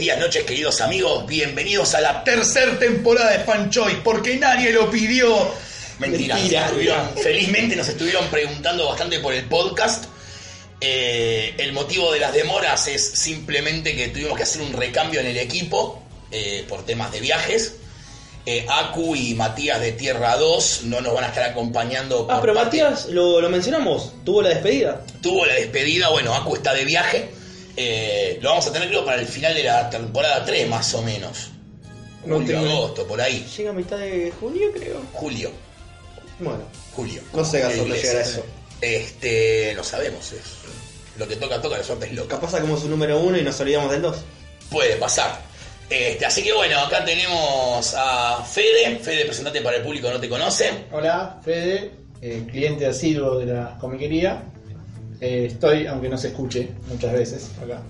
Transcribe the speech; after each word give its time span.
días, 0.00 0.18
noches, 0.18 0.44
queridos 0.44 0.80
amigos. 0.80 1.26
Bienvenidos 1.26 1.94
a 1.94 2.00
la 2.00 2.24
tercera 2.24 2.78
temporada 2.78 3.30
de 3.32 3.40
Fanchoy, 3.40 3.96
porque 4.02 4.36
nadie 4.36 4.72
lo 4.72 4.90
pidió. 4.90 5.52
Mentira, 5.98 6.36
Mentira. 6.36 6.60
nos 6.62 6.70
estuvieron- 6.70 7.08
felizmente 7.22 7.76
nos 7.76 7.88
estuvieron 7.88 8.26
preguntando 8.28 8.88
bastante 8.88 9.20
por 9.20 9.34
el 9.34 9.44
podcast. 9.44 10.04
Eh, 10.80 11.54
el 11.58 11.72
motivo 11.74 12.10
de 12.12 12.20
las 12.20 12.32
demoras 12.32 12.86
es 12.88 13.04
simplemente 13.04 13.94
que 13.94 14.08
tuvimos 14.08 14.36
que 14.36 14.44
hacer 14.44 14.62
un 14.62 14.72
recambio 14.72 15.20
en 15.20 15.26
el 15.26 15.36
equipo 15.36 16.02
eh, 16.32 16.64
por 16.68 16.86
temas 16.86 17.12
de 17.12 17.20
viajes. 17.20 17.74
Eh, 18.46 18.64
Aku 18.70 19.14
y 19.14 19.34
Matías 19.34 19.80
de 19.80 19.92
Tierra 19.92 20.36
2 20.38 20.84
no 20.84 21.02
nos 21.02 21.12
van 21.12 21.24
a 21.24 21.26
estar 21.26 21.44
acompañando. 21.44 22.26
Ah, 22.30 22.38
pero 22.40 22.54
parte- 22.54 22.82
Matías, 22.82 23.06
lo, 23.10 23.40
lo 23.42 23.50
mencionamos, 23.50 24.12
tuvo 24.24 24.40
la 24.40 24.48
despedida. 24.48 25.04
tuvo 25.20 25.44
la 25.44 25.54
despedida, 25.54 26.08
bueno, 26.08 26.34
Aku 26.34 26.54
está 26.56 26.72
de 26.72 26.86
viaje. 26.86 27.28
Eh, 27.76 28.38
lo 28.42 28.50
vamos 28.50 28.66
a 28.66 28.72
tener 28.72 28.88
creo 28.88 29.04
para 29.04 29.20
el 29.20 29.26
final 29.26 29.54
de 29.54 29.64
la 29.64 29.88
temporada 29.90 30.44
3 30.44 30.68
más 30.68 30.92
o 30.94 31.02
menos. 31.02 31.50
No 32.24 32.36
Julio, 32.36 32.58
tengo- 32.60 32.70
agosto, 32.72 33.06
por 33.06 33.20
ahí. 33.20 33.46
Llega 33.56 33.70
a 33.70 33.72
mitad 33.72 33.96
de 33.98 34.32
junio, 34.38 34.68
creo. 34.74 35.00
Julio, 35.12 35.50
Bueno, 36.38 36.64
julio. 36.92 37.22
no 37.32 37.44
sé 37.44 37.62
a 37.62 37.74
dónde 37.74 37.96
llegará 37.98 38.20
eso. 38.20 38.44
Este, 38.80 39.74
lo 39.74 39.84
sabemos, 39.84 40.32
es 40.32 40.40
lo 41.18 41.26
que 41.28 41.36
toca, 41.36 41.60
toca, 41.60 41.78
la 41.78 41.84
suerte 41.84 42.06
es 42.06 42.12
loca. 42.12 42.36
Capaz 42.36 42.52
sacamos 42.52 42.82
un 42.84 42.90
número 42.90 43.18
uno 43.20 43.36
y 43.38 43.42
nos 43.42 43.58
olvidamos 43.60 43.90
del 43.90 44.02
dos. 44.02 44.18
Puede 44.70 44.96
pasar. 44.96 45.40
Este, 45.88 46.24
así 46.24 46.42
que 46.42 46.52
bueno, 46.52 46.78
acá 46.80 47.04
tenemos 47.04 47.94
a 47.96 48.44
Fede. 48.44 48.98
Fede, 49.02 49.24
presentate 49.24 49.60
para 49.60 49.76
el 49.78 49.82
público 49.82 50.06
que 50.08 50.14
no 50.14 50.20
te 50.20 50.28
conoce. 50.28 50.70
Hola, 50.92 51.40
Fede, 51.44 51.90
eh, 52.22 52.46
cliente 52.50 52.86
asiduo 52.86 53.38
de 53.38 53.46
la 53.46 53.76
comiquería. 53.78 54.42
Eh, 55.20 55.46
estoy, 55.50 55.86
aunque 55.86 56.08
no 56.08 56.16
se 56.16 56.28
escuche 56.28 56.70
muchas 56.88 57.12
veces, 57.12 57.50
acá. 57.62 57.80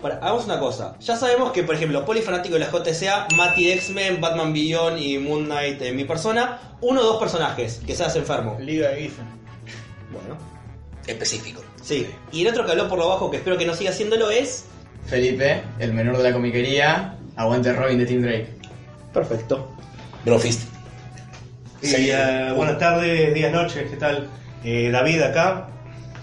Para, 0.00 0.16
hagamos 0.16 0.44
una 0.44 0.58
cosa. 0.58 0.96
Ya 1.00 1.16
sabemos 1.16 1.52
que, 1.52 1.62
por 1.62 1.74
ejemplo, 1.74 2.04
Poli 2.04 2.20
fanático 2.20 2.54
de 2.54 2.60
la 2.60 2.70
JCA, 2.70 3.26
Mati 3.36 3.70
X-Men, 3.72 4.20
Batman 4.20 4.52
Beyond 4.52 4.98
y 4.98 5.18
Moon 5.18 5.46
Knight 5.46 5.80
en 5.80 5.96
mi 5.96 6.04
persona. 6.04 6.58
Uno 6.82 7.00
o 7.00 7.04
dos 7.04 7.16
personajes, 7.18 7.80
que 7.86 7.94
seas 7.94 8.14
enfermo. 8.16 8.58
Liga 8.60 8.90
de 8.90 9.02
Giffen. 9.02 9.24
Bueno, 10.12 10.36
Específico. 11.06 11.62
sí. 11.82 12.06
Y 12.32 12.42
el 12.42 12.48
otro 12.48 12.64
que 12.66 12.72
habló 12.72 12.88
por 12.88 12.98
lo 12.98 13.08
bajo, 13.08 13.30
que 13.30 13.38
espero 13.38 13.56
que 13.56 13.64
no 13.66 13.74
siga 13.74 13.90
haciéndolo, 13.90 14.28
es. 14.30 14.66
Felipe, 15.06 15.62
el 15.78 15.92
menor 15.94 16.18
de 16.18 16.22
la 16.24 16.32
comiquería, 16.32 17.16
aguante 17.36 17.72
Robin 17.72 17.98
de 17.98 18.06
Team 18.06 18.22
Drake. 18.22 18.48
Perfecto. 19.12 19.70
Brofist. 20.24 20.68
Sí. 21.82 22.10
eh, 22.10 22.52
buenas 22.56 22.78
tardes, 22.78 23.32
días, 23.34 23.52
noches, 23.52 23.90
¿qué 23.90 23.96
tal? 23.96 24.28
Eh, 24.64 24.90
David 24.90 25.22
acá. 25.22 25.68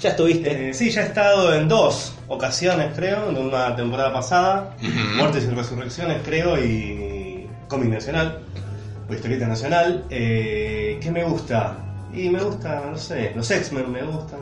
Ya 0.01 0.09
estuviste. 0.09 0.69
Eh, 0.69 0.73
sí, 0.73 0.89
ya 0.89 1.01
he 1.01 1.05
estado 1.05 1.53
en 1.53 1.67
dos 1.67 2.13
ocasiones, 2.27 2.91
creo, 2.95 3.29
en 3.29 3.37
una 3.37 3.75
temporada 3.75 4.11
pasada. 4.11 4.75
Muertes 5.15 5.43
y 5.43 5.47
Resurrecciones, 5.53 6.21
creo, 6.25 6.57
y 6.57 7.47
cómic 7.67 7.89
nacional, 7.89 8.39
o 9.07 9.13
historieta 9.13 9.45
nacional. 9.47 10.05
Eh, 10.09 10.97
¿Qué 11.01 11.11
me 11.11 11.23
gusta? 11.23 11.77
Y 12.13 12.29
me 12.29 12.43
gusta, 12.43 12.81
no 12.89 12.97
sé, 12.97 13.31
los 13.35 13.49
X-Men 13.51 13.91
me 13.91 14.01
gustan. 14.01 14.39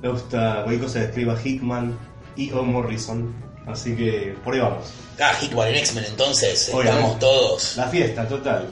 Me 0.00 0.10
gusta 0.10 0.62
cualquier 0.62 0.80
cosa 0.80 1.00
que 1.00 1.04
escriba 1.06 1.36
Hickman 1.42 1.98
y 2.36 2.52
O. 2.52 2.62
Morrison. 2.62 3.34
Así 3.66 3.96
que 3.96 4.34
por 4.44 4.54
ahí 4.54 4.60
vamos. 4.60 4.92
Ah, 5.20 5.32
Hickman 5.42 5.68
en 5.68 5.74
X-Men 5.74 6.04
entonces. 6.08 6.70
Obviamente. 6.72 6.98
Estamos 6.98 7.18
todos. 7.18 7.76
La 7.76 7.88
fiesta, 7.88 8.28
total. 8.28 8.68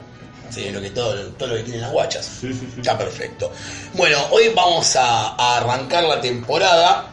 Sí, 0.49 0.69
lo 0.69 0.81
que 0.81 0.89
todo, 0.91 1.13
todo 1.31 1.49
lo 1.49 1.55
que 1.55 1.63
quieren 1.63 1.81
las 1.81 1.91
guachas. 1.91 2.25
Sí, 2.41 2.53
sí, 2.53 2.67
sí. 2.75 2.81
Ya 2.81 2.97
perfecto. 2.97 3.51
Bueno, 3.93 4.17
hoy 4.31 4.49
vamos 4.55 4.95
a, 4.95 5.35
a 5.35 5.57
arrancar 5.57 6.03
la 6.03 6.21
temporada 6.21 7.11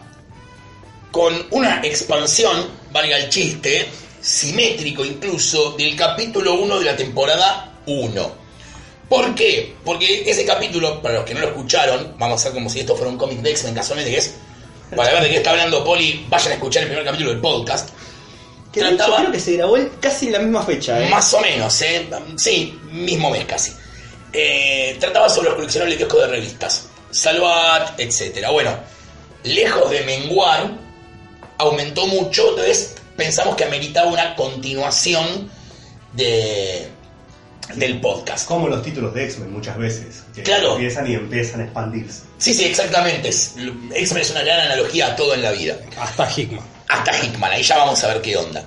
con 1.11 1.47
una 1.51 1.81
expansión, 1.83 2.69
valga 2.93 3.17
el 3.19 3.29
chiste, 3.29 3.89
simétrico 4.21 5.05
incluso, 5.05 5.73
del 5.73 5.95
capítulo 5.95 6.55
1 6.55 6.79
de 6.79 6.85
la 6.85 6.97
temporada 6.97 7.79
1. 7.87 8.45
¿Por 9.09 9.35
qué? 9.35 9.77
Porque 9.85 10.29
ese 10.29 10.45
capítulo, 10.45 11.01
para 11.03 11.17
los 11.17 11.25
que 11.25 11.35
no 11.35 11.41
lo 11.41 11.49
escucharon, 11.49 12.15
vamos 12.19 12.39
a 12.39 12.41
hacer 12.41 12.53
como 12.53 12.71
si 12.71 12.81
esto 12.81 12.97
fuera 12.97 13.11
un 13.11 13.19
cómic 13.19 13.41
de 13.41 13.51
X-Men 13.51 13.75
casualmente 13.75 14.11
que 14.11 14.19
es. 14.19 14.35
Para 14.97 15.13
ver 15.13 15.23
de 15.23 15.29
qué 15.29 15.37
está 15.37 15.51
hablando 15.51 15.85
Poli, 15.85 16.27
vayan 16.29 16.53
a 16.53 16.55
escuchar 16.55 16.83
el 16.83 16.89
primer 16.89 17.05
capítulo 17.05 17.31
del 17.31 17.41
podcast. 17.41 17.91
Que 18.75 18.81
de 18.81 18.87
hecho 18.89 18.97
Trataba- 18.97 19.17
creo 19.19 19.33
que 19.33 19.41
se 19.41 19.53
grabó 19.57 19.77
casi 20.01 20.27
en 20.27 20.33
la 20.33 20.39
misma 20.41 20.63
fecha, 20.65 21.01
¿eh? 21.07 21.09
más 21.09 21.33
o 21.33 21.41
menos, 21.41 21.81
¿eh? 21.83 22.09
Sí, 22.37 22.79
mismo 22.91 23.31
mes 23.31 23.45
casi. 23.45 23.73
Eh, 24.33 24.97
trataba 24.99 25.29
sobre 25.29 25.47
los 25.51 25.55
coleccionables 25.57 25.97
kioscos 25.97 26.21
de 26.23 26.27
revistas. 26.27 26.89
Salvat, 27.11 28.01
etcétera. 28.01 28.51
Bueno, 28.51 28.77
lejos 29.45 29.89
de 29.91 30.01
menguar, 30.03 30.73
aumentó 31.59 32.07
mucho, 32.09 32.49
entonces 32.51 32.95
pensamos 33.17 33.55
que 33.55 33.63
ameritaba 33.65 34.11
una 34.11 34.35
continuación 34.35 35.49
de, 36.15 36.89
del 37.77 38.01
podcast. 38.01 38.47
Como 38.49 38.69
los 38.69 38.83
títulos 38.83 39.15
de 39.15 39.25
X-Men 39.25 39.53
muchas 39.53 39.79
veces. 39.79 40.25
Que 40.35 40.43
Claro. 40.43 40.73
Empiezan 40.73 41.07
y 41.09 41.15
empiezan 41.15 41.61
a 41.61 41.65
expandirse. 41.65 42.23
Sí, 42.39 42.53
sí, 42.55 42.65
exactamente. 42.65 43.29
X-Men 43.29 44.23
es 44.23 44.31
una 44.33 44.43
gran 44.43 44.61
analogía 44.61 45.07
a 45.09 45.17
todo 45.17 45.35
en 45.35 45.43
la 45.43 45.53
vida. 45.53 45.77
Hasta 45.97 46.29
Hickman. 46.29 46.74
Hasta 46.89 47.19
Hickman, 47.19 47.53
ahí 47.53 47.63
ya 47.63 47.79
vamos 47.79 48.03
a 48.05 48.09
ver 48.09 48.23
qué 48.23 48.37
onda. 48.37 48.65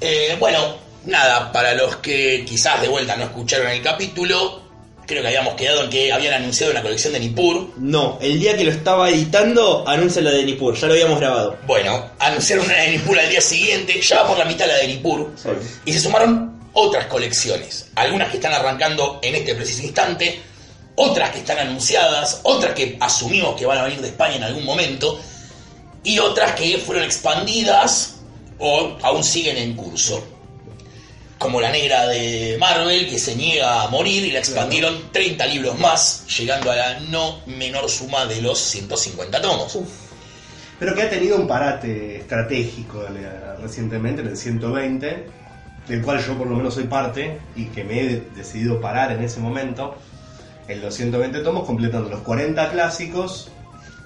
Eh, 0.00 0.36
bueno, 0.38 0.76
nada, 1.04 1.52
para 1.52 1.74
los 1.74 1.96
que 1.96 2.44
quizás 2.46 2.80
de 2.80 2.88
vuelta 2.88 3.16
no 3.16 3.24
escucharon 3.24 3.68
el 3.68 3.82
capítulo, 3.82 4.62
creo 5.06 5.22
que 5.22 5.28
habíamos 5.28 5.54
quedado 5.54 5.84
en 5.84 5.90
que 5.90 6.12
habían 6.12 6.34
anunciado 6.34 6.72
una 6.72 6.82
colección 6.82 7.12
de 7.12 7.20
Nippur. 7.20 7.72
No, 7.76 8.18
el 8.22 8.38
día 8.38 8.56
que 8.56 8.64
lo 8.64 8.70
estaba 8.70 9.10
editando, 9.10 9.84
anuncia 9.86 10.22
la 10.22 10.30
de 10.30 10.44
Nippur, 10.44 10.76
ya 10.76 10.86
lo 10.86 10.92
habíamos 10.92 11.18
grabado. 11.18 11.58
Bueno, 11.66 12.10
anunciaron 12.18 12.64
una 12.64 12.76
de 12.76 12.90
Nippur 12.92 13.18
al 13.18 13.28
día 13.28 13.40
siguiente, 13.40 14.00
ya 14.00 14.22
va 14.22 14.28
por 14.28 14.38
la 14.38 14.44
mitad 14.44 14.66
la 14.66 14.76
de 14.76 14.86
Nippur, 14.86 15.32
y 15.84 15.92
se 15.92 16.00
sumaron 16.00 16.60
otras 16.72 17.06
colecciones, 17.06 17.88
algunas 17.96 18.30
que 18.30 18.36
están 18.36 18.52
arrancando 18.52 19.18
en 19.22 19.34
este 19.34 19.54
preciso 19.56 19.82
instante, 19.82 20.40
otras 20.94 21.30
que 21.30 21.38
están 21.38 21.58
anunciadas, 21.58 22.40
otras 22.44 22.74
que 22.74 22.96
asumimos 23.00 23.56
que 23.58 23.66
van 23.66 23.78
a 23.78 23.84
venir 23.84 24.00
de 24.00 24.08
España 24.08 24.36
en 24.36 24.44
algún 24.44 24.64
momento, 24.64 25.20
y 26.02 26.18
otras 26.18 26.52
que 26.52 26.78
fueron 26.78 27.04
expandidas 27.04 28.20
o 28.58 28.96
aún 29.02 29.24
siguen 29.24 29.56
en 29.56 29.74
curso. 29.74 30.24
Como 31.38 31.60
la 31.60 31.72
negra 31.72 32.06
de 32.06 32.56
Marvel, 32.60 33.08
que 33.08 33.18
se 33.18 33.34
niega 33.34 33.82
a 33.82 33.88
morir 33.88 34.24
y 34.26 34.30
la 34.30 34.40
expandieron 34.40 35.10
30 35.10 35.46
libros 35.46 35.78
más, 35.78 36.26
llegando 36.38 36.70
a 36.70 36.76
la 36.76 37.00
no 37.00 37.40
menor 37.46 37.88
suma 37.88 38.26
de 38.26 38.42
los 38.42 38.58
150 38.58 39.40
tomos. 39.40 39.78
Pero 40.78 40.94
que 40.94 41.02
ha 41.02 41.10
tenido 41.10 41.36
un 41.36 41.46
parate 41.46 42.18
estratégico 42.18 43.06
recientemente, 43.60 44.20
en 44.20 44.28
el 44.28 44.36
120, 44.36 45.26
del 45.88 46.02
cual 46.02 46.22
yo 46.24 46.36
por 46.36 46.46
lo 46.46 46.56
menos 46.56 46.74
soy 46.74 46.84
parte 46.84 47.38
y 47.56 47.66
que 47.66 47.84
me 47.84 48.00
he 48.00 48.20
decidido 48.36 48.80
parar 48.80 49.12
en 49.12 49.22
ese 49.22 49.40
momento. 49.40 49.96
En 50.68 50.82
los 50.82 50.94
120 50.94 51.40
tomos, 51.40 51.66
completando 51.66 52.10
los 52.10 52.20
40 52.20 52.70
clásicos 52.70 53.50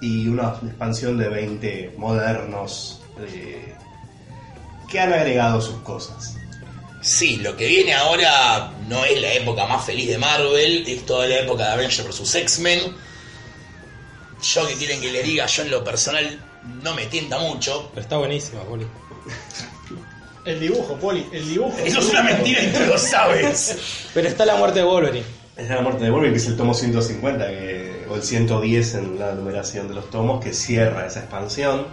y 0.00 0.28
una 0.28 0.56
expansión 0.62 1.18
de 1.18 1.28
20 1.28 1.94
modernos 1.96 3.00
eh, 3.20 3.74
que 4.88 5.00
han 5.00 5.12
agregado 5.12 5.60
sus 5.60 5.76
cosas. 5.76 6.36
Sí, 7.00 7.36
lo 7.36 7.56
que 7.56 7.66
viene 7.66 7.92
ahora 7.94 8.72
no 8.88 9.04
es 9.04 9.20
la 9.20 9.32
época 9.34 9.66
más 9.66 9.84
feliz 9.84 10.08
de 10.08 10.16
Marvel, 10.16 10.84
es 10.86 11.04
toda 11.04 11.26
la 11.26 11.40
época 11.40 11.66
de 11.66 11.72
Avengers 11.72 12.06
vs. 12.06 12.34
X-Men. 12.34 12.80
Yo 14.42 14.66
que 14.66 14.74
quieren 14.74 15.00
que 15.00 15.12
le 15.12 15.22
diga, 15.22 15.46
yo 15.46 15.62
en 15.62 15.70
lo 15.70 15.84
personal 15.84 16.40
no 16.82 16.94
me 16.94 17.06
tienta 17.06 17.38
mucho. 17.38 17.90
Pero 17.90 18.02
está 18.02 18.16
buenísima, 18.16 18.62
Poli. 18.62 18.86
El 20.44 20.60
dibujo, 20.60 20.96
Poli, 20.96 21.26
el 21.32 21.48
dibujo. 21.48 21.76
Eso 21.78 22.00
es 22.00 22.08
una 22.10 22.22
mentira 22.22 22.62
y 22.62 22.72
tú 22.72 22.80
lo 22.86 22.98
sabes. 22.98 23.76
Pero 24.12 24.28
está 24.28 24.44
la 24.44 24.56
muerte 24.56 24.80
de 24.80 24.84
Wolverine. 24.84 25.24
Es 25.56 25.68
la 25.68 25.80
muerte 25.82 26.04
de 26.04 26.10
Wolverine, 26.10 26.34
que 26.36 26.42
es 26.42 26.48
el 26.48 26.56
tomo 26.56 26.74
150, 26.74 27.46
que- 27.48 28.06
o 28.10 28.16
el 28.16 28.22
110 28.22 28.94
en 28.94 29.18
la 29.18 29.32
numeración 29.32 29.88
de 29.88 29.94
los 29.94 30.10
tomos, 30.10 30.42
que 30.42 30.52
cierra 30.52 31.06
esa 31.06 31.20
expansión. 31.20 31.86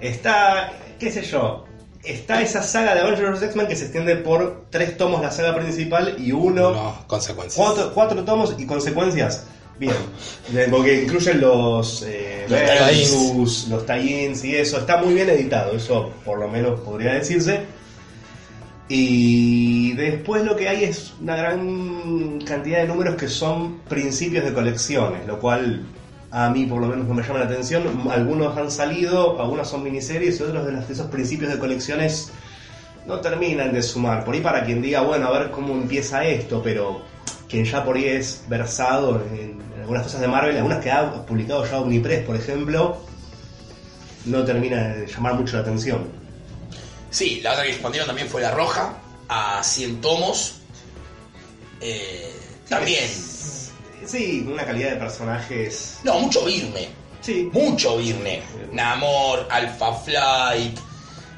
Está, 0.00 0.72
qué 0.98 1.12
sé 1.12 1.22
yo, 1.22 1.64
está 2.02 2.40
esa 2.40 2.62
saga 2.62 2.94
de 2.94 3.00
Avengers. 3.02 3.42
X-Men 3.42 3.66
que 3.66 3.76
se 3.76 3.84
extiende 3.84 4.16
por 4.16 4.66
tres 4.70 4.96
tomos 4.96 5.20
la 5.20 5.30
saga 5.30 5.54
principal 5.54 6.16
y 6.18 6.32
uno, 6.32 6.70
No, 6.72 7.04
consecuencias. 7.06 7.54
cuatro, 7.54 7.92
cuatro 7.94 8.24
tomos 8.24 8.54
y 8.58 8.64
consecuencias. 8.66 9.44
Bien, 9.78 9.92
porque 10.70 11.02
incluyen 11.02 11.38
los 11.38 12.02
eh, 12.08 12.46
los 13.68 13.84
tie-ins 13.84 14.42
y 14.44 14.56
eso. 14.56 14.78
Está 14.78 14.96
muy 14.96 15.12
bien 15.12 15.28
editado, 15.28 15.72
eso 15.76 16.12
por 16.24 16.38
lo 16.38 16.48
menos 16.48 16.80
podría 16.80 17.12
decirse. 17.12 17.60
Y 18.88 19.94
después 19.94 20.44
lo 20.44 20.54
que 20.54 20.68
hay 20.68 20.84
es 20.84 21.14
una 21.20 21.36
gran 21.36 22.40
cantidad 22.42 22.78
de 22.78 22.86
números 22.86 23.16
que 23.16 23.28
son 23.28 23.80
principios 23.88 24.44
de 24.44 24.52
colecciones, 24.52 25.26
lo 25.26 25.40
cual 25.40 25.84
a 26.30 26.50
mí 26.50 26.66
por 26.66 26.80
lo 26.80 26.88
menos 26.88 27.06
no 27.06 27.14
me 27.14 27.22
llama 27.22 27.40
la 27.40 27.46
atención. 27.46 27.84
Algunos 28.10 28.56
han 28.56 28.70
salido, 28.70 29.40
algunos 29.40 29.68
son 29.68 29.82
miniseries 29.82 30.38
y 30.38 30.42
otros 30.44 30.66
de, 30.66 30.92
esos 30.92 31.08
principios 31.08 31.52
de 31.52 31.58
colecciones 31.58 32.30
no 33.06 33.20
terminan 33.20 33.72
de 33.72 33.82
sumar. 33.82 34.24
Por 34.24 34.34
ahí 34.34 34.40
para 34.40 34.64
quien 34.64 34.80
diga, 34.80 35.00
bueno, 35.00 35.26
a 35.26 35.38
ver 35.38 35.50
cómo 35.50 35.74
empieza 35.74 36.24
esto, 36.24 36.62
pero 36.62 37.00
quien 37.48 37.64
ya 37.64 37.84
por 37.84 37.96
ahí 37.96 38.04
es 38.04 38.44
versado 38.48 39.20
en, 39.32 39.60
en 39.74 39.80
algunas 39.80 40.04
cosas 40.04 40.20
de 40.20 40.28
Marvel, 40.28 40.56
algunas 40.56 40.82
que 40.82 40.92
ha 40.92 41.26
publicado 41.26 41.64
ya 41.64 41.80
Omnipress, 41.80 42.24
por 42.24 42.36
ejemplo, 42.36 42.98
no 44.26 44.44
termina 44.44 44.94
de 44.94 45.06
llamar 45.08 45.34
mucho 45.34 45.56
la 45.56 45.62
atención. 45.62 46.25
Sí, 47.16 47.40
la 47.40 47.52
otra 47.52 47.64
que 47.64 47.70
expandieron 47.70 48.06
también 48.06 48.28
fue 48.28 48.42
la 48.42 48.50
roja, 48.50 48.94
a 49.26 49.64
100 49.64 50.02
tomos. 50.02 50.56
Eh, 51.80 52.30
también. 52.68 53.08
Sí, 54.04 54.46
una 54.46 54.66
calidad 54.66 54.90
de 54.90 54.96
personajes. 54.96 56.00
No, 56.04 56.20
mucho 56.20 56.44
Virne. 56.44 56.90
Sí. 57.22 57.48
Mucho 57.50 57.96
Virne. 57.96 58.42
Namor, 58.70 59.48
Alpha 59.50 59.94
Flight. 59.94 60.78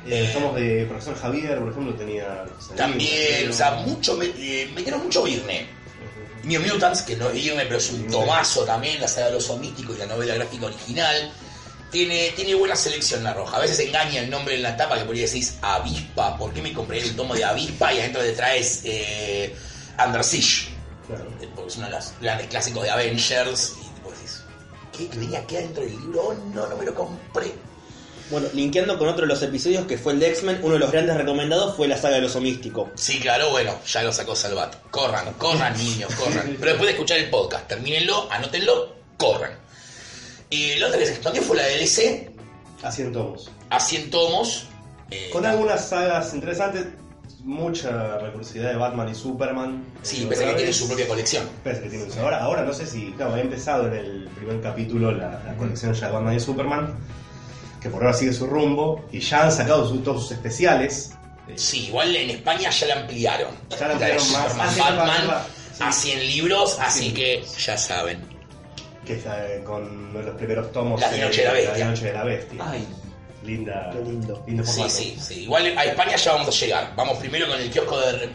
Eh, 0.04 0.28
somos 0.32 0.56
de 0.56 0.84
profesor 0.86 1.16
Javier, 1.16 1.60
por 1.60 1.70
ejemplo, 1.70 1.94
tenía. 1.94 2.44
También, 2.76 3.48
o 3.48 3.52
sea, 3.52 3.75
mucho, 3.86 4.16
me, 4.16 4.25
eh, 4.36 4.69
metieron 4.75 5.04
mucho 5.04 5.22
Virne. 5.22 5.64
New 6.42 6.60
Mutants, 6.60 7.02
que 7.02 7.14
no 7.14 7.28
es 7.28 7.34
Virne, 7.34 7.66
pero 7.66 7.76
es 7.76 7.92
un 7.92 8.04
tomazo 8.08 8.64
también, 8.64 9.00
la 9.00 9.06
saga 9.06 9.26
de 9.26 9.34
los 9.34 9.44
osos 9.44 9.60
místicos 9.60 9.94
y 9.94 10.00
la 10.00 10.06
novela 10.06 10.34
gráfica 10.34 10.66
original. 10.66 11.32
Tiene, 11.90 12.32
tiene 12.37 12.55
buena 12.55 12.76
selección 12.76 13.25
la 13.25 13.32
roja. 13.32 13.56
A 13.56 13.61
veces 13.61 13.79
engaña 13.81 14.20
el 14.20 14.29
nombre 14.31 14.55
en 14.55 14.62
la 14.62 14.76
tapa 14.76 14.99
que 14.99 15.05
por 15.05 15.14
ahí 15.14 15.23
decís 15.23 15.56
Avispa. 15.62 16.37
¿Por 16.37 16.52
qué 16.52 16.61
me 16.61 16.73
compré 16.73 17.00
el 17.00 17.17
tomo 17.17 17.35
de 17.35 17.44
Avispa 17.44 17.93
y 17.94 18.00
adentro 18.00 18.20
te 18.23 18.32
traes 18.32 18.82
eh? 18.85 19.55
Claro. 21.06 21.25
Eh, 21.40 21.49
Porque 21.55 21.69
es 21.70 21.76
uno 21.76 21.87
de 21.87 21.93
los 21.93 22.12
grandes 22.20 22.46
clásicos 22.49 22.82
de 22.82 22.90
Avengers. 22.90 23.75
Y 23.82 24.05
vos 24.05 24.12
decís, 24.12 24.43
¿qué 24.96 25.19
venía 25.19 25.40
aquí 25.40 25.56
adentro 25.56 25.82
del 25.82 25.93
libro? 25.93 26.20
Oh, 26.29 26.35
no, 26.55 26.67
no 26.67 26.76
me 26.76 26.85
lo 26.85 26.94
compré. 26.94 27.52
Bueno, 28.31 28.46
linkeando 28.52 28.99
con 28.99 29.08
otro 29.08 29.23
de 29.23 29.29
los 29.29 29.43
episodios 29.43 29.87
que 29.87 29.96
fue 29.96 30.12
el 30.12 30.20
de 30.20 30.29
X-Men, 30.29 30.61
uno 30.62 30.75
de 30.75 30.81
los 30.81 30.93
grandes 30.93 31.17
recomendados 31.17 31.75
fue 31.76 31.88
la 31.88 31.96
saga 31.96 32.17
del 32.17 32.26
oso 32.26 32.43
místico. 32.43 32.90
Sí, 32.94 33.19
claro, 33.20 33.50
bueno, 33.50 33.79
ya 33.87 34.02
lo 34.02 34.12
sacó 34.12 34.37
Salvat. 34.37 34.76
Corran, 34.90 35.32
corran, 35.35 35.75
niños, 35.79 36.14
corran. 36.14 36.55
Pero 36.61 36.73
después 36.73 36.88
de 36.88 36.90
escuchar 36.90 37.19
el 37.19 37.31
podcast, 37.31 37.67
termínenlo, 37.67 38.31
anótenlo, 38.31 38.94
corran. 39.17 39.52
Y 40.50 40.76
la 40.76 40.86
otra 40.86 40.98
que 40.98 41.06
se 41.06 41.12
expandió 41.12 41.42
fue 41.42 41.56
la 41.56 41.64
de 41.64 41.78
DC, 41.78 42.30
A 42.82 42.90
100 42.90 43.12
tomos. 43.12 43.50
a 43.70 43.80
100 43.80 44.10
tomos. 44.10 44.66
eh, 45.10 45.28
Con 45.32 45.44
algunas 45.46 45.88
sagas 45.88 46.32
interesantes, 46.34 46.86
mucha 47.44 48.18
recursividad 48.18 48.70
de 48.70 48.76
Batman 48.76 49.08
y 49.08 49.14
Superman. 49.14 49.84
Sí, 50.02 50.26
pese 50.28 50.44
que 50.44 50.54
tiene 50.54 50.72
su 50.72 50.86
propia 50.86 51.06
colección. 51.08 51.48
Pese 51.64 51.82
que 51.82 51.88
tiene 51.90 52.04
un- 52.04 52.18
ahora, 52.18 52.42
ahora 52.42 52.62
no 52.62 52.72
sé 52.72 52.86
si, 52.86 53.12
claro, 53.12 53.34
ha 53.34 53.40
empezado 53.40 53.86
en 53.88 53.94
el 53.94 54.28
primer 54.36 54.60
capítulo 54.60 55.12
la, 55.12 55.42
la 55.46 55.54
colección 55.56 55.92
ya 55.94 56.06
de 56.08 56.12
Batman 56.12 56.34
y 56.36 56.40
Superman, 56.40 56.94
que 57.80 57.88
por 57.90 58.02
ahora 58.02 58.14
sigue 58.16 58.32
su 58.32 58.46
rumbo, 58.46 59.06
y 59.12 59.20
ya 59.20 59.44
han 59.44 59.52
sacado 59.52 59.88
su- 59.88 59.98
todos 60.00 60.22
sus 60.22 60.32
especiales. 60.32 61.12
Sí, 61.56 61.86
igual 61.86 62.14
en 62.14 62.30
España 62.30 62.68
ya 62.70 62.86
la 62.88 63.00
ampliaron. 63.00 63.54
Ya 63.70 63.86
la 63.86 63.92
ampliaron 63.94 64.26
de 64.26 64.32
más. 64.32 64.52
Superman, 64.52 64.76
Batman, 64.78 65.08
es 65.22 65.26
verdad. 65.28 65.46
Sí. 65.78 65.82
a 65.84 65.92
100 65.92 66.26
libros, 66.26 66.78
así 66.80 67.04
Sí. 67.08 67.14
que 67.14 67.44
ya 67.58 67.78
saben. 67.78 68.38
Que 69.08 69.14
está 69.14 69.52
eh, 69.52 69.64
con 69.64 70.12
los 70.12 70.37
primeros 70.37 70.70
tomos 70.70 71.00
La 71.00 71.10
de 71.10 71.20
Noche 71.22 71.40
de 71.40 71.46
la 71.49 71.52
Bestia. 71.55 71.84
Noche 71.87 72.05
de 72.05 72.12
la 72.12 72.25
Bestia. 72.25 72.64
Ay, 72.70 72.87
Linda. 73.43 73.90
qué 73.90 74.00
lindo. 74.00 74.44
lindo 74.46 74.64
Sí, 74.64 74.82
sí, 74.88 75.19
sí. 75.19 75.43
Igual 75.44 75.76
a 75.78 75.84
España 75.87 76.16
ya 76.16 76.32
vamos 76.34 76.49
a 76.49 76.64
llegar. 76.64 76.93
Vamos 76.94 77.19
primero 77.19 77.49
con 77.49 77.58
el 77.58 77.70
kiosco 77.70 77.99
de... 77.99 78.28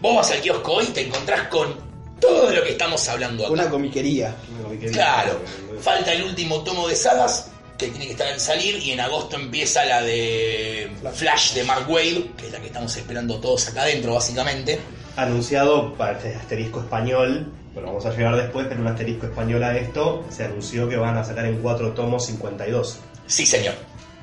Vos 0.00 0.16
vas 0.16 0.30
al 0.32 0.40
kiosco 0.40 0.72
hoy 0.72 0.86
y 0.86 0.88
te 0.88 1.06
encontrás 1.06 1.46
con 1.48 1.76
todo 2.20 2.50
lo 2.50 2.62
que 2.64 2.70
estamos 2.70 3.08
hablando 3.08 3.44
acá. 3.44 3.52
Una 3.52 3.70
comiquería. 3.70 4.34
Una 4.50 4.64
comiquería. 4.64 4.92
Claro, 4.92 5.40
falta 5.80 6.12
el 6.12 6.24
último 6.24 6.62
tomo 6.64 6.88
de 6.88 6.96
sagas 6.96 7.52
que 7.78 7.88
tiene 7.88 8.06
que 8.06 8.12
estar 8.12 8.28
en 8.28 8.40
salir 8.40 8.82
y 8.82 8.92
en 8.92 9.00
agosto 9.00 9.36
empieza 9.36 9.84
la 9.84 10.02
de 10.02 10.90
Flash 11.14 11.52
de 11.52 11.62
Mark 11.62 11.88
Wade, 11.88 12.30
que 12.36 12.46
es 12.46 12.52
la 12.52 12.58
que 12.58 12.66
estamos 12.66 12.96
esperando 12.96 13.38
todos 13.38 13.68
acá 13.68 13.82
adentro 13.82 14.14
básicamente. 14.14 14.80
Anunciado 15.16 15.94
para 15.94 16.12
este 16.12 16.34
asterisco 16.34 16.80
español, 16.80 17.52
bueno, 17.76 17.90
vamos 17.90 18.06
a 18.06 18.10
llegar 18.10 18.34
después, 18.36 18.66
pero 18.70 18.80
un 18.80 18.86
asterisco 18.86 19.26
español 19.26 19.62
a 19.62 19.76
esto, 19.76 20.24
se 20.30 20.44
anunció 20.44 20.88
que 20.88 20.96
van 20.96 21.18
a 21.18 21.22
sacar 21.22 21.44
en 21.44 21.60
cuatro 21.60 21.92
tomos 21.92 22.24
52. 22.24 22.96
Sí, 23.26 23.44
señor. 23.44 23.74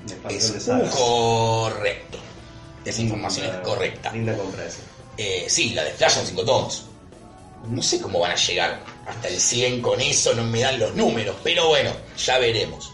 de 0.08 0.14
expansión 0.16 0.80
de 0.80 0.88
Es 0.88 0.96
correcto. 0.96 2.18
Esa 2.84 3.02
información 3.04 3.46
es 3.46 3.56
correcta. 3.58 4.12
Linda 4.12 4.36
compra 4.36 4.66
esa. 4.66 4.80
Eh, 5.18 5.46
sí, 5.48 5.76
la 5.76 5.84
de 5.84 5.92
Flash 5.92 6.14
son 6.14 6.26
5 6.26 6.44
tomos. 6.44 6.86
No 7.70 7.84
sé 7.84 8.02
cómo 8.02 8.22
van 8.22 8.32
a 8.32 8.36
llegar 8.36 8.82
hasta 9.06 9.28
el 9.28 9.40
100 9.40 9.84
con 9.84 10.02
eso, 10.02 10.34
no 10.34 10.44
me 10.46 10.62
dan 10.62 10.80
los 10.80 10.96
números, 10.96 11.36
pero 11.44 11.68
bueno, 11.68 11.92
ya 12.18 12.40
veremos. 12.40 12.92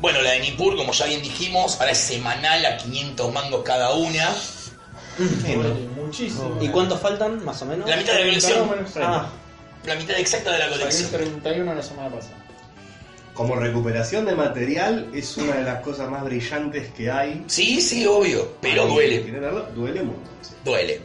Bueno, 0.00 0.22
la 0.22 0.30
de 0.30 0.40
Nippur, 0.40 0.74
como 0.74 0.92
ya 0.92 1.04
bien 1.04 1.20
dijimos, 1.20 1.78
ahora 1.80 1.92
es 1.92 1.98
semanal 1.98 2.64
a 2.64 2.78
500 2.78 3.30
mangos 3.30 3.62
cada 3.62 3.92
una. 3.92 4.34
Duele 5.18 5.88
muchísimo. 5.96 6.58
¿Y 6.60 6.68
cuántos 6.68 7.00
faltan, 7.00 7.44
más 7.44 7.60
o 7.62 7.66
menos? 7.66 7.88
La 7.88 7.96
mitad 7.96 8.12
de 8.14 8.18
la 8.20 8.26
colección. 8.26 8.70
Ah, 9.00 9.28
La 9.84 9.94
mitad 9.96 10.18
exacta 10.18 10.52
de 10.52 10.58
la 10.58 10.64
Salió 10.66 10.78
colección. 10.80 11.10
31 11.10 11.74
la 11.74 11.82
semana 11.82 12.08
pasada. 12.14 12.44
Como 13.34 13.56
recuperación 13.56 14.24
de 14.26 14.34
material, 14.36 15.10
es 15.12 15.36
una 15.36 15.56
de 15.56 15.64
las 15.64 15.82
cosas 15.82 16.08
más 16.08 16.22
brillantes 16.24 16.88
que 16.96 17.10
hay. 17.10 17.44
Sí, 17.48 17.80
sí, 17.80 18.06
obvio, 18.06 18.56
pero 18.60 18.86
duele. 18.86 19.20
Duele 19.74 20.02
mucho. 20.02 20.20
sí. 20.42 20.50
Duele. 20.64 21.00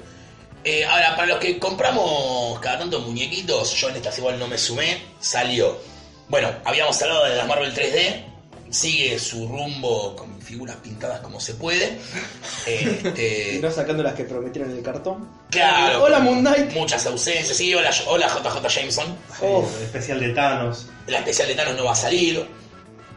Eh, 0.63 0.85
ahora, 0.85 1.15
para 1.15 1.27
los 1.29 1.39
que 1.39 1.57
compramos 1.57 2.59
cada 2.59 2.79
tanto 2.79 2.99
muñequitos, 2.99 3.73
yo 3.73 3.89
en 3.89 3.95
estas 3.95 4.17
igual 4.19 4.37
no 4.37 4.47
me 4.47 4.57
sumé, 4.57 5.01
salió. 5.19 5.77
Bueno, 6.27 6.49
habíamos 6.65 7.01
hablado 7.01 7.25
de 7.25 7.35
las 7.37 7.47
Marvel 7.47 7.73
3D, 7.73 8.25
sigue 8.71 9.17
su 9.19 9.47
rumbo 9.47 10.15
con 10.15 10.41
figuras 10.41 10.75
pintadas 10.77 11.19
como 11.21 11.39
se 11.39 11.53
puede. 11.55 11.97
Este, 12.65 13.53
y 13.57 13.59
no 13.59 13.71
sacando 13.71 14.03
las 14.03 14.13
que 14.13 14.23
prometieron 14.23 14.71
en 14.71 14.77
el 14.77 14.83
cartón. 14.83 15.27
claro. 15.49 16.03
Hola, 16.03 16.19
Moon 16.19 16.39
Knight. 16.41 16.71
Muchas 16.73 17.05
ausencias. 17.05 17.57
Sí, 17.57 17.73
hola, 17.73 17.91
hola 18.07 18.27
JJ 18.27 18.67
Jameson. 18.67 19.17
Oh, 19.41 19.67
El 19.77 19.83
especial 19.83 20.19
de 20.19 20.29
Thanos. 20.29 20.87
La 21.07 21.19
especial 21.19 21.47
de 21.47 21.55
Thanos 21.55 21.75
no 21.75 21.85
va 21.85 21.91
a 21.93 21.95
salir. 21.95 22.45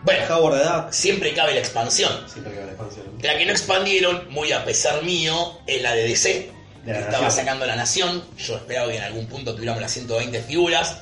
Bueno, 0.05 0.35
Howard 0.35 0.59
the 0.61 0.65
Duck. 0.69 0.93
siempre 0.93 1.33
cabe 1.33 1.55
la 1.55 1.61
expansión. 1.61 2.13
Siempre 2.31 2.59
va 2.59 2.65
la 2.67 2.73
expansión. 2.73 3.07
La 3.23 3.39
que 3.39 3.47
no 3.47 3.53
expandieron, 3.53 4.29
muy 4.31 4.51
a 4.53 4.65
pesar 4.65 5.03
mío, 5.05 5.59
es 5.67 5.81
la 5.81 5.95
de 5.95 6.09
DC, 6.09 6.51
De 6.85 6.93
la 6.93 6.99
que 6.99 7.05
estaba 7.05 7.25
Nación. 7.25 7.45
sacando 7.45 7.67
la 7.67 7.77
Nación. 7.77 8.25
Yo 8.37 8.57
esperaba 8.57 8.91
que 8.91 8.97
en 8.97 9.05
algún 9.05 9.27
punto 9.27 9.55
tuviéramos 9.55 9.81
las 9.81 9.93
120 9.93 10.43
figuras, 10.43 10.99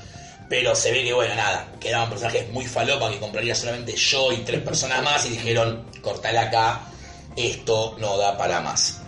pero 0.51 0.75
se 0.75 0.91
ve 0.91 1.05
que, 1.05 1.13
bueno, 1.13 1.33
nada, 1.37 1.69
quedaban 1.79 2.11
personajes 2.11 2.53
muy 2.53 2.67
falopa 2.67 3.09
que 3.09 3.21
compraría 3.21 3.55
solamente 3.55 3.95
yo 3.95 4.33
y 4.33 4.39
tres 4.39 4.61
personas 4.63 5.01
más 5.01 5.25
y 5.25 5.29
dijeron, 5.29 5.85
cortala 6.03 6.43
acá, 6.43 6.81
esto 7.37 7.97
no 8.01 8.19
da 8.19 8.37
para 8.37 8.61
más. 8.61 9.01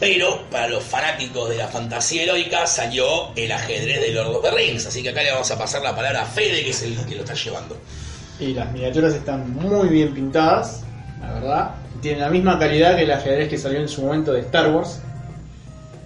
Pero 0.00 0.48
para 0.50 0.66
los 0.66 0.82
fanáticos 0.82 1.50
de 1.50 1.58
la 1.58 1.68
fantasía 1.68 2.22
heroica 2.22 2.66
salió 2.66 3.34
el 3.36 3.52
ajedrez 3.52 4.00
de 4.00 4.12
Lord 4.12 4.36
of 4.36 4.42
the 4.42 4.50
Rings, 4.50 4.86
así 4.86 5.02
que 5.02 5.10
acá 5.10 5.22
le 5.22 5.30
vamos 5.30 5.50
a 5.50 5.58
pasar 5.58 5.82
la 5.82 5.94
palabra 5.94 6.22
a 6.22 6.24
Fede, 6.24 6.64
que 6.64 6.70
es 6.70 6.82
el 6.82 6.96
que 7.04 7.16
lo 7.16 7.20
está 7.20 7.34
llevando. 7.34 7.76
Y 8.40 8.54
las 8.54 8.72
miniaturas 8.72 9.12
están 9.12 9.52
muy 9.52 9.88
bien 9.88 10.14
pintadas, 10.14 10.84
la 11.20 11.34
verdad. 11.34 11.74
Tienen 12.00 12.22
la 12.22 12.30
misma 12.30 12.58
calidad 12.58 12.96
que 12.96 13.02
el 13.02 13.10
ajedrez 13.10 13.50
que 13.50 13.58
salió 13.58 13.78
en 13.78 13.88
su 13.88 14.00
momento 14.00 14.32
de 14.32 14.40
Star 14.40 14.70
Wars. 14.70 15.00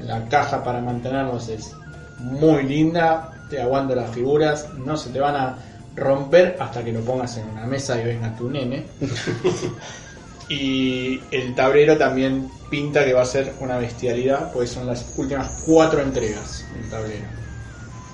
La 0.01 0.29
caja 0.29 0.65
para 0.65 0.81
mantenerlos 0.81 1.49
es 1.49 1.73
muy 2.19 2.65
linda, 2.65 3.33
te 3.53 3.61
aguanta 3.61 3.95
las 3.95 4.11
figuras, 4.11 4.73
no 4.75 4.97
se 4.97 5.11
te 5.11 5.21
van 5.21 5.37
a 5.37 5.59
romper 5.95 6.57
hasta 6.59 6.83
que 6.83 6.91
lo 6.91 7.01
pongas 7.01 7.37
en 7.37 7.49
una 7.51 7.67
mesa 7.67 8.01
y 8.01 8.05
venga 8.05 8.35
tu 8.35 8.49
nene. 8.49 8.87
y 10.49 11.21
el 11.31 11.55
tablero 11.55 11.99
también 11.99 12.51
pinta 12.71 13.05
que 13.05 13.13
va 13.13 13.23
a 13.23 13.27
ser 13.27 13.53
una 13.61 13.77
bestialidad, 13.77 14.51
pues 14.53 14.71
son 14.71 14.87
las 14.87 15.13
últimas 15.19 15.65
cuatro 15.67 16.01
entregas 16.01 16.65
del 16.75 16.89
tablero. 16.89 17.27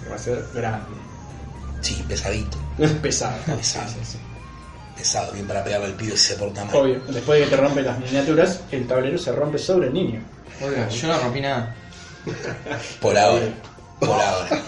Que 0.02 0.11
va 0.11 0.16
a 0.16 0.18
ser 0.18 0.45
grande, 0.52 0.97
Sí, 1.80 2.04
pesadito, 2.09 2.59
pesado. 3.02 3.37
Pesado. 3.57 3.88
Sí, 3.88 3.95
sí, 4.02 4.12
sí. 4.12 4.18
pesado, 4.97 5.33
bien 5.33 5.47
para 5.47 5.62
pegarle 5.62 5.87
al 5.87 5.95
pibe 5.95 6.16
si 6.16 6.33
se 6.33 6.35
porta 6.35 6.64
mal. 6.64 6.75
Obvio, 6.75 7.00
después 7.09 7.38
de 7.38 7.45
que 7.45 7.50
te 7.50 7.57
rompen 7.57 7.85
las 7.85 8.00
miniaturas, 8.00 8.61
el 8.73 8.88
tablero 8.88 9.16
se 9.18 9.30
rompe 9.30 9.59
sobre 9.59 9.87
el 9.87 9.95
niño. 9.95 10.21
Oiga, 10.61 10.88
yo 10.88 11.07
no 11.07 11.18
rompí 11.21 11.40
nada. 11.40 11.76
Por 13.00 13.16
ahora. 13.16 13.47
Por 14.00 14.09
ahora. 14.21 14.62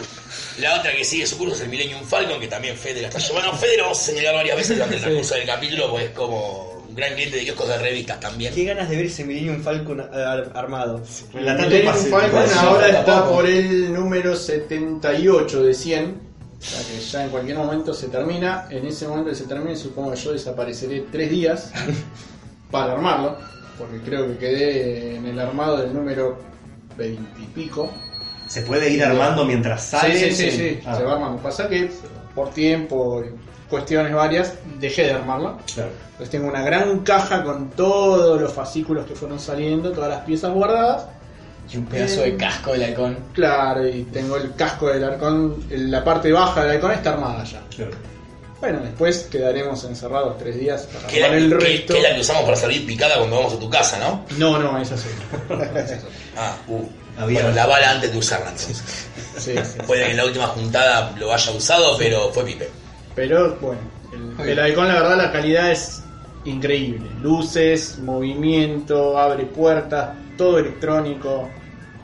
La 0.58 0.78
otra 0.78 0.92
que 0.94 1.04
sigue 1.04 1.26
su 1.26 1.38
curso 1.38 1.54
es 1.54 1.60
el 1.62 1.68
Millennium 1.68 2.02
Falcon, 2.04 2.38
que 2.40 2.46
también 2.48 2.76
Fede 2.76 3.00
la 3.02 3.08
está 3.08 3.18
llevando. 3.20 3.52
Fede 3.56 3.76
lo 3.78 3.84
vamos 3.84 3.98
a 4.00 4.02
señalar 4.04 4.34
varias 4.34 4.56
veces 4.56 4.76
durante 4.76 4.96
el 4.96 5.00
transcurso 5.02 5.34
del 5.34 5.46
capítulo, 5.46 5.90
pues 5.90 6.04
es 6.06 6.10
como 6.10 6.72
un 6.88 6.94
gran 6.94 7.14
cliente 7.14 7.36
de 7.38 7.44
kioscos 7.44 7.68
de 7.68 7.78
revistas 7.78 8.20
también. 8.20 8.52
Qué 8.54 8.64
ganas 8.64 8.88
de 8.90 8.96
ver 8.96 9.06
ese 9.06 9.24
Millennium 9.24 9.62
Falcon 9.62 10.00
ar- 10.00 10.50
armado. 10.54 11.00
La 11.34 11.56
tanto 11.56 11.70
Millennium 11.70 11.92
pase- 11.94 12.10
Falcon 12.10 12.58
ahora 12.58 12.88
está 12.88 13.04
tampoco. 13.04 13.34
por 13.36 13.46
el 13.46 13.92
número 13.92 14.36
78 14.36 15.62
de 15.62 15.74
100. 15.74 16.30
O 16.60 16.62
sea 16.62 16.80
que 16.86 17.00
ya 17.00 17.24
en 17.24 17.30
cualquier 17.30 17.56
momento 17.56 17.94
se 17.94 18.08
termina. 18.08 18.66
En 18.70 18.86
ese 18.86 19.08
momento 19.08 19.30
que 19.30 19.36
se 19.36 19.44
termine, 19.44 19.76
supongo 19.76 20.10
que 20.12 20.18
yo 20.18 20.32
desapareceré 20.32 21.04
tres 21.10 21.30
días 21.30 21.70
para 22.70 22.92
armarlo. 22.92 23.38
Porque 23.78 23.98
creo 24.00 24.26
que 24.26 24.36
quedé 24.36 25.16
en 25.16 25.26
el 25.26 25.38
armado 25.40 25.78
del 25.78 25.94
número 25.94 26.38
20 26.98 27.22
y 27.40 27.46
pico. 27.46 27.90
Se 28.50 28.62
puede 28.62 28.90
ir 28.90 29.02
armando 29.04 29.44
mientras 29.44 29.84
sale. 29.84 30.14
sí, 30.18 30.30
sí, 30.34 30.50
sí, 30.50 30.56
sí, 30.56 30.80
Ah, 30.84 30.96
se 30.96 31.04
va 31.04 31.12
armando. 31.12 31.40
Pasa 31.40 31.68
que 31.68 31.88
por 32.34 32.50
tiempo 32.50 33.22
y 33.24 33.70
cuestiones 33.70 34.12
varias 34.12 34.54
dejé 34.80 35.04
de 35.04 35.12
armarla. 35.12 35.56
claro. 35.72 35.90
Entonces 36.10 36.30
tengo 36.30 36.48
una 36.48 36.62
gran 36.62 36.98
caja 37.00 37.44
con 37.44 37.70
todos 37.70 38.40
los 38.40 38.52
fascículos 38.52 39.06
que 39.06 39.14
fueron 39.14 39.38
saliendo, 39.38 39.92
todas 39.92 40.10
las 40.10 40.24
piezas 40.24 40.52
guardadas. 40.52 41.06
Y 41.72 41.76
un 41.76 41.86
pedazo 41.86 42.22
de 42.22 42.36
casco 42.36 42.72
del 42.72 42.82
halcón. 42.82 43.16
Claro, 43.32 43.86
y 43.88 44.02
tengo 44.12 44.36
el 44.36 44.52
casco 44.56 44.88
del 44.88 45.04
halcón, 45.04 45.64
la 45.70 46.02
parte 46.02 46.32
baja 46.32 46.62
del 46.64 46.72
halcón 46.72 46.90
está 46.90 47.10
armada 47.12 47.44
ya. 47.44 47.62
claro. 47.74 47.92
Bueno, 48.60 48.80
después 48.80 49.20
quedaremos 49.30 49.82
encerrados 49.84 50.36
tres 50.36 50.58
días 50.60 50.82
para 50.92 51.06
Que 51.06 51.14
es 51.14 51.20
la, 51.22 51.26
armar 51.28 51.38
el 51.42 51.48
que- 51.50 51.64
resto. 51.64 51.92
que 51.94 51.98
es 52.00 52.08
la 52.08 52.14
que 52.14 52.20
usamos 52.20 52.42
para 52.42 52.56
salir 52.56 52.84
picada 52.86 53.16
cuando 53.16 53.36
vamos 53.36 53.54
a 53.54 53.58
tu 53.58 53.70
casa, 53.70 53.98
¿no? 54.00 54.26
No, 54.36 54.58
no, 54.58 54.76
esa 54.78 54.96
sí. 54.98 55.08
Ah, 56.36 56.56
uh. 56.68 56.82
Había- 57.20 57.40
Bueno, 57.42 57.54
la 57.56 57.66
bala 57.66 57.90
antes 57.90 58.12
de 58.12 58.18
usarla 58.18 58.50
entonces. 58.50 59.06
Sí, 59.40 59.54
sí. 59.56 59.78
Puede 59.86 60.04
que 60.04 60.10
en 60.10 60.16
la 60.18 60.26
última 60.26 60.48
juntada 60.48 61.14
lo 61.18 61.32
haya 61.32 61.52
usado, 61.52 61.96
pero 61.96 62.30
fue 62.30 62.44
pipe. 62.44 62.68
Pero 63.14 63.56
bueno, 63.56 63.80
el, 64.38 64.58
el 64.58 64.70
Icon 64.72 64.86
la 64.88 64.94
verdad 64.94 65.16
la 65.16 65.32
calidad 65.32 65.70
es 65.70 66.02
increíble. 66.44 67.08
Luces, 67.22 67.98
movimiento, 68.00 69.18
abre 69.18 69.44
puertas, 69.44 70.10
todo 70.36 70.58
electrónico, 70.58 71.48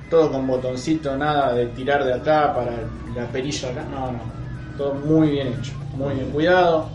todo 0.08 0.30
con 0.32 0.46
botoncito, 0.46 1.14
nada 1.16 1.52
de 1.52 1.66
tirar 1.66 2.04
de 2.04 2.14
acá 2.14 2.54
para 2.54 2.73
la 3.14 3.26
perilla 3.30 3.68
acá. 3.70 3.82
No, 3.90 4.12
no. 4.12 4.20
Todo 4.78 4.94
muy 4.94 5.30
bien 5.30 5.49
hecho, 5.49 5.73
muy 5.94 6.14
bien 6.14 6.30
cuidado. 6.30 6.88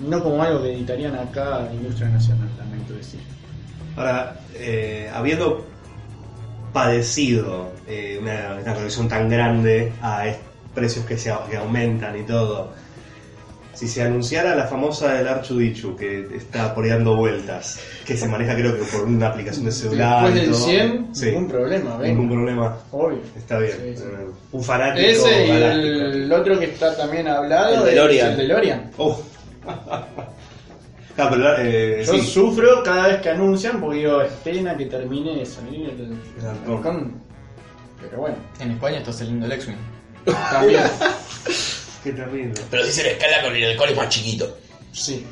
No 0.00 0.22
como 0.22 0.42
algo 0.42 0.62
que 0.62 0.72
editarían 0.72 1.14
acá 1.16 1.66
en 1.70 1.76
Industria 1.78 2.08
Nacional, 2.08 2.48
lamento 2.58 2.94
decir. 2.94 3.20
Ahora, 3.96 4.34
eh, 4.54 5.10
habiendo 5.14 5.66
padecido 6.72 7.70
eh, 7.86 8.18
una, 8.20 8.58
una 8.62 8.74
colección 8.74 9.08
tan 9.08 9.28
grande 9.28 9.92
a 10.02 10.24
precios 10.74 11.04
que, 11.04 11.18
se, 11.18 11.32
que 11.50 11.56
aumentan 11.56 12.18
y 12.18 12.22
todo, 12.22 12.70
si 13.74 13.88
se 13.88 14.02
anunciara 14.02 14.54
la 14.54 14.66
famosa 14.66 15.12
del 15.14 15.26
Archudichu 15.28 15.96
que 15.96 16.26
está 16.36 16.74
por 16.74 16.84
ahí 16.84 16.90
dando 16.90 17.16
vueltas, 17.16 17.80
que 18.06 18.16
se 18.16 18.26
maneja 18.28 18.54
creo 18.54 18.76
que 18.76 18.84
por 18.84 19.04
una 19.04 19.28
aplicación 19.28 19.64
de 19.64 19.72
celular 19.72 20.24
Después 20.32 20.34
del 20.42 20.50
todo, 20.52 20.64
100, 20.64 21.08
sí, 21.14 21.26
ningún 21.26 21.48
problema, 21.48 21.96
¿ven? 21.96 22.10
ningún 22.10 22.30
problema, 22.30 22.76
Obvio. 22.92 23.18
está 23.36 23.58
bien. 23.58 23.72
Sí, 23.72 23.96
sí. 23.96 24.04
Un 24.52 24.62
fanático 24.64 25.06
Ese 25.08 25.44
y 25.46 25.48
galáctico. 25.48 25.88
el 26.04 26.32
otro 26.32 26.58
que 26.58 26.64
está 26.66 26.96
también 26.96 27.28
hablado 27.28 27.74
El 27.86 27.94
DeLorean. 27.94 28.32
es 28.32 28.38
el 28.38 28.48
DeLorean. 28.48 28.90
Oh. 28.98 29.20
Ah, 31.18 31.28
pero, 31.30 31.56
eh, 31.58 32.02
Yo 32.06 32.14
sí. 32.14 32.22
sufro 32.22 32.82
cada 32.82 33.08
vez 33.08 33.20
que 33.20 33.28
anuncian 33.30 33.80
porque 33.80 33.98
digo, 33.98 34.22
esperen 34.22 34.68
a 34.68 34.76
que 34.76 34.86
termine 34.86 35.36
de 35.36 35.46
salir 35.46 35.90
el. 35.90 36.16
Pero 38.00 38.18
bueno, 38.18 38.36
En 38.58 38.70
España 38.72 38.98
está 38.98 39.12
saliendo 39.12 39.46
el 39.46 39.52
X-Wing. 39.52 39.76
también. 40.50 40.82
Qué 42.02 42.12
terrible. 42.12 42.54
Pero 42.70 42.84
si 42.84 42.92
se 42.92 43.02
le 43.04 43.12
escala 43.12 43.42
con 43.42 43.54
el 43.54 43.64
alcohol 43.70 43.88
es 43.90 43.96
más 43.96 44.08
chiquito. 44.08 44.56
sí, 44.92 45.24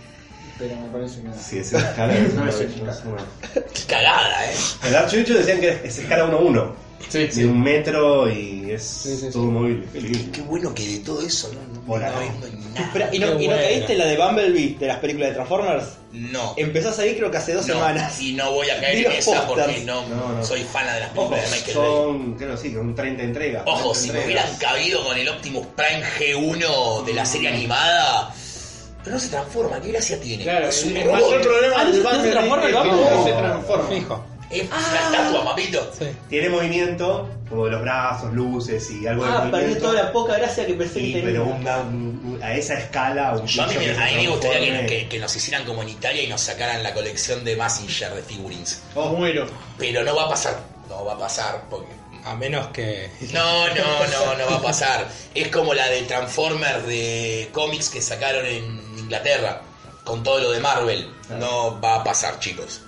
pero 0.58 0.76
me 0.76 0.88
parece 0.88 1.22
que 1.22 1.28
no. 1.28 1.34
Sí, 1.34 1.58
es 1.58 1.72
escala. 1.72 2.14
es 2.16 2.34
No 2.34 2.42
una- 2.42 2.50
es 2.50 2.60
una- 3.04 3.24
Qué 3.72 3.82
cagada, 3.88 4.44
¿eh? 4.50 4.54
El 4.86 4.94
Archudichu 4.96 5.34
decían 5.34 5.60
que 5.60 5.80
es 5.82 5.98
escala 5.98 6.26
1-1. 6.26 6.72
Sí, 7.08 7.26
de 7.26 7.46
un 7.46 7.60
metro 7.62 8.30
y 8.30 8.70
es 8.70 8.82
Sí, 8.84 9.16
sí, 9.16 9.30
todo 9.32 9.44
sí. 9.44 9.48
movible. 9.48 9.86
Qué. 9.92 10.30
Qué 10.30 10.42
bueno 10.42 10.72
que 10.74 10.86
de 10.86 10.98
todo 11.00 11.20
eso 11.22 11.50
no, 11.52 11.60
no, 11.80 11.92
Hola, 11.92 12.10
no 12.10 12.20
nada. 12.20 12.86
Espera, 12.86 13.08
¿y 13.12 13.18
no, 13.18 13.40
y 13.40 13.48
no 13.48 13.56
caíste 13.56 13.92
en 13.92 13.98
la 13.98 14.04
de 14.06 14.16
Bumblebee 14.16 14.76
de 14.78 14.86
las 14.86 14.98
películas 14.98 15.30
de 15.30 15.34
Transformers? 15.34 15.84
No. 16.12 16.54
Empezás 16.56 16.98
ahí 17.00 17.16
creo 17.16 17.30
que 17.30 17.38
hace 17.38 17.54
dos 17.54 17.66
no, 17.66 17.74
semanas. 17.74 18.20
Y 18.20 18.32
no 18.34 18.52
voy 18.52 18.70
a 18.70 18.80
caer 18.80 19.06
en 19.06 19.12
esa 19.12 19.46
porque 19.48 19.82
no, 19.84 20.06
No, 20.08 20.28
no. 20.36 20.44
soy 20.44 20.62
fan 20.62 20.86
de 20.94 21.00
las 21.00 21.10
Ojo, 21.16 21.30
películas 21.30 21.50
de 21.50 21.56
Michael 21.56 21.76
Bay. 21.78 21.86
son, 21.86 22.34
creo 22.34 22.56
sí, 22.56 22.72
con 22.74 22.94
30 22.94 23.22
entregas. 23.24 23.62
Ojo, 23.66 23.92
30 23.92 23.94
si 24.00 24.12
me 24.12 24.24
hubieran 24.24 24.56
cabido 24.58 25.02
con 25.04 25.16
el 25.18 25.28
Optimus 25.28 25.66
Prime 25.74 26.02
G1 26.18 27.04
de 27.04 27.14
la 27.14 27.24
serie 27.24 27.48
animada. 27.48 28.32
Pero 29.02 29.16
no 29.16 29.20
se 29.20 29.28
transforma, 29.30 29.80
¿qué 29.80 29.92
gracia 29.92 30.20
tiene? 30.20 30.42
Claro, 30.44 30.68
es 30.68 30.84
un 30.84 30.96
el 30.96 31.04
robot. 31.06 31.20
mayor 31.22 31.40
problema 31.42 31.74
Ah, 31.78 31.84
¿no 31.84 31.90
del 31.90 31.94
se- 31.96 32.02
no 32.02 32.10
se 32.10 32.14
Bumblebee 32.16 32.32
transforma 32.32 32.66
el 32.66 32.74
Bumblebee? 32.74 33.16
no 33.16 33.24
se 33.24 33.32
transforma. 33.32 33.88
Fijo. 33.88 34.24
Es 34.50 34.62
una 34.64 35.00
estatua, 35.18 35.44
papito. 35.44 35.90
Sí. 35.96 36.06
Tiene 36.28 36.48
movimiento, 36.48 37.28
como 37.48 37.66
de 37.66 37.70
los 37.70 37.82
brazos, 37.82 38.32
luces 38.32 38.90
y 38.90 39.06
algo 39.06 39.24
de 39.24 39.30
Ah, 39.30 39.36
perdí 39.42 39.50
movimiento. 39.52 39.80
toda 39.88 40.02
la 40.02 40.12
poca 40.12 40.36
gracia 40.38 40.66
que 40.66 40.74
pensé 40.74 40.94
Sí, 41.00 41.12
que 41.12 41.20
tenía. 41.20 41.40
pero 41.40 41.44
una- 41.44 41.78
un- 41.78 42.40
a 42.42 42.54
esa 42.54 42.74
escala, 42.78 43.32
un 43.36 43.46
Yo 43.46 43.62
a 43.62 43.66
mí, 43.68 43.74
me, 43.78 43.90
a 43.92 44.06
mí 44.06 44.14
me 44.16 44.28
gustaría 44.28 44.58
que, 44.58 44.66
transforme- 44.66 44.86
que- 44.88 45.08
que 45.08 45.18
nos 45.20 45.36
hicieran 45.36 45.64
como 45.64 45.82
en 45.82 45.88
Italia 45.90 46.22
y 46.22 46.26
nos 46.26 46.40
sacaran 46.40 46.82
la 46.82 46.92
colección 46.94 47.44
de 47.44 47.56
Massinger 47.56 48.12
de 48.14 48.22
figurines. 48.22 48.82
Oh, 48.96 49.10
Muero. 49.10 49.46
Pero 49.78 50.02
no 50.02 50.16
va 50.16 50.24
a 50.24 50.28
pasar. 50.30 50.58
No 50.88 51.04
va 51.04 51.12
a 51.14 51.18
pasar 51.18 51.62
porque 51.70 52.00
A 52.22 52.34
menos 52.34 52.66
que. 52.66 53.08
No, 53.32 53.68
no, 53.68 53.74
no, 53.74 54.36
no 54.36 54.50
va 54.50 54.56
a 54.56 54.60
pasar. 54.62 55.08
Es 55.34 55.48
como 55.48 55.72
la 55.72 55.86
de 55.88 56.02
Transformers 56.02 56.86
de 56.86 57.48
cómics 57.52 57.88
que 57.88 58.02
sacaron 58.02 58.44
en 58.44 58.64
Inglaterra 58.98 59.62
con 60.04 60.22
todo 60.22 60.38
lo 60.38 60.50
de 60.50 60.60
Marvel. 60.60 61.08
No 61.38 61.80
va 61.80 61.94
a 61.94 62.04
pasar, 62.04 62.38
chicos. 62.38 62.82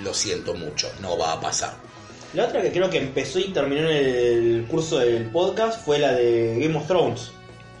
Lo 0.00 0.12
siento 0.14 0.54
mucho, 0.54 0.90
no 1.00 1.16
va 1.16 1.32
a 1.34 1.40
pasar. 1.40 1.72
La 2.34 2.46
otra 2.46 2.60
que 2.62 2.72
creo 2.72 2.90
que 2.90 2.98
empezó 2.98 3.38
y 3.38 3.52
terminó 3.52 3.88
en 3.88 3.96
el 3.96 4.66
curso 4.68 4.98
del 4.98 5.26
podcast 5.26 5.84
fue 5.84 5.98
la 6.00 6.12
de 6.12 6.58
Game 6.60 6.76
of 6.76 6.86
Thrones. 6.86 7.30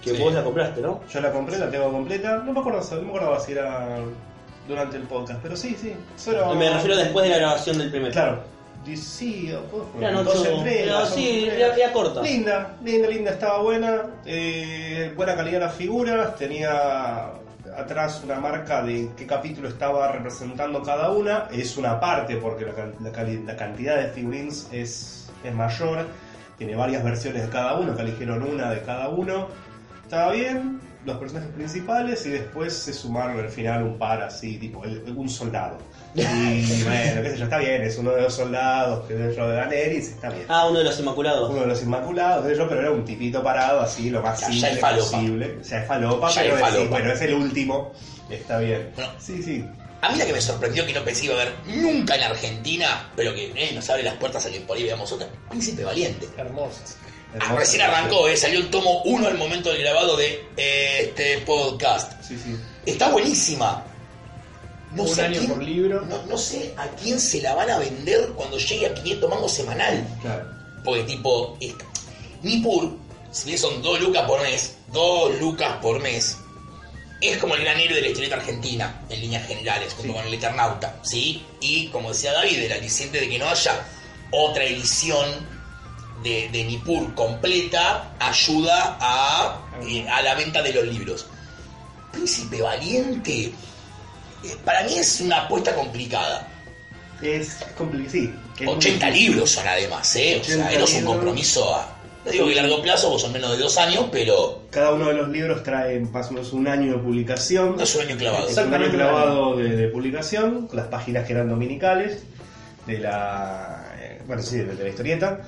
Que 0.02 0.14
Sí. 0.14 0.22
vos 0.22 0.32
la 0.34 0.44
compraste, 0.44 0.80
¿no? 0.80 1.00
Yo 1.10 1.20
la 1.20 1.32
compré, 1.32 1.58
la 1.58 1.70
tengo 1.70 1.90
completa. 1.90 2.36
No 2.44 2.52
me 2.52 2.60
acuerdo, 2.60 2.80
no 2.96 3.02
me 3.02 3.08
acordaba 3.08 3.40
si 3.40 3.52
era 3.52 3.96
durante 4.68 4.96
el 4.98 5.04
podcast, 5.04 5.40
pero 5.42 5.56
sí, 5.56 5.76
sí. 5.80 5.94
Solo- 6.16 6.54
Me 6.54 6.70
refiero 6.70 6.96
después 6.96 7.24
de 7.24 7.30
la 7.30 7.38
grabación 7.38 7.78
del 7.78 7.90
primer. 7.90 8.12
Claro. 8.12 8.42
Sí, 8.94 9.50
Eran 9.98 10.22
dos 10.26 10.40
ocho. 10.40 10.58
entregas, 10.58 11.08
sí, 11.14 11.48
era 11.50 11.90
corta. 11.90 12.20
Linda, 12.20 12.76
linda, 12.84 13.08
linda, 13.08 13.30
estaba 13.30 13.62
buena. 13.62 14.02
eh, 14.26 15.10
buena 15.16 15.34
calidad 15.34 15.60
las 15.60 15.74
figuras. 15.74 16.36
Tenía 16.36 17.30
atrás 17.76 18.22
una 18.24 18.40
marca 18.40 18.82
de 18.82 19.10
qué 19.16 19.26
capítulo 19.26 19.68
estaba 19.68 20.10
representando 20.12 20.82
cada 20.82 21.10
una. 21.10 21.48
Es 21.52 21.76
una 21.76 22.00
parte 22.00 22.36
porque 22.36 22.66
la, 22.66 23.56
cantidad 23.56 23.96
de 23.96 24.08
figurines 24.08 24.68
es, 24.72 25.30
es 25.42 25.54
mayor. 25.54 26.06
Tiene 26.58 26.76
varias 26.76 27.02
versiones 27.02 27.42
de 27.42 27.48
cada 27.48 27.78
uno, 27.78 27.96
que 27.96 28.02
eligieron 28.02 28.42
una 28.42 28.70
de 28.70 28.82
cada 28.82 29.08
uno. 29.08 29.48
Estaba 30.02 30.32
bien, 30.32 30.80
los 31.04 31.18
personajes 31.18 31.50
principales 31.52 32.24
y 32.26 32.30
después 32.30 32.72
se 32.72 32.92
sumaron 32.92 33.38
al 33.38 33.48
final 33.48 33.82
un 33.82 33.98
par 33.98 34.22
así, 34.22 34.58
tipo 34.58 34.82
un 35.14 35.28
soldado. 35.28 35.78
Y 36.14 36.22
bueno, 36.84 37.22
qué 37.22 37.30
sé 37.32 37.36
yo, 37.38 37.44
está 37.44 37.58
bien, 37.58 37.82
es 37.82 37.98
uno 37.98 38.12
de 38.12 38.22
los 38.22 38.34
soldados 38.34 39.04
que 39.06 39.14
dentro 39.14 39.48
de 39.48 39.56
Daenerys, 39.56 40.08
está 40.10 40.28
bien 40.30 40.44
Ah, 40.48 40.66
uno 40.68 40.78
de 40.78 40.84
los 40.84 40.98
Inmaculados. 41.00 41.50
uno 41.50 41.60
de 41.62 41.66
los 41.66 41.82
inmaculados, 41.82 42.44
de 42.44 42.54
ellos, 42.54 42.66
pero 42.68 42.80
era 42.82 42.90
un 42.92 43.04
tipito 43.04 43.42
parado 43.42 43.80
así, 43.80 44.10
lo 44.10 44.22
más 44.22 44.40
Ya- 44.40 44.46
ya 44.46 44.52
simple 44.52 44.70
es 44.72 44.80
falopa. 44.80 45.10
posible. 45.10 45.58
Ya 45.68 45.78
es 45.80 45.88
falopa, 45.88 46.30
Ya 46.30 46.42
pero 46.42 46.54
es 46.54 46.60
falopa. 46.60 46.88
bueno, 46.90 47.12
es 47.12 47.20
el 47.22 47.34
último, 47.34 47.92
está 48.30 48.58
bien. 48.58 48.90
Sí, 49.18 49.42
sí. 49.42 49.64
A 50.02 50.10
mí 50.12 50.18
la 50.18 50.26
que 50.26 50.32
me 50.34 50.40
sorprendió 50.40 50.84
que 50.86 50.92
no 50.92 51.02
pensé 51.02 51.24
iba 51.24 51.34
a 51.34 51.38
ver 51.38 51.52
nunca 51.66 52.14
en 52.14 52.22
Argentina, 52.24 53.10
pero 53.16 53.34
que 53.34 53.52
eh, 53.56 53.72
nos 53.74 53.88
abre 53.90 54.02
las 54.02 54.14
puertas 54.14 54.44
a 54.46 54.50
que 54.50 54.60
por 54.60 54.76
ahí 54.76 54.84
veamos 54.84 55.10
otra, 55.10 55.26
Príncipe 55.48 55.82
Valiente. 55.82 56.28
Hermoso. 56.36 56.78
Ah, 56.84 57.36
Hermoso. 57.38 57.56
recién 57.58 57.82
arrancó, 57.82 58.28
eh, 58.28 58.36
salió 58.36 58.60
el 58.60 58.68
tomo 58.70 59.02
1 59.04 59.26
al 59.26 59.36
momento 59.38 59.70
del 59.72 59.80
grabado 59.82 60.16
de 60.16 60.44
eh, 60.58 60.98
este 61.08 61.38
podcast. 61.38 62.12
Sí, 62.22 62.38
sí. 62.38 62.54
Está 62.86 63.08
buenísima. 63.10 63.82
No 64.94 65.02
Un 65.02 65.08
sé 65.14 65.22
a 65.22 65.24
año 65.26 65.38
quién- 65.38 65.50
por 65.52 65.62
libro. 65.62 66.00
No, 66.02 66.22
no 66.26 66.38
sé 66.38 66.72
a 66.76 66.86
quién 66.88 67.18
se 67.20 67.40
la 67.42 67.54
van 67.54 67.70
a 67.70 67.78
vender 67.78 68.28
cuando 68.36 68.58
llegue 68.58 68.86
a 68.86 68.94
500 68.94 69.28
mangos 69.30 69.52
semanal. 69.52 70.06
Claro. 70.22 70.44
Porque 70.84 71.02
tipo, 71.04 71.58
Nippur, 72.42 72.96
si 73.32 73.46
bien 73.46 73.58
son 73.58 73.82
2 73.82 74.00
lucas 74.00 74.22
por 74.28 74.40
mes, 74.42 74.74
2 74.92 75.40
lucas 75.40 75.76
por 75.82 76.00
mes, 76.00 76.36
es 77.20 77.38
como 77.38 77.54
el 77.54 77.62
gran 77.62 77.80
héroe 77.80 77.96
de 77.96 78.02
la 78.02 78.08
historieta 78.08 78.36
argentina, 78.36 79.00
en 79.08 79.20
líneas 79.20 79.46
generales, 79.48 79.94
junto 79.94 80.12
Sí. 80.12 80.18
con 80.18 80.26
el 80.26 80.34
Eternauta, 80.34 80.96
¿sí? 81.02 81.42
Y 81.60 81.86
como 81.88 82.10
decía 82.12 82.32
David, 82.32 82.58
el 82.58 82.72
aliciente 82.72 83.18
de 83.20 83.28
que 83.28 83.38
no 83.38 83.48
haya 83.48 83.84
otra 84.30 84.64
edición 84.64 85.26
de, 86.22 86.48
de 86.50 86.64
Nippur 86.64 87.14
completa 87.14 88.14
ayuda 88.18 88.96
a, 89.00 89.60
eh, 89.86 90.06
a 90.08 90.22
la 90.22 90.34
venta 90.34 90.62
de 90.62 90.72
los 90.72 90.84
libros. 90.86 91.26
Príncipe 92.12 92.60
Valiente, 92.62 93.52
para 94.64 94.82
mí 94.84 94.94
es 94.98 95.20
una 95.20 95.42
apuesta 95.42 95.74
complicada. 95.74 96.48
Es 97.22 97.56
complicado, 97.76 98.10
sí. 98.10 98.32
es 98.56 98.62
muy 98.66 98.74
80 98.74 99.06
difícil. 99.06 99.30
libros 99.32 99.50
son 99.50 99.66
además, 99.68 100.16
¿eh? 100.16 100.38
O 100.40 100.44
sea, 100.44 100.54
80 100.66 100.78
no 100.78 100.84
es 100.84 100.94
un 100.94 101.04
compromiso 101.04 101.74
a... 101.74 101.90
No 102.24 102.30
digo 102.30 102.46
que 102.48 102.54
largo 102.54 102.80
plazo, 102.82 103.10
pues 103.10 103.22
son 103.22 103.32
menos 103.32 103.50
de 103.50 103.58
dos 103.58 103.76
años, 103.76 104.06
pero 104.10 104.62
Cada 104.70 104.92
uno 104.94 105.08
de 105.08 105.14
los 105.14 105.28
libros 105.28 105.62
trae 105.62 106.00
más 106.00 106.28
o 106.30 106.32
menos 106.32 106.52
un 106.54 106.66
año 106.66 106.92
de 106.92 106.98
publicación. 106.98 107.76
no 107.76 107.82
es 107.82 107.94
un 107.94 108.00
año 108.02 108.16
clavado. 108.16 108.48
Es 108.48 108.56
un 108.56 108.72
año 108.72 108.90
clavado 108.90 109.56
de, 109.56 109.76
de 109.76 109.88
publicación, 109.88 110.66
con 110.66 110.76
las 110.78 110.86
páginas 110.88 111.26
que 111.26 111.34
eran 111.34 111.50
dominicales, 111.50 112.22
de 112.86 112.98
la, 112.98 113.92
eh, 114.00 114.22
bueno, 114.26 114.42
sí, 114.42 114.56
de, 114.56 114.74
de 114.74 114.82
la 114.84 114.88
historieta, 114.88 115.40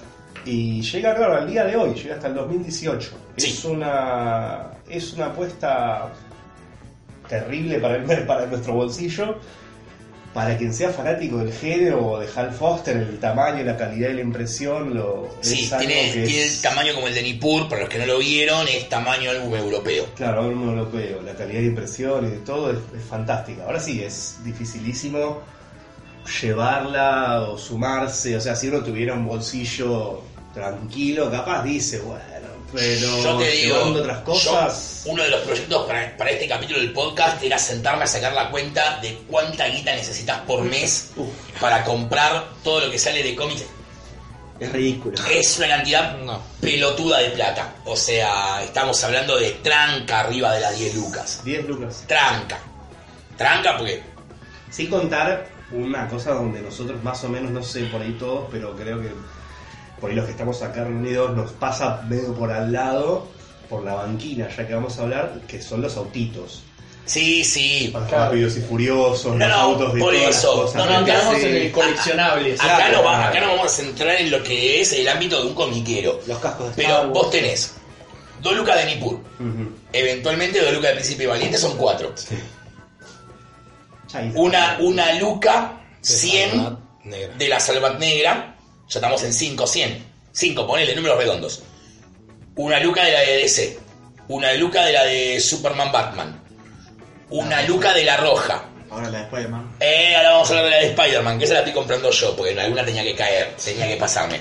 y 0.45 0.83
llega, 0.83 1.15
claro, 1.15 1.37
al 1.37 1.51
día 1.51 1.65
de 1.65 1.77
hoy, 1.77 1.95
llega 1.95 2.17
hasta 2.17 2.29
el 2.29 2.35
2018. 2.35 3.11
Sí. 3.39 3.47
Es 3.51 3.65
una 3.65 4.71
es 4.89 5.13
una 5.15 5.27
apuesta 5.27 6.13
terrible 7.29 7.79
para, 7.79 7.97
el, 7.97 8.05
para 8.27 8.47
nuestro 8.47 8.75
bolsillo, 8.75 9.39
para 10.35 10.57
quien 10.59 10.75
sea 10.75 10.91
fanático 10.91 11.39
del 11.39 11.51
género 11.53 12.07
o 12.07 12.19
de 12.21 12.29
Hal 12.37 12.53
Foster, 12.53 12.95
el 12.97 13.19
tamaño, 13.19 13.65
la 13.65 13.77
calidad 13.77 14.09
de 14.09 14.15
la 14.15 14.21
impresión, 14.21 14.95
lo, 14.95 15.35
Sí, 15.41 15.65
es 15.65 15.73
algo 15.73 15.87
tiene, 15.87 16.13
que 16.13 16.23
tiene 16.27 16.43
es- 16.45 16.57
el 16.57 16.63
tamaño 16.63 16.95
como 16.95 17.09
el 17.09 17.15
de 17.15 17.23
Nippur, 17.23 17.69
para 17.71 17.81
los 17.83 17.89
que 17.91 17.99
no 17.99 18.05
lo 18.07 18.19
vieron, 18.19 18.69
es 18.69 18.87
tamaño 18.89 19.31
álbum 19.31 19.55
europeo. 19.55 20.05
Claro, 20.15 20.51
lo 20.51 20.91
veo, 20.91 21.23
la 21.23 21.33
calidad 21.35 21.61
de 21.61 21.67
impresión 21.67 22.27
y 22.27 22.31
de 22.33 22.39
todo 22.39 22.71
es, 22.71 22.79
es 22.95 23.03
fantástica. 23.09 23.65
Ahora 23.65 23.81
sí, 23.81 24.03
es 24.03 24.37
dificilísimo 24.45 25.41
llevarla 26.43 27.43
o 27.49 27.57
sumarse, 27.59 28.37
o 28.37 28.41
sea, 28.41 28.55
si 28.57 28.69
uno 28.69 28.81
tuviera 28.83 29.15
un 29.15 29.27
bolsillo 29.27 30.23
tranquilo, 30.53 31.31
capaz 31.31 31.63
dice, 31.63 32.01
bueno, 32.01 32.23
pero 32.73 33.23
Yo 33.23 33.39
te 33.39 33.51
digo, 33.51 33.77
otras 33.83 34.19
cosas. 34.23 35.03
yo, 35.05 35.13
uno 35.13 35.23
de 35.23 35.31
los 35.31 35.41
proyectos 35.43 35.87
para, 35.87 36.17
para 36.17 36.31
este 36.31 36.49
capítulo 36.49 36.81
del 36.81 36.93
podcast 36.93 37.43
era 37.43 37.59
sentarme 37.59 38.05
a 38.05 38.07
sacar 38.07 38.33
la 38.33 38.51
cuenta 38.51 38.99
de 39.01 39.19
cuánta 39.29 39.67
guita 39.69 39.95
necesitas 39.95 40.41
por 40.41 40.63
mes 40.63 41.11
Uf. 41.17 41.29
para 41.61 41.85
comprar 41.85 42.49
todo 42.65 42.81
lo 42.81 42.91
que 42.91 42.99
sale 42.99 43.23
de 43.23 43.35
cómics. 43.37 43.65
Es 44.59 44.73
ridículo. 44.73 45.15
Es 45.31 45.59
una 45.59 45.69
cantidad 45.69 46.17
No. 46.19 46.43
pelotuda 46.61 47.19
de 47.19 47.29
plata. 47.31 47.75
O 47.85 47.95
sea, 47.95 48.63
estamos 48.65 49.03
hablando 49.05 49.37
de 49.39 49.51
tranca 49.63 50.21
arriba 50.21 50.53
de 50.55 50.61
las 50.61 50.79
10 50.79 50.95
lucas. 50.95 51.43
10 51.45 51.67
lucas. 51.67 52.05
Tranca. 52.07 52.59
Tranca 53.37 53.77
porque 53.77 54.03
Sin 54.71 54.89
contar 54.89 55.47
una 55.73 56.09
cosa 56.09 56.33
donde 56.33 56.61
nosotros 56.63 57.03
más 57.03 57.23
o 57.25 57.29
menos, 57.29 57.51
no 57.51 57.63
sé 57.63 57.85
por 57.87 58.01
ahí 58.01 58.13
todos, 58.19 58.47
pero 58.51 58.75
creo 58.75 59.01
que 59.01 59.11
por 60.01 60.11
ahí 60.11 60.17
los 60.17 60.25
que 60.27 60.33
estamos 60.33 60.63
acá 60.63 60.85
reunidos 60.85 61.35
nos 61.37 61.53
pasa 61.53 62.03
medio 62.09 62.35
por 62.35 62.51
al 62.53 62.71
lado, 62.73 63.27
por 63.71 63.83
la 63.85 63.95
banquina, 63.95 64.49
ya 64.55 64.67
que 64.67 64.75
vamos 64.75 64.99
a 64.99 65.03
hablar, 65.03 65.41
que 65.49 65.61
son 65.63 65.81
los 65.83 65.97
autitos. 65.97 66.63
Sí, 67.05 67.45
sí. 67.45 67.91
Los 67.93 68.09
Claro. 68.09 68.25
rápidos 68.27 68.57
y 68.57 68.61
furiosos, 68.63 69.27
No, 69.37 69.39
los 69.39 69.49
no, 69.49 69.55
autos 69.63 69.95
de 69.95 70.01
por 70.01 70.13
todas 70.13 70.37
eso. 70.37 70.51
las 70.65 70.73
cosas. 70.73 70.75
No, 70.77 70.91
no, 70.91 70.97
acá 70.99 71.39
en 71.39 71.57
el 71.57 71.71
coleccionables. 71.73 72.61
Acá, 72.61 72.77
Claro, 72.77 72.97
no 72.99 73.05
va- 73.05 73.15
claro. 73.17 73.29
acá 73.31 73.41
no 73.41 73.47
vamos 73.53 73.67
a 73.67 73.69
centrar 73.77 74.21
en 74.21 74.31
lo 74.31 74.43
que 74.43 74.81
es 74.81 74.93
el 74.93 75.07
ámbito 75.09 75.41
de 75.41 75.47
un 75.49 75.55
comiquero. 75.55 76.21
Los 76.27 76.39
cascos 76.39 76.69
de 76.71 76.83
Pero 76.83 76.89
Star 76.89 77.07
Wars. 77.07 77.13
vos 77.15 77.31
tenés 77.31 77.75
dos 78.43 78.57
lucas 78.57 78.77
de 78.77 78.87
Nippur. 78.87 79.21
Eventualmente 79.93 80.61
dos 80.61 80.73
lucas 80.73 80.91
de 80.91 80.95
Príncipe 80.97 81.27
Valiente 81.29 81.59
son 81.59 81.77
cuatro. 81.77 82.13
Una, 84.35 84.77
una 84.81 85.13
luca 85.15 85.81
De 86.01 86.09
100 86.09 86.51
Salvat 86.51 86.79
Negra. 87.05 87.35
de 87.37 87.49
la 87.49 87.61
Salvat 87.61 87.99
Negra. 87.99 88.56
Ya 88.89 89.01
estamos 89.01 89.23
en 89.25 89.33
5, 89.33 89.67
100. 89.67 90.07
5, 90.33 90.67
ponele 90.67 90.95
números 90.95 91.19
redondos. 91.19 91.63
Una 92.55 92.79
luca 92.81 93.05
de 93.05 93.13
la 93.13 93.21
de 93.21 93.37
DC. 93.39 93.79
Una 94.29 94.53
luca 94.55 94.85
de 94.85 94.93
la 94.93 95.05
de 95.05 95.41
Superman 95.41 95.91
Batman. 95.91 96.41
Una 97.31 97.63
luca 97.63 97.93
de 97.93 98.05
la 98.05 98.17
roja. 98.17 98.65
Ahora 98.91 99.11
la 99.11 99.19
de 99.19 99.25
Spider-Man. 99.25 99.77
Eh, 99.81 100.15
ahora 100.17 100.31
vamos 100.33 100.49
a 100.49 100.51
hablar 100.51 100.65
de 100.67 100.71
la 100.71 100.77
de 100.79 100.87
Spider-Man, 100.89 101.39
que 101.39 101.45
esa 101.45 101.55
la 101.55 101.61
estoy 101.61 101.75
comprando 101.75 102.11
yo, 102.11 102.37
porque 102.37 102.53
en 102.53 102.59
alguna 102.61 102.85
tenía 102.85 103.03
que 103.03 103.15
caer, 103.15 103.55
tenía 103.63 103.89
que 103.89 103.97
pasarme. 103.97 104.41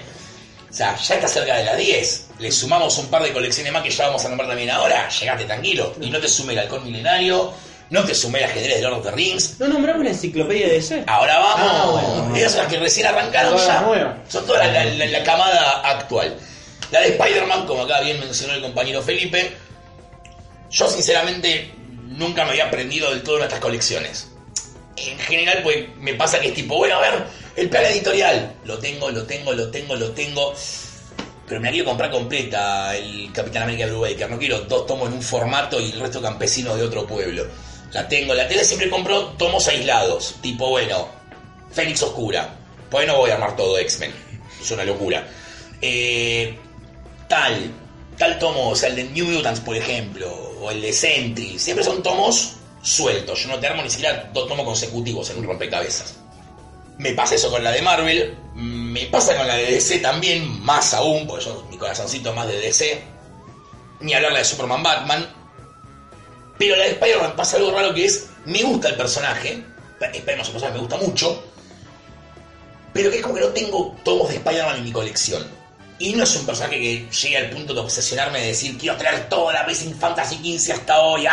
O 0.70 0.74
sea, 0.74 0.96
ya 0.96 1.16
está 1.16 1.28
cerca 1.28 1.56
de 1.56 1.64
las 1.64 1.78
10. 1.78 2.28
Le 2.40 2.52
sumamos 2.52 2.98
un 2.98 3.08
par 3.08 3.24
de 3.24 3.34
colecciones 3.34 3.72
más 3.74 3.82
que 3.82 3.90
ya 3.90 4.08
vamos 4.08 4.26
a 4.26 4.30
nombrar 4.30 4.50
también 4.50 4.70
ahora. 4.70 5.10
Llegate 5.10 5.46
tranquilo. 5.46 5.94
Y 6.02 6.10
no 6.10 6.20
te 6.20 6.28
sume 6.28 6.54
el 6.54 6.60
halcón 6.60 6.84
milenario, 6.84 7.54
no 7.90 8.04
te 8.04 8.16
sume 8.16 8.40
el 8.40 8.46
ajedrez 8.46 8.78
de 8.78 8.82
Lord 8.82 9.00
of 9.00 9.06
the 9.06 9.12
Rings. 9.12 9.60
¿No 9.60 9.68
nombramos 9.68 10.04
la 10.04 10.10
enciclopedia 10.12 10.68
de 10.68 10.74
DC? 10.74 11.04
Ahora 11.08 11.38
vamos. 11.40 11.72
Ah, 11.72 11.90
bueno. 12.18 12.36
Esas 12.36 12.52
son 12.54 12.62
las 12.64 12.74
que 12.74 12.80
recién 12.80 13.08
arrancaron 13.08 13.54
ya. 13.68 13.80
Son 14.28 14.46
todas 14.46 14.66
la, 14.72 14.84
la- 14.86 15.06
la 15.06 15.24
camada 15.24 15.82
actual. 15.90 16.36
La 16.92 17.02
de 17.02 17.08
Spider-Man, 17.10 17.66
como 17.66 17.84
acá 17.84 18.02
bien 18.02 18.20
mencionó 18.20 18.54
el 18.54 18.62
compañero 18.62 19.02
Felipe, 19.02 19.52
yo 20.70 20.88
sinceramente 20.90 21.72
nunca 22.08 22.44
me 22.46 22.52
había 22.52 22.66
aprendido 22.68 23.10
del 23.12 23.24
todo 23.24 23.38
nuestras 23.38 23.60
colecciones. 23.62 24.28
En 24.98 25.18
general, 25.20 25.60
pues 25.64 25.78
me 25.98 26.14
pasa 26.14 26.40
que 26.40 26.48
es 26.50 26.54
tipo, 26.54 26.78
bueno, 26.78 26.96
a 26.96 27.02
ver, 27.02 27.26
el 27.56 27.70
plan 27.70 27.84
editorial, 27.86 28.54
lo 28.66 28.78
tengo, 28.80 29.10
lo 29.12 29.24
tengo, 29.24 29.54
lo 29.54 29.70
tengo, 29.70 29.96
lo 29.96 30.12
tengo. 30.12 30.54
Pero 31.48 31.60
me 31.62 31.68
la 31.68 31.72
quiero 31.74 31.86
comprar 31.90 32.10
completa 32.12 32.96
el 32.96 33.32
Capitán 33.34 33.64
América 33.64 33.86
Blue 33.88 34.02
Baker. 34.02 34.30
No 34.30 34.40
quiero 34.40 34.62
dos 34.62 34.86
tomos 34.88 35.10
en 35.10 35.14
un 35.16 35.22
formato 35.22 35.80
y 35.80 35.92
el 35.92 36.00
resto 36.00 36.22
campesino 36.22 36.76
de 36.76 36.84
otro 36.84 37.06
pueblo. 37.06 37.46
La 37.92 38.08
tengo. 38.08 38.34
La 38.34 38.48
tele 38.48 38.64
siempre 38.64 38.90
compro 38.90 39.26
tomos 39.38 39.68
aislados. 39.68 40.36
Tipo, 40.42 40.70
bueno, 40.70 41.08
Fénix 41.72 42.02
Oscura. 42.04 42.56
Pues 42.90 43.08
no 43.08 43.18
voy 43.18 43.32
a 43.32 43.36
armar 43.36 43.56
todo 43.56 43.78
X-Men. 43.78 44.14
Es 44.62 44.72
una 44.72 44.84
locura. 44.84 45.28
Eh, 45.82 46.58
tal, 47.28 47.72
tal 48.18 48.40
tomo, 48.40 48.70
o 48.70 48.76
sea, 48.76 48.90
el 48.90 48.96
de 48.96 49.04
New 49.06 49.26
Mutants, 49.26 49.60
por 49.60 49.76
ejemplo, 49.76 50.32
o 50.62 50.72
el 50.72 50.82
de 50.82 50.94
Sentry. 50.94 51.60
Siempre 51.60 51.84
son 51.84 52.02
tomos 52.02 52.54
sueltos. 52.82 53.44
Yo 53.44 53.50
no 53.50 53.60
te 53.60 53.68
armo 53.68 53.82
ni 53.82 53.90
siquiera 53.90 54.30
dos 54.34 54.48
tomos 54.48 54.66
consecutivos 54.66 55.30
en 55.30 55.40
un 55.40 55.46
rompecabezas. 55.46 56.16
Me 56.98 57.12
pasa 57.12 57.36
eso 57.36 57.52
con 57.52 57.64
la 57.64 57.72
de 57.72 57.82
Marvel, 57.82 58.38
me 58.56 59.06
pasa 59.08 59.36
con 59.36 59.46
la 59.46 59.56
de 59.56 59.72
DC 59.72 60.00
también, 60.00 60.64
más 60.64 60.94
aún, 60.94 61.28
porque 61.28 61.44
yo 61.44 61.68
mi 61.70 61.78
corazoncito 61.78 62.34
más 62.34 62.48
de 62.48 62.60
DC. 62.60 63.02
Ni 64.00 64.14
hablar 64.14 64.32
la 64.32 64.40
de 64.40 64.46
Superman 64.46 64.82
Batman. 64.82 65.45
Pero 66.58 66.76
la 66.76 66.86
de 66.86 66.92
Spider-Man 66.92 67.36
pasa 67.36 67.58
algo 67.58 67.72
raro 67.72 67.94
que 67.94 68.06
es, 68.06 68.28
me 68.46 68.64
gusta 68.64 68.90
el 68.90 68.96
personaje, 68.96 69.64
Spider-Man 70.00 70.42
es 70.42 70.48
un 70.48 70.54
personaje 70.54 70.68
que 70.68 70.82
me 70.82 70.88
gusta 70.88 70.98
mucho, 70.98 71.44
pero 72.94 73.10
que 73.10 73.18
es 73.18 73.24
como 73.24 73.36
que 73.36 73.42
no 73.42 73.50
tengo 73.50 73.96
tomos 74.04 74.30
de 74.30 74.36
Spider-Man 74.36 74.78
en 74.78 74.84
mi 74.84 74.92
colección. 74.92 75.46
Y 75.98 76.14
no 76.14 76.24
es 76.24 76.36
un 76.36 76.46
personaje 76.46 76.78
que 76.78 77.10
llegue 77.10 77.38
al 77.38 77.50
punto 77.50 77.74
de 77.74 77.80
obsesionarme 77.80 78.40
de 78.42 78.48
decir, 78.48 78.78
quiero 78.78 78.98
traer 78.98 79.30
toda 79.30 79.54
la 79.54 79.64
Racing 79.64 79.94
Fantasy 79.96 80.38
15 80.38 80.74
hasta 80.74 81.00
hoy, 81.00 81.26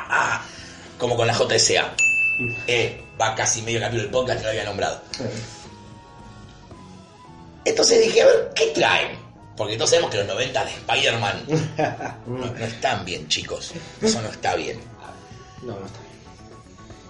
como 0.98 1.16
con 1.16 1.26
la 1.26 1.34
JSA. 1.34 1.94
Eh, 2.66 3.02
va 3.20 3.34
casi 3.34 3.62
medio 3.62 3.80
capítulo 3.80 4.02
del 4.02 4.10
podcast 4.10 4.38
que 4.38 4.44
lo 4.44 4.50
había 4.50 4.64
nombrado. 4.64 5.00
Entonces 7.64 8.02
dije, 8.02 8.22
a 8.22 8.26
ver, 8.26 8.50
¿qué 8.54 8.66
traen? 8.68 9.29
Porque 9.60 9.76
todos 9.76 9.90
sabemos 9.90 10.10
que 10.10 10.16
los 10.16 10.26
90 10.26 10.64
de 10.64 10.70
Spider-Man 10.70 11.44
no, 12.26 12.46
no 12.46 12.64
están 12.64 13.04
bien, 13.04 13.28
chicos. 13.28 13.72
Eso 14.00 14.22
no 14.22 14.28
está 14.30 14.54
bien. 14.56 14.80
No, 15.60 15.78
no 15.78 15.84
está. 15.84 15.98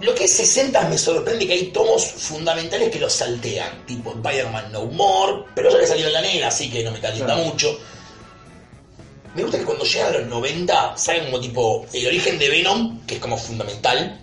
Lo 0.01 0.13
que 0.17 0.25
es 0.25 0.33
60 0.33 0.89
me 0.89 0.99
sorprende 0.99 1.47
que 1.47 1.53
hay 1.53 1.67
tomos 1.69 2.05
fundamentales 2.05 2.91
que 2.91 2.99
los 2.99 3.13
saltean, 3.13 3.87
tipo 3.87 4.11
Spider-Man 4.15 4.73
No 4.73 4.87
More, 4.87 5.45
pero 5.55 5.71
ya 5.71 5.79
le 5.79 5.87
salió 5.87 6.09
en 6.09 6.13
la 6.13 6.23
negra, 6.23 6.49
así 6.49 6.69
que 6.69 6.83
no 6.83 6.91
me 6.91 6.99
calienta 6.99 7.35
Claro. 7.35 7.45
mucho. 7.49 7.79
Me 9.37 9.43
gusta 9.43 9.59
que 9.59 9.65
cuando 9.65 9.85
llegan 9.85 10.09
a 10.13 10.19
los 10.19 10.27
90 10.27 10.97
salen 10.97 11.27
como 11.27 11.39
tipo 11.39 11.87
el 11.93 12.07
origen 12.09 12.37
de 12.37 12.49
Venom, 12.49 13.07
que 13.07 13.15
es 13.15 13.21
como 13.21 13.37
fundamental, 13.39 14.19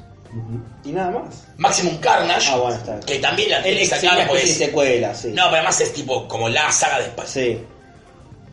Y 0.84 0.90
nada 0.92 1.12
más. 1.12 1.46
Maximum 1.56 1.98
Carnage, 2.00 2.50
Ah, 2.52 2.58
bueno, 2.58 3.00
que 3.06 3.20
también 3.20 3.50
la 3.52 3.64
tiene 3.64 3.80
que 3.80 3.86
sacar, 3.88 4.28
pues. 4.28 4.58
secuela, 4.58 5.16
sí. 5.16 5.30
No, 5.30 5.44
pero 5.46 5.56
además 5.56 5.80
es 5.80 5.94
tipo 5.94 6.28
como 6.28 6.50
la 6.50 6.70
saga 6.74 7.00
de 7.00 7.06
Spider. 7.06 7.30
Sí. 7.30 7.66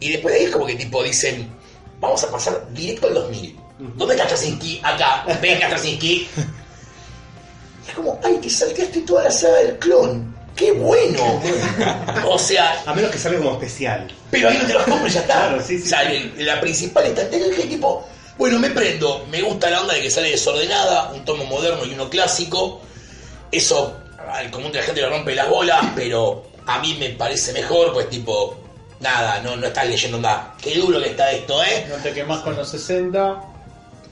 Y 0.00 0.11
después 0.12 0.35
de 0.35 0.40
ahí 0.40 0.46
es 0.46 0.52
como 0.52 0.66
que 0.66 0.74
tipo 0.74 1.02
dicen, 1.02 1.48
vamos 2.00 2.22
a 2.24 2.30
pasar 2.30 2.66
directo 2.72 3.07
al 3.09 3.14
2000. 3.14 3.59
¿Dónde 3.96 4.14
está 4.14 4.26
Krasinski? 4.28 4.80
Acá, 4.83 5.24
venga 5.40 5.68
Krasinski. 5.68 6.28
Y 7.87 7.90
es 7.90 7.94
como, 7.96 8.18
ay, 8.24 8.38
te 8.40 8.48
salteaste 8.48 9.00
toda 9.02 9.24
la 9.24 9.30
saga 9.30 9.57
del 9.59 9.78
clon. 9.78 10.35
¡Qué 10.57 10.72
bueno! 10.72 11.42
o 12.28 12.38
sea, 12.38 12.83
A 12.87 12.94
menos 12.94 13.11
que 13.11 13.18
salga 13.18 13.38
como 13.38 13.52
especial. 13.54 14.11
pero 14.30 14.48
ahí 14.48 14.59
no 14.59 14.66
te 14.66 14.72
los 14.72 14.85
compro 14.85 15.07
y 15.07 15.11
ya 15.11 15.20
está. 15.20 15.35
Claro, 15.48 15.62
sí, 15.62 15.78
sí. 15.78 15.85
O 15.85 15.88
sea, 15.88 16.02
el- 16.11 16.46
la 16.46 16.61
principal 16.61 17.04
estrategia 17.07 17.46
es 17.48 17.57
que 17.57 17.64
tipo, 17.64 18.07
bueno, 18.38 18.59
me 18.59 18.70
prendo, 18.70 19.26
me 19.30 19.42
gusta 19.42 19.68
la 19.68 19.80
onda 19.83 19.94
de 19.94 20.00
que 20.02 20.11
sale 20.11 20.30
desordenada, 20.30 21.11
un 21.12 21.24
tomo 21.24 21.44
moderno 21.44 21.85
y 21.85 21.92
uno 21.92 22.09
clásico. 22.09 22.80
Eso 23.50 23.96
al 24.30 24.50
común 24.50 24.72
de 24.72 24.78
la 24.78 24.85
gente 24.85 25.00
le 25.02 25.09
rompe 25.11 25.35
las 25.35 25.48
bolas, 25.48 25.85
pero 25.94 26.46
a 26.66 26.78
mí 26.78 26.96
me 26.98 27.11
parece 27.11 27.52
mejor, 27.52 27.92
pues 27.92 28.09
tipo, 28.09 28.57
nada, 29.00 29.40
no, 29.40 29.57
no 29.57 29.66
estás 29.66 29.87
leyendo 29.88 30.18
nada. 30.18 30.54
Qué 30.61 30.74
duro 30.78 31.00
que 31.00 31.11
está 31.11 31.30
esto, 31.33 31.62
¿eh? 31.62 31.87
No 31.88 31.96
te 31.96 32.12
quemas 32.12 32.40
con 32.40 32.57
los 32.57 32.68
60. 32.68 33.42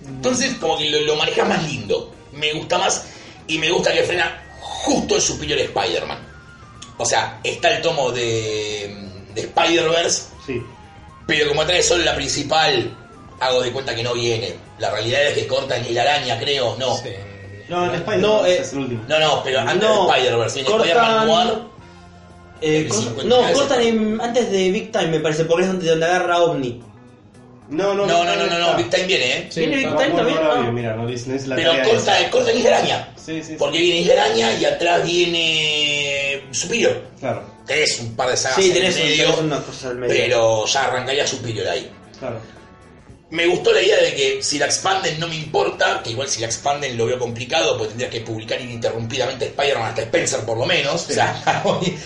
Entonces, 0.06 0.54
como 0.60 0.76
que 0.78 0.90
lo, 0.90 1.00
lo 1.02 1.16
manejas 1.16 1.48
más 1.48 1.62
lindo. 1.64 2.12
Me 2.32 2.52
gusta 2.52 2.78
más 2.78 3.04
y 3.46 3.58
me 3.58 3.70
gusta 3.70 3.92
que 3.92 4.02
frena 4.02 4.42
justo 4.60 5.16
el 5.16 5.22
Superior 5.22 5.58
Spider-Man. 5.60 6.18
O 6.98 7.04
sea, 7.04 7.40
está 7.42 7.76
el 7.76 7.82
tomo 7.82 8.10
de, 8.10 8.96
de 9.34 9.40
Spider-Verse, 9.42 10.22
Sí. 10.46 10.62
pero 11.26 11.48
como 11.48 11.64
trae 11.64 11.82
solo 11.82 12.04
la 12.04 12.14
principal, 12.14 12.96
hago 13.40 13.62
de 13.62 13.72
cuenta 13.72 13.94
que 13.94 14.02
no 14.02 14.14
viene. 14.14 14.54
La 14.78 14.90
realidad 14.90 15.22
es 15.22 15.34
que 15.34 15.46
cortan 15.46 15.84
el 15.84 15.96
araña, 15.98 16.38
creo. 16.38 16.76
No, 16.78 16.96
Sí. 16.98 17.10
No, 17.68 17.84
en 17.86 17.94
Spider-Man 17.94 18.20
No, 18.20 18.44
eh, 18.44 18.58
es 18.60 18.72
el 18.72 18.78
último. 18.80 19.04
no, 19.08 19.18
no, 19.18 19.42
pero 19.44 19.60
antes 19.60 19.76
No, 19.76 20.06
de 20.06 20.12
Spider-Verse 20.18 20.54
viene 20.56 20.68
cortan- 20.70 20.86
Spider-Man 20.88 21.26
Noir. 21.26 21.58
Eh, 22.62 22.78
El 22.78 22.88
corta- 22.88 23.02
50 23.08 23.24
no, 23.36 23.52
cortan 23.52 23.80
en- 23.82 24.20
antes 24.20 24.50
de 24.50 24.70
Big 24.70 24.92
Time, 24.92 25.08
me 25.08 25.20
parece, 25.20 25.44
porque 25.44 25.62
es 25.64 25.68
donde, 25.68 25.88
donde 25.90 26.06
agarra 26.06 26.38
OVNI. 26.42 26.80
No, 27.70 27.94
no, 27.94 28.06
No, 28.06 28.24
no, 28.24 28.36
no, 28.36 28.46
no, 28.46 28.58
no. 28.58 28.76
Big 28.76 28.90
Time 28.90 29.04
viene, 29.04 29.36
¿eh? 29.38 29.46
Sí, 29.50 29.60
¿Viene 29.60 29.76
Big 29.76 29.88
Time 29.96 30.10
también? 30.10 30.36
no, 30.42 30.52
Ah. 30.52 30.62
no, 30.62 30.72
Mira, 30.72 30.94
no 30.94 31.06
dice, 31.06 31.28
no 31.28 31.34
dice 31.34 31.46
la 31.48 31.56
Pero 31.56 31.70
tarea 31.70 31.84
corta, 31.84 32.20
esa. 32.20 32.30
corta 32.30 32.52
Isla 32.52 32.76
Araña. 32.76 33.08
Sí, 33.16 33.42
sí, 33.42 33.56
Porque 33.58 33.78
viene 33.78 34.00
Isla 34.00 34.24
Araña 34.24 34.52
y 34.58 34.64
atrás 34.64 35.04
viene 35.04 36.42
Superior. 36.50 37.02
Claro, 37.20 37.42
Tenés 37.66 38.00
un 38.00 38.14
par 38.16 38.28
de 38.28 38.36
sagas 38.36 38.56
Sí, 38.56 38.68
en 38.68 38.74
tenés, 38.74 38.96
el 38.96 39.04
medio, 39.04 39.24
tenés 39.26 39.40
una 39.40 39.60
cosa 39.62 39.88
al 39.90 39.96
medio. 39.96 40.14
pero 40.14 40.66
ya 40.66 40.84
arrancaría 40.84 41.26
Superior 41.26 41.68
ahí. 41.68 41.90
claro. 42.18 42.36
Me 43.32 43.46
gustó 43.46 43.72
la 43.72 43.80
idea 43.80 43.98
de 43.98 44.14
que 44.14 44.42
si 44.42 44.58
la 44.58 44.66
expanden 44.66 45.18
no 45.18 45.26
me 45.26 45.36
importa, 45.36 46.02
que 46.02 46.10
igual 46.10 46.28
si 46.28 46.40
la 46.42 46.48
expanden 46.48 46.98
lo 46.98 47.06
veo 47.06 47.18
complicado, 47.18 47.78
pues 47.78 47.88
tendría 47.88 48.10
que 48.10 48.20
publicar 48.20 48.60
ininterrumpidamente 48.60 49.46
Spider-Man 49.46 49.88
hasta 49.88 50.02
Spencer 50.02 50.40
por 50.40 50.58
lo 50.58 50.66
menos. 50.66 51.08
O 51.08 51.12
sea, 51.14 51.62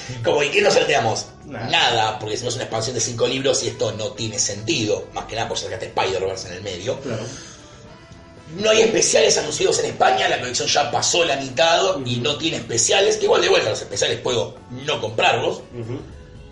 como 0.24 0.42
¿y 0.44 0.48
qué 0.50 0.62
nos 0.62 0.74
salteamos? 0.74 1.26
Nada. 1.44 1.68
Nada, 1.68 2.18
porque 2.20 2.36
si 2.36 2.44
no 2.44 2.50
es 2.50 2.54
una 2.54 2.62
expansión 2.62 2.94
de 2.94 3.00
cinco 3.00 3.26
libros 3.26 3.60
y 3.64 3.68
esto 3.68 3.90
no 3.90 4.12
tiene 4.12 4.38
sentido, 4.38 5.08
más 5.14 5.24
que 5.24 5.34
nada 5.34 5.48
por 5.48 5.58
sacarte 5.58 5.86
Spider-Verse 5.86 6.46
en 6.46 6.54
el 6.54 6.62
medio. 6.62 7.00
Claro. 7.00 7.24
No 8.58 8.70
hay 8.70 8.82
especiales 8.82 9.36
anunciados 9.36 9.80
en 9.80 9.86
España, 9.86 10.28
la 10.28 10.38
colección 10.38 10.68
ya 10.68 10.92
pasó 10.92 11.24
la 11.24 11.34
mitad 11.38 11.82
y 12.04 12.18
no 12.18 12.36
tiene 12.36 12.58
especiales, 12.58 13.16
que 13.16 13.24
igual 13.24 13.42
de 13.42 13.48
vuelta 13.48 13.70
los 13.70 13.82
especiales 13.82 14.20
puedo 14.20 14.54
no 14.70 15.00
comprarlos. 15.00 15.62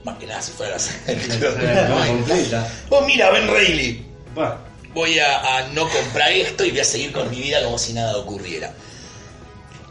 Más 0.02 0.18
que 0.18 0.26
nada 0.26 0.42
si 0.42 0.50
fuera 0.50 0.76
la 0.76 1.88
La 1.88 2.06
completa. 2.08 2.72
Oh, 2.90 3.02
mira, 3.02 3.30
Ben 3.30 3.46
Reilly. 3.46 4.13
Bueno, 4.34 4.54
Voy 4.94 5.18
a, 5.18 5.58
a 5.58 5.68
no 5.68 5.88
comprar 5.88 6.30
esto 6.30 6.64
y 6.64 6.70
voy 6.70 6.80
a 6.80 6.84
seguir 6.84 7.10
con 7.12 7.28
mi 7.30 7.40
vida 7.40 7.62
como 7.64 7.78
si 7.78 7.92
nada 7.94 8.16
ocurriera. 8.16 8.72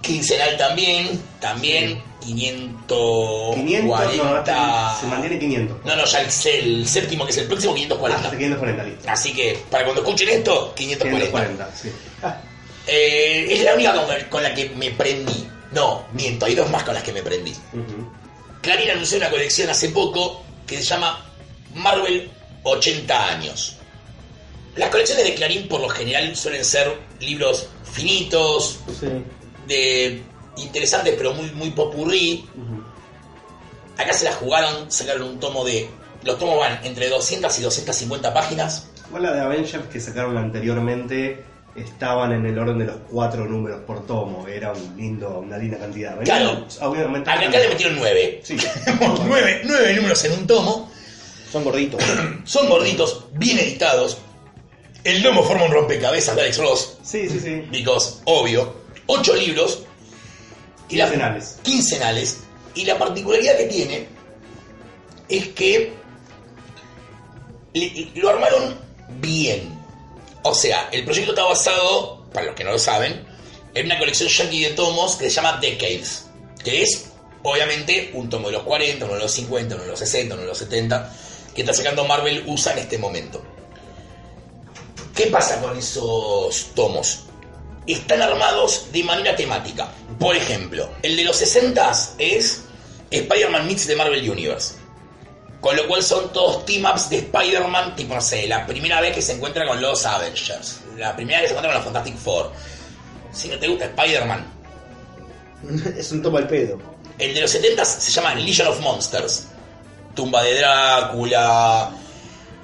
Quincenal 0.01 0.55
también, 0.57 1.21
también 1.41 2.01
540. 2.21 3.55
500, 3.55 4.15
no, 4.17 4.35
hasta- 4.35 4.97
se 4.99 5.07
mantiene 5.07 5.39
500. 5.39 5.77
No, 5.85 5.95
no, 5.95 6.05
ya 6.05 6.19
el, 6.21 6.27
el 6.45 6.87
séptimo, 6.87 7.25
que 7.25 7.31
es 7.31 7.37
el 7.37 7.47
próximo, 7.47 7.73
540. 7.73 8.23
Hasta 8.25 8.37
540, 8.37 8.83
listo. 8.83 9.09
Así 9.09 9.33
que, 9.33 9.59
para 9.69 9.83
cuando 9.85 10.01
escuchen 10.01 10.29
esto, 10.29 10.73
540. 10.75 11.25
540, 11.31 11.75
sí. 11.75 11.91
Eh, 12.87 13.47
es 13.49 13.63
la 13.63 13.73
única 13.75 13.93
con, 13.93 14.05
con 14.29 14.43
la 14.43 14.53
que 14.53 14.69
me 14.69 14.91
prendí. 14.91 15.47
No, 15.71 16.05
miento, 16.13 16.45
hay 16.45 16.55
dos 16.55 16.69
más 16.69 16.83
con 16.83 16.93
las 16.93 17.03
que 17.03 17.13
me 17.13 17.21
prendí. 17.23 17.51
Ujú. 17.51 18.09
Clarín 18.61 18.89
anunció 18.91 19.17
una 19.17 19.29
colección 19.29 19.69
hace 19.69 19.89
poco 19.89 20.43
que 20.67 20.77
se 20.77 20.83
llama 20.83 21.25
Marvel 21.75 22.29
80 22.63 23.27
años. 23.29 23.77
Las 24.75 24.89
colecciones 24.89 25.23
de 25.25 25.35
Clarín 25.35 25.67
por 25.67 25.81
lo 25.81 25.89
general 25.89 26.35
suelen 26.35 26.65
ser 26.65 26.91
libros 27.19 27.69
finitos, 27.91 28.79
Sí. 28.99 29.07
de 29.67 30.21
interesantes 30.57 31.13
pero 31.17 31.33
muy, 31.33 31.51
muy 31.51 31.69
popurrí. 31.71 32.45
Acá 33.97 34.13
se 34.13 34.25
la 34.25 34.33
jugaron, 34.33 34.91
sacaron 34.91 35.23
un 35.23 35.39
tomo 35.39 35.63
de... 35.63 35.87
Los 36.23 36.39
tomos 36.39 36.57
van 36.57 36.79
entre 36.83 37.09
200 37.09 37.59
y 37.59 37.61
250 37.61 38.33
páginas. 38.33 38.87
Igual 39.07 39.23
la 39.23 39.33
de 39.33 39.41
Avengers 39.41 39.85
que 39.91 39.99
sacaron 39.99 40.37
anteriormente 40.37 41.43
estaban 41.75 42.31
en 42.31 42.45
el 42.45 42.57
orden 42.57 42.79
de 42.79 42.85
los 42.85 42.95
cuatro 43.11 43.45
números 43.45 43.81
por 43.85 44.07
tomo. 44.07 44.47
Era 44.47 44.71
un 44.71 44.95
lindo, 44.97 45.39
una 45.39 45.57
linda 45.57 45.77
cantidad. 45.77 46.17
Claro. 46.23 46.65
obviamente. 46.81 47.29
Acá, 47.29 47.47
acá 47.47 47.59
le 47.59 47.69
metieron 47.69 47.97
9. 47.97 48.41
Sí. 48.43 48.57
nueve, 49.27 49.61
nueve 49.65 49.93
números 49.95 50.23
en 50.23 50.31
un 50.31 50.47
tomo. 50.47 50.91
Son 51.51 51.63
gorditos. 51.63 52.01
Son 52.45 52.67
gorditos, 52.67 53.25
bien 53.33 53.59
editados. 53.59 54.17
El 55.03 55.21
lomo 55.21 55.43
forma 55.43 55.65
un 55.65 55.71
rompecabezas 55.71 56.35
de 56.35 56.41
Alex 56.43 56.57
Ross. 56.57 56.97
Sí, 57.03 57.27
sí, 57.29 57.39
sí. 57.39 57.67
Because, 57.71 58.15
obvio. 58.25 58.73
Ocho 59.07 59.35
libros. 59.35 59.79
Y 60.89 60.95
la- 60.97 61.05
Quincenales. 61.05 61.57
quincenales. 61.63 62.37
Y 62.75 62.85
la 62.85 62.97
particularidad 62.97 63.57
que 63.57 63.65
tiene 63.65 64.07
es 65.29 65.47
que 65.49 65.93
le- 67.73 68.11
lo 68.15 68.29
armaron 68.29 68.79
bien. 69.19 69.77
O 70.43 70.53
sea, 70.53 70.89
el 70.91 71.03
proyecto 71.05 71.31
está 71.31 71.43
basado, 71.43 72.25
para 72.33 72.47
los 72.47 72.55
que 72.55 72.63
no 72.63 72.71
lo 72.71 72.79
saben, 72.79 73.25
en 73.73 73.85
una 73.85 73.97
colección 73.97 74.29
yankee 74.29 74.63
de 74.63 74.69
tomos 74.71 75.15
que 75.15 75.25
se 75.29 75.35
llama 75.35 75.59
Decades. 75.61 76.25
Que 76.63 76.81
es, 76.83 77.09
obviamente, 77.43 78.11
un 78.13 78.29
tomo 78.29 78.47
de 78.47 78.53
los 78.53 78.63
40, 78.63 79.05
uno 79.05 79.15
de 79.15 79.21
los 79.21 79.31
50, 79.31 79.75
uno 79.75 79.83
de 79.83 79.89
los 79.89 79.99
60, 79.99 80.33
uno 80.35 80.43
de 80.43 80.49
los 80.49 80.57
70, 80.57 81.13
que 81.55 81.61
está 81.61 81.73
sacando 81.73 82.05
Marvel 82.05 82.43
USA 82.47 82.73
en 82.73 82.79
este 82.79 82.97
momento. 82.97 83.43
¿Qué 85.15 85.27
pasa 85.27 85.61
con 85.61 85.77
esos 85.77 86.71
tomos? 86.73 87.25
Están 87.85 88.21
armados 88.21 88.87
de 88.91 89.03
manera 89.03 89.35
temática. 89.35 89.89
Por 90.19 90.35
ejemplo, 90.35 90.89
el 91.01 91.15
de 91.15 91.23
los 91.23 91.35
60 91.37 91.91
es 92.17 92.63
Spider-Man 93.11 93.67
Mix 93.67 93.87
de 93.87 93.95
Marvel 93.95 94.29
Universe. 94.29 94.75
Con 95.61 95.77
lo 95.77 95.87
cual 95.87 96.03
son 96.03 96.33
todos 96.33 96.65
team-ups 96.65 97.09
de 97.09 97.17
Spider-Man, 97.19 97.95
tipo, 97.95 98.15
no 98.15 98.21
sé, 98.21 98.47
la 98.47 98.65
primera 98.65 98.99
vez 98.99 99.15
que 99.15 99.21
se 99.21 99.33
encuentra 99.33 99.65
con 99.65 99.81
los 99.81 100.05
Avengers, 100.05 100.81
la 100.97 101.15
primera 101.15 101.39
vez 101.39 101.49
que 101.49 101.55
se 101.55 101.59
encuentra 101.59 101.81
con 101.81 101.93
los 101.93 101.93
Fantastic 101.93 102.17
Four. 102.17 102.51
Si 103.31 103.47
no 103.47 103.57
te 103.57 103.67
gusta 103.67 103.85
Spider-Man, 103.85 104.45
es 105.97 106.11
un 106.11 106.21
tomo 106.21 106.37
al 106.37 106.47
pedo. 106.47 106.79
el 107.17 107.33
de 107.33 107.41
los 107.41 107.51
70 107.51 107.85
se 107.85 108.11
llama 108.11 108.35
Legion 108.35 108.67
of 108.67 108.79
Monsters. 108.81 109.47
Tumba 110.15 110.43
de 110.43 110.59
Drácula, 110.59 111.91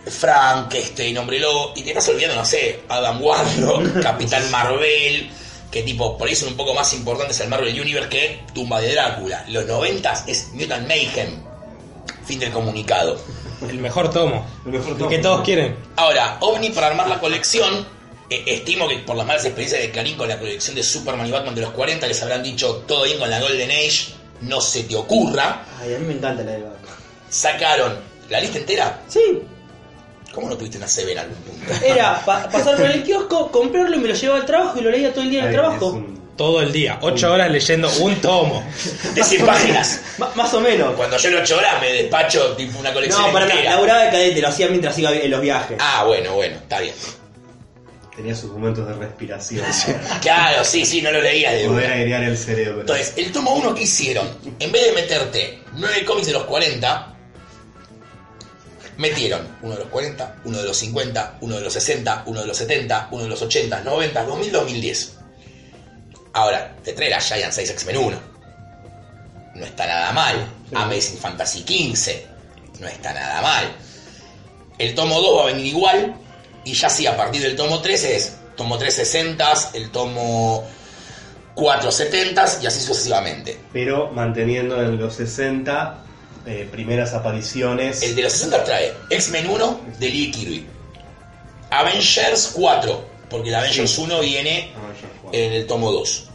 Frankenstein, 0.10 1.17
Hombre 1.17 1.39
Lobo. 1.39 1.74
Y 1.76 1.84
te 1.84 1.89
estás 1.89 2.10
olvidando, 2.10 2.36
no 2.36 2.45
sé, 2.45 2.82
Adam 2.89 3.22
Warlock, 3.22 4.00
Capitán 4.04 4.50
Marvel. 4.52 5.30
Que 5.72 5.84
tipo, 5.84 6.17
por 6.17 6.28
ahí 6.28 6.36
son 6.36 6.50
un 6.50 6.58
poco 6.58 6.74
más 6.74 6.91
importantes 6.93 7.39
el 7.41 7.48
Marvel 7.50 7.80
Universe 7.80 8.10
que 8.10 8.41
Tumba 8.54 8.82
de 8.82 8.91
Drácula. 8.93 9.45
Los 9.50 9.65
90 9.67 10.24
es 10.28 10.48
Mutant 10.54 10.88
Mayhem. 10.88 11.43
Fin 12.26 12.39
del 12.39 12.52
comunicado. 12.52 13.19
El 13.67 13.78
mejor 13.78 14.10
tomo. 14.10 14.45
El 14.65 14.72
mejor 14.72 14.91
El 14.93 14.98
tomo. 14.98 15.10
que 15.10 15.19
todos 15.19 15.41
quieren. 15.43 15.76
Ahora, 15.95 16.38
OVNI 16.39 16.69
para 16.72 16.88
armar 16.88 17.08
la 17.08 17.19
colección, 17.19 17.86
eh, 18.32 18.43
estimo 18.48 18.88
que 18.88 18.98
por 19.00 19.15
las 19.15 19.28
malas 19.28 19.45
experiencias 19.45 19.82
de 19.82 19.91
Karim 19.91 20.17
con 20.17 20.28
la 20.28 20.39
colección 20.39 20.76
de 20.76 20.82
Superman 20.82 21.28
y 21.28 21.32
Batman 21.32 21.54
de 21.54 21.62
los 21.62 21.72
40 21.72 22.08
les 22.08 22.22
habrán 22.24 22.41
dicho 22.41 22.84
todo 22.88 23.04
bien 23.04 23.19
con 23.19 23.30
la 23.30 23.39
Golden 23.39 23.69
Age, 23.69 24.13
no 24.41 24.62
se 24.62 24.84
te 24.84 24.95
ocurra. 24.95 25.63
Ay, 25.80 25.93
a 25.93 26.00
mí 26.00 26.06
me 26.08 26.13
encanta 26.13 26.41
la 26.43 26.52
de 26.54 26.63
Batman. 26.63 26.95
Sacaron 27.30 27.95
la 28.30 28.39
lista 28.41 28.58
entera. 28.58 29.02
Sí, 29.08 29.19
¿Cómo 30.34 30.50
no 30.50 30.58
tuviste 30.58 30.78
una 30.78 30.88
CB 30.88 31.10
en 31.12 31.18
algún 31.20 31.36
punto? 31.38 31.74
era 31.86 32.24
pa- 32.26 32.48
pasar 32.50 32.78
por 32.78 32.86
el 32.86 33.04
kiosco, 33.04 33.52
comprarlo 33.52 33.96
y 33.96 34.00
me 34.00 34.08
lo 34.10 34.13
llevaba 34.13 34.39
al 34.39 34.46
trabajo 34.46 34.80
y 34.80 34.82
lo 34.84 34.92
leía 34.92 35.12
todo 35.12 35.24
el 35.24 35.30
día 35.32 35.39
en 35.39 35.46
el 35.46 35.52
Ay, 35.52 35.56
trabajo. 35.58 35.88
un- 35.88 36.20
Todo 36.39 36.62
el 36.62 36.72
día. 36.72 36.98
Ocho 37.02 37.34
horas 37.34 37.52
leyendo 37.52 37.89
un 38.00 38.15
tomo. 38.22 38.63
De 39.13 39.22
100 39.24 39.46
páginas. 39.46 40.00
Más 40.36 40.54
o 40.54 40.62
menos. 40.62 40.94
Cuando 40.96 41.18
yo 41.18 41.28
en 41.30 41.36
8 41.36 41.58
horas 41.58 41.82
me 41.82 41.92
despacho 41.92 42.54
tipo 42.56 42.80
una 42.80 42.94
colección 42.94 43.24
No, 43.24 43.34
para 43.34 43.46
nada, 43.46 43.56
entera. 43.60 43.76
laburaba 43.76 44.04
de 44.04 44.10
cadete, 44.12 44.42
lo 44.42 44.48
hacía 44.48 44.68
mientras 44.70 44.98
iba 45.00 45.12
en 45.12 45.30
los 45.32 45.42
viajes. 45.42 45.76
Ah, 45.82 46.06
bueno, 46.08 46.36
bueno, 46.36 46.56
está 46.56 46.80
bien. 46.80 46.94
Tenía 48.15 48.36
sus 48.36 48.52
momentos 48.52 48.88
de 48.88 48.94
respiración. 48.94 49.65
Claro, 50.22 50.63
sí, 50.63 50.86
sí, 50.86 51.02
no 51.02 51.12
lo 51.12 51.22
leías 51.22 51.54
de 51.54 51.68
Poder 51.68 51.92
airear 51.92 52.24
el 52.24 52.38
cerebro. 52.38 52.82
Entonces, 52.82 53.13
el 53.18 53.32
tomo 53.34 53.56
1 53.56 53.74
que 53.76 53.84
hicieron, 53.84 54.28
en 54.60 54.72
vez 54.72 54.86
de 54.86 54.92
meterte 54.94 55.60
9 55.74 56.06
cómics 56.06 56.28
de 56.28 56.34
los 56.34 56.44
40, 56.44 57.15
metieron 58.99 59.47
uno 59.62 59.73
de 59.73 59.79
los 59.79 59.88
40, 59.88 60.35
uno 60.43 60.57
de 60.57 60.65
los 60.65 60.77
50, 60.77 61.38
uno 61.39 61.55
de 61.55 61.62
los 61.62 61.73
60, 61.73 62.23
uno 62.27 62.41
de 62.41 62.47
los 62.47 62.57
70, 62.57 63.07
uno 63.12 63.23
de 63.23 63.29
los 63.29 63.41
80, 63.41 63.81
90, 63.81 64.23
2000, 64.25 64.51
2010. 64.51 65.17
Ahora, 66.33 66.75
te 66.83 66.93
trae 66.93 67.09
la 67.09 67.21
Giant 67.21 67.53
Size 67.53 67.71
X-Men 67.71 67.97
1. 67.97 68.17
No 69.55 69.65
está 69.65 69.88
nada 69.88 70.12
mal. 70.12 70.35
Amazing 70.75 71.17
Fantasy 71.17 71.63
15. 71.63 72.27
No 72.81 72.88
está 72.88 73.13
nada 73.13 73.41
mal. 73.41 73.71
El 74.77 74.93
tomo 74.93 75.19
2 75.21 75.38
va 75.38 75.43
a 75.43 75.45
venir 75.47 75.67
igual. 75.67 76.15
Y 76.65 76.73
ya 76.73 76.89
sí, 76.89 77.07
a 77.07 77.15
partir 77.15 77.41
del 77.41 77.55
tomo 77.55 77.81
3 77.81 78.03
es 78.03 78.35
tomo 78.57 78.77
3 78.77 78.93
60, 78.93 79.53
el 79.75 79.89
tomo 79.91 80.67
4 81.55 81.91
70 81.91 82.45
y 82.62 82.67
así 82.67 82.81
sucesivamente. 82.81 83.57
Pero 83.71 84.12
manteniendo 84.12 84.81
en 84.81 84.97
los 84.97 85.15
60 85.15 86.03
eh, 86.49 86.67
primeras 86.71 87.13
apariciones. 87.13 88.01
El 88.03 88.15
de 88.15 88.23
los 88.23 88.33
60 88.33 88.63
trae 88.63 88.93
X-Men 89.09 89.49
1 89.49 89.81
de 89.99 90.09
Lee 90.09 90.31
Kirby. 90.31 90.65
Avengers 91.71 92.51
4, 92.55 93.05
porque 93.29 93.49
el 93.49 93.55
Avengers 93.55 93.97
1 93.97 94.19
viene 94.21 94.71
Avengers 94.75 95.07
en 95.31 95.53
el 95.53 95.67
tomo 95.67 95.91
2. 95.91 96.25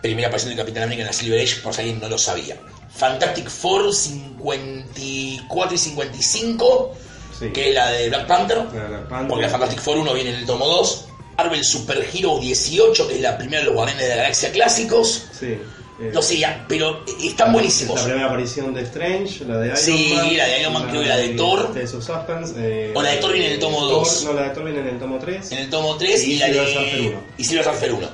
Primera 0.00 0.28
aparición 0.28 0.50
del 0.50 0.58
Capitán 0.64 0.84
América 0.84 1.02
en 1.02 1.06
la 1.08 1.12
Silver 1.12 1.40
Age, 1.40 1.56
por 1.62 1.74
si 1.74 1.80
alguien 1.82 2.00
no 2.00 2.08
lo 2.08 2.18
sabía. 2.18 2.56
Fantastic 2.94 3.48
Four 3.48 3.92
54 3.94 5.74
y 5.74 5.78
55, 5.78 6.94
Sí. 7.38 7.48
que 7.50 7.68
es 7.70 7.74
la 7.74 7.90
de 7.90 8.08
Black 8.08 8.26
Panther, 8.26 8.58
La 8.58 8.64
de 8.82 8.88
Black 8.88 9.08
Panther. 9.08 9.28
porque 9.28 9.42
la 9.42 9.48
Fantastic 9.50 9.80
Four 9.80 9.98
1 9.98 10.14
viene 10.14 10.30
en 10.30 10.36
el 10.36 10.46
tomo 10.46 10.66
2. 10.66 11.06
Marvel 11.36 11.64
Super 11.64 12.06
Hero 12.12 12.38
18, 12.38 13.08
que 13.08 13.14
es 13.16 13.20
la 13.20 13.36
primera 13.38 13.60
de 13.60 13.64
los 13.66 13.74
Guardianes 13.74 14.02
de 14.04 14.10
la 14.10 14.16
Galaxia 14.16 14.52
clásicos. 14.52 15.24
Sí. 15.38 15.58
Eh, 16.02 16.10
No 16.12 16.20
sé, 16.22 16.38
ya, 16.38 16.64
pero 16.68 17.04
están 17.22 17.52
buenísimos. 17.52 17.98
La 18.00 18.04
primera 18.06 18.26
aparición 18.26 18.74
de 18.74 18.82
Strange, 18.82 19.44
la 19.44 19.58
de 19.58 19.66
Iron 19.68 19.76
Sí, 19.78 20.12
Man. 20.14 20.36
la 20.36 20.46
de 20.46 20.60
Iron 20.60 20.72
Man, 20.72 20.88
creo 20.88 21.02
que 21.02 21.08
la 21.08 21.16
de 21.16 21.28
Thor. 21.30 21.72
De 21.74 21.86
Suspense. 21.86 22.54
eh, 22.56 22.92
O 22.94 23.02
la 23.02 23.10
de 23.10 23.16
Thor 23.18 23.32
viene 23.32 23.46
en 23.48 23.52
el 23.54 23.58
tomo 23.60 23.78
Thor- 23.78 23.90
dos. 23.90 24.24
No, 24.24 24.32
la 24.32 24.42
de 24.42 24.50
Thor 24.50 24.64
viene 24.64 24.80
en 24.80 24.88
el 24.88 24.98
tomo 24.98 25.18
3. 25.18 25.52
en 25.52 25.58
el 25.58 25.70
tomo 25.70 25.96
3 25.96 26.24
y, 26.24 26.32
Y 26.32 26.38
la 26.38 26.46
de 26.48 26.54
Surfer 26.74 27.00
1. 27.00 27.20
y 27.38 27.44
Silver 27.44 27.64
Surfer 27.64 27.92
1. 27.92 28.08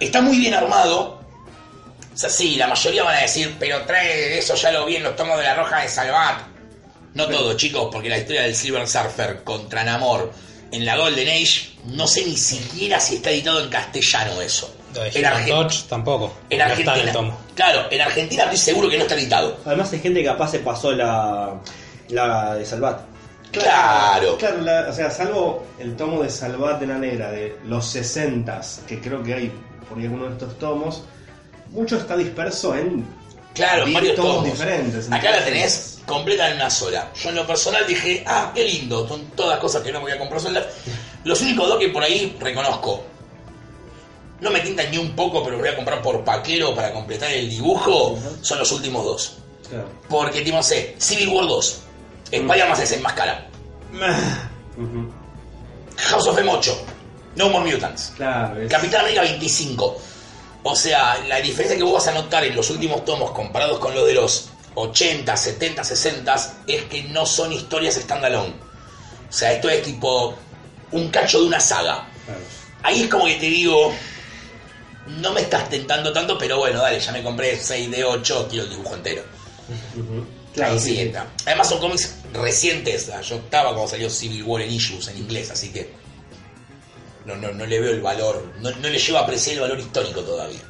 Está 0.00 0.20
muy 0.20 0.38
bien 0.38 0.54
armado. 0.54 1.18
O 2.14 2.16
sea, 2.20 2.30
sí, 2.30 2.56
la 2.56 2.66
mayoría 2.66 3.04
van 3.04 3.16
a 3.16 3.20
decir, 3.20 3.54
pero 3.60 3.82
trae 3.84 4.38
eso, 4.38 4.54
ya 4.56 4.72
lo 4.72 4.84
vi 4.86 4.96
en 4.96 5.04
los 5.04 5.14
tomos 5.14 5.38
de 5.38 5.44
la 5.44 5.54
Roja 5.54 5.82
de 5.82 5.88
Salvat. 5.88 6.42
No 7.14 7.26
todo, 7.26 7.54
chicos, 7.56 7.88
porque 7.92 8.08
la 8.08 8.18
historia 8.18 8.42
del 8.42 8.54
Silver 8.56 8.86
Surfer 8.88 9.42
contra 9.44 9.84
Namor 9.84 10.32
en 10.72 10.84
la 10.84 10.96
Golden 10.96 11.28
Age, 11.28 11.70
no 11.86 12.06
sé 12.06 12.24
ni 12.26 12.36
siquiera 12.36 13.00
si 13.00 13.16
está 13.16 13.30
editado 13.30 13.62
en 13.62 13.70
castellano 13.70 14.40
eso. 14.42 14.74
En, 15.04 15.24
Human 15.26 15.32
Argen- 15.42 15.48
Torch 15.48 15.84
tampoco. 15.88 16.32
en 16.50 16.58
no 16.58 16.64
Argentina. 16.64 16.92
está 16.92 17.02
en 17.02 17.08
el 17.08 17.14
tomo. 17.14 17.38
Claro, 17.54 17.86
en 17.90 18.00
Argentina 18.00 18.42
estoy 18.44 18.58
seguro 18.58 18.88
que 18.88 18.96
no 18.96 19.02
está 19.02 19.14
editado. 19.14 19.56
Además 19.64 19.92
hay 19.92 20.00
gente 20.00 20.20
que 20.20 20.26
capaz 20.26 20.50
se 20.50 20.58
pasó 20.60 20.92
la, 20.92 21.54
la 22.08 22.54
de 22.54 22.64
Salvat. 22.64 23.00
Claro. 23.52 24.36
Claro, 24.38 24.60
la- 24.60 24.86
o 24.88 24.92
sea, 24.92 25.10
salvo 25.10 25.64
el 25.78 25.96
tomo 25.96 26.22
de 26.22 26.30
Salvat 26.30 26.80
de 26.80 26.86
la 26.86 26.98
Negra 26.98 27.30
de 27.30 27.56
los 27.66 27.86
60 27.86 28.60
que 28.86 29.00
creo 29.00 29.22
que 29.22 29.34
hay 29.34 29.52
por 29.88 29.98
ahí 29.98 30.04
alguno 30.04 30.26
de 30.26 30.32
estos 30.32 30.58
tomos, 30.58 31.02
mucho 31.70 31.96
está 31.96 32.16
disperso 32.16 32.74
en 32.76 33.06
Claro, 33.54 33.84
varios 33.92 34.14
tomos 34.16 34.36
tomos. 34.36 34.50
diferentes. 34.52 35.10
Acá 35.10 35.30
la 35.30 35.44
tenés 35.44 36.00
completa 36.06 36.48
en 36.50 36.56
una 36.56 36.68
sola. 36.70 37.08
Yo 37.22 37.30
en 37.30 37.36
lo 37.36 37.46
personal 37.46 37.86
dije, 37.86 38.22
ah, 38.26 38.52
qué 38.54 38.64
lindo, 38.64 39.08
son 39.08 39.24
todas 39.30 39.58
cosas 39.58 39.82
que 39.82 39.90
no 39.92 39.98
me 39.98 40.04
voy 40.04 40.12
a 40.12 40.18
comprar 40.18 40.40
solas. 40.40 40.64
Los 41.24 41.40
únicos 41.40 41.68
dos 41.68 41.78
que 41.78 41.88
por 41.88 42.02
ahí 42.02 42.36
reconozco, 42.38 43.04
no 44.40 44.50
me 44.50 44.60
tintan 44.60 44.90
ni 44.90 44.98
un 44.98 45.14
poco, 45.16 45.42
pero 45.44 45.58
voy 45.58 45.68
a 45.68 45.76
comprar 45.76 46.00
por 46.02 46.24
paquero 46.24 46.74
para 46.74 46.92
completar 46.92 47.30
el 47.32 47.48
dibujo, 47.50 48.18
son 48.40 48.58
los 48.58 48.70
últimos 48.72 49.04
dos. 49.04 49.36
Claro. 49.68 49.88
Porque, 50.08 50.40
tipo, 50.42 50.56
no 50.56 50.62
sé, 50.62 50.94
Civil 50.98 51.28
War 51.28 51.46
2, 51.46 51.80
Spider-Man 52.30 52.76
se 52.76 52.82
desenmascara. 52.82 53.46
Ujú. 54.76 55.10
House 55.96 56.26
of 56.28 56.38
M 56.38 56.50
8, 56.50 56.78
No 57.36 57.48
More 57.50 57.70
Mutants. 57.70 58.12
Claro, 58.16 58.60
es- 58.62 58.70
Capitán 58.70 59.00
América 59.00 59.22
25. 59.22 60.00
O 60.62 60.74
sea, 60.76 61.18
la 61.28 61.40
diferencia 61.40 61.76
que 61.76 61.82
vos 61.82 61.94
vas 61.94 62.06
a 62.08 62.12
notar 62.12 62.44
en 62.44 62.54
los 62.54 62.68
últimos 62.70 63.04
tomos 63.04 63.30
comparados 63.32 63.78
con 63.78 63.94
los 63.94 64.06
de 64.06 64.14
los 64.14 64.48
80, 64.74 65.36
70, 65.36 65.82
60 65.84 66.36
es 66.66 66.84
que 66.84 67.02
no 67.04 67.24
son 67.26 67.52
historias 67.52 67.94
standalone. 67.96 68.54
O 69.28 69.32
sea, 69.32 69.52
esto 69.52 69.68
es 69.68 69.82
tipo 69.82 70.34
un 70.92 71.08
cacho 71.10 71.40
de 71.40 71.46
una 71.46 71.60
saga. 71.60 72.06
claro. 72.24 72.40
Ahí 72.82 73.02
es 73.02 73.08
como 73.08 73.24
que 73.26 73.34
te 73.36 73.46
digo, 73.46 73.92
no 75.08 75.32
me 75.32 75.40
estás 75.42 75.68
tentando 75.68 76.12
tanto, 76.12 76.36
pero 76.38 76.58
bueno, 76.58 76.80
dale, 76.80 77.00
ya 77.00 77.12
me 77.12 77.22
compré 77.22 77.58
6 77.58 77.90
de 77.90 78.04
8, 78.04 78.46
quiero 78.50 78.64
el 78.64 78.70
dibujo 78.70 78.94
entero. 78.94 79.22
Claro, 80.54 80.72
Ahí 80.72 80.78
sí, 80.78 80.90
sí 80.90 80.96
sí. 80.96 81.00
entra. 81.02 81.26
Además 81.46 81.68
son 81.68 81.80
cómics 81.80 82.16
recientes, 82.32 83.10
yo 83.22 83.36
estaba 83.36 83.70
cuando 83.70 83.88
salió 83.88 84.10
Civil 84.10 84.42
War 84.44 84.62
en 84.62 84.70
Issues 84.72 85.08
en 85.08 85.18
inglés, 85.18 85.50
así 85.50 85.70
que 85.70 85.90
no, 87.24 87.36
no, 87.36 87.52
no 87.52 87.66
le 87.66 87.80
veo 87.80 87.92
el 87.92 88.00
valor, 88.00 88.52
no, 88.60 88.70
no 88.70 88.88
le 88.88 88.98
llevo 88.98 89.18
a 89.18 89.22
apreciar 89.22 89.56
el 89.56 89.60
valor 89.60 89.78
histórico 89.78 90.20
todavía. 90.22 90.60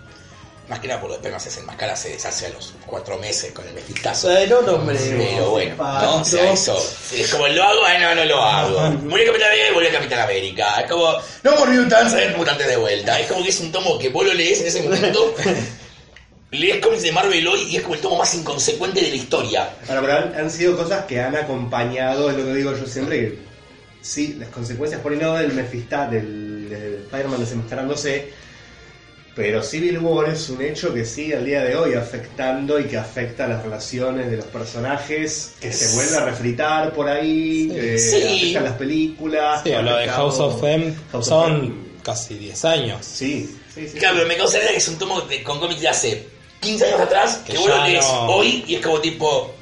Más 0.68 0.80
que 0.80 0.88
nada 0.88 1.00
por 1.00 1.08
lo 1.08 1.18
después 1.18 1.42
se 1.42 1.60
enmascara 1.60 1.96
se 1.96 2.10
deshace 2.10 2.46
a 2.46 2.50
los 2.50 2.74
cuatro 2.84 3.16
meses 3.16 3.52
con 3.52 3.66
el 3.66 3.72
mefistazo. 3.72 4.28
Bueno, 4.28 4.60
no, 4.60 4.72
hombre. 4.74 4.98
Pero 4.98 5.50
bueno, 5.50 5.76
¿no? 5.76 6.16
O 6.16 6.24
sea, 6.24 6.52
eso. 6.52 6.76
Es 7.12 7.32
como, 7.32 7.48
¿lo 7.48 7.64
hago? 7.64 7.80
Ah, 7.86 7.98
no, 7.98 8.14
no 8.14 8.24
lo 8.24 8.42
hago. 8.42 8.80
Murió 9.04 9.26
Capitán 9.28 9.48
América 9.48 9.70
y 9.70 9.74
volvió 9.74 9.92
Capitán 9.92 10.20
América. 10.20 10.80
Es 10.80 10.90
como, 10.90 11.10
no 11.42 11.56
more 11.56 11.72
mutants, 11.72 12.12
a 12.12 12.16
ver 12.16 12.36
mutantes 12.36 12.68
de 12.68 12.76
vuelta. 12.76 13.18
Es 13.18 13.26
como 13.28 13.42
que 13.42 13.48
es 13.48 13.60
un 13.60 13.72
tomo 13.72 13.98
que 13.98 14.10
vos 14.10 14.26
lo 14.26 14.34
lees 14.34 14.60
en 14.60 14.66
ese 14.66 14.82
momento. 14.82 15.34
lees 16.50 16.84
cómics 16.84 17.02
de 17.02 17.12
Marvel 17.12 17.46
hoy 17.48 17.62
y 17.62 17.76
es 17.76 17.82
como 17.82 17.94
el 17.94 18.00
tomo 18.00 18.16
más 18.16 18.34
inconsecuente 18.34 19.00
de 19.00 19.08
la 19.08 19.16
historia. 19.16 19.70
Ahora, 19.88 20.00
pero 20.02 20.12
han, 20.12 20.34
han 20.34 20.50
sido 20.50 20.76
cosas 20.76 21.06
que 21.06 21.20
han 21.20 21.34
acompañado, 21.34 22.30
es 22.30 22.36
lo 22.36 22.44
que 22.44 22.54
digo 22.54 22.72
yo 22.76 22.86
siempre, 22.86 23.20
que 23.20 23.38
sí, 24.02 24.36
las 24.38 24.48
consecuencias 24.50 25.00
por 25.00 25.12
un 25.12 25.18
lado 25.18 25.36
del 25.36 25.52
Mephistat, 25.52 26.10
del, 26.10 26.68
del 26.68 26.94
Spider-Man 27.04 27.40
desenmascarándose, 27.40 28.32
pero 29.38 29.62
Civil 29.62 29.98
War 30.00 30.28
es 30.30 30.48
un 30.48 30.60
hecho 30.60 30.92
que 30.92 31.04
sigue 31.04 31.36
al 31.36 31.44
día 31.44 31.62
de 31.62 31.76
hoy 31.76 31.94
afectando 31.94 32.80
y 32.80 32.86
que 32.86 32.96
afecta 32.96 33.46
las 33.46 33.62
relaciones 33.62 34.28
de 34.32 34.36
los 34.38 34.46
personajes, 34.46 35.52
que 35.60 35.72
se 35.72 35.94
vuelve 35.94 36.16
a 36.16 36.24
refritar 36.24 36.92
por 36.92 37.08
ahí, 37.08 37.68
que 37.72 37.98
Sí. 38.00 38.16
afectan 38.16 38.64
las 38.64 38.72
películas. 38.72 39.60
Sí, 39.62 39.70
o 39.70 39.80
lo 39.80 39.96
de 39.96 40.08
House 40.08 40.40
of 40.40 40.64
M 40.64 40.92
House 41.12 41.28
of 41.28 41.46
M. 41.50 41.56
son 41.58 41.88
casi 42.02 42.34
10 42.34 42.64
años. 42.64 42.98
Sí, 43.06 43.48
sí, 43.72 43.88
sí. 43.88 43.96
Claro, 43.98 44.16
pero 44.16 44.26
me 44.28 44.36
causa 44.36 44.58
que 44.58 44.74
es 44.76 44.88
un 44.88 44.98
tomo 44.98 45.20
de- 45.20 45.42
con 45.44 45.60
cómics 45.60 45.82
de 45.82 45.88
hace 45.88 46.26
15 46.60 46.86
años 46.86 47.00
atrás, 47.02 47.40
que, 47.46 47.52
Que 47.52 47.58
vos 47.58 47.68
lo 47.68 47.76
ya 47.76 47.86
lees 47.86 48.04
no- 48.04 48.26
hoy 48.30 48.64
y 48.66 48.74
es 48.74 48.80
como 48.84 48.98
tipo, 49.00 49.54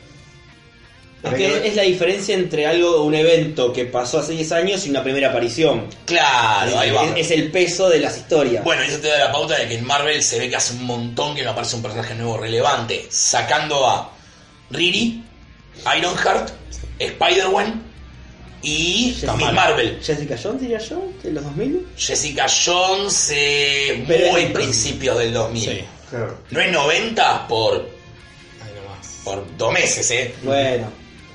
Es 1.23 1.35
que 1.35 1.67
es 1.69 1.75
la 1.75 1.83
diferencia 1.83 2.35
entre 2.35 2.67
algo, 2.67 3.03
un 3.03 3.15
evento 3.15 3.73
que 3.73 3.85
pasó 3.87 4.19
hace 4.21 4.33
10 4.33 4.53
años 4.53 4.87
y 4.87 4.91
una 4.91 5.03
primera 5.03 5.31
aparición. 5.31 5.87
claro, 6.05 6.79
ahí 6.79 6.91
va. 6.91 7.05
Es, 7.17 7.27
es 7.27 7.31
el 7.33 7.51
peso 7.51 7.89
de 7.89 7.99
las 7.99 8.17
historias. 8.17 8.63
Bueno, 8.63 8.83
eso 8.83 8.99
te 8.99 9.09
da 9.09 9.19
la 9.19 9.33
pauta 9.33 9.59
de 9.59 9.67
que 9.67 9.75
en 9.75 9.85
Marvel 9.85 10.23
se 10.23 10.39
ve 10.39 10.49
que 10.49 10.57
hace 10.57 10.75
un 10.75 10.85
montón 10.85 11.35
que 11.35 11.43
no 11.43 11.51
aparece 11.51 11.77
un 11.77 11.83
personaje 11.83 12.15
nuevo 12.15 12.37
relevante, 12.39 13.07
sacando 13.11 13.89
a 13.89 14.13
Riri, 14.71 15.25
Ironheart, 15.99 16.51
Spider-Man 16.99 17.83
y 18.63 19.07
Miss 19.15 19.25
Kamala. 19.25 19.53
Marvel. 19.53 19.99
Jessica 20.03 20.37
Jones, 20.41 20.61
diría 20.61 20.79
yo, 20.79 21.09
de 21.23 21.33
los 21.33 21.45
2000. 21.45 21.87
Jessica 21.97 22.47
Jones, 22.49 23.31
eh, 23.35 24.05
muy 24.31 24.47
principios 24.47 25.19
del 25.19 25.33
2000. 25.33 25.63
Sí, 25.63 25.85
Claro. 26.11 26.39
No 26.51 26.61
es 26.61 26.71
90 26.71 27.49
por, 27.49 27.89
por 29.25 29.57
dos 29.57 29.73
meses, 29.73 30.09
¿eh? 30.13 30.35
Bueno, 30.45 30.87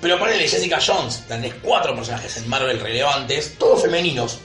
Pero 0.01 0.17
ponele 0.19 0.47
Jessica 0.47 0.79
Jones, 0.85 1.23
tenés 1.27 1.53
cuatro 1.61 1.95
personajes 1.95 2.35
en 2.37 2.49
Marvel 2.49 2.79
relevantes, 2.79 3.55
todos 3.57 3.83
femeninos. 3.83 4.39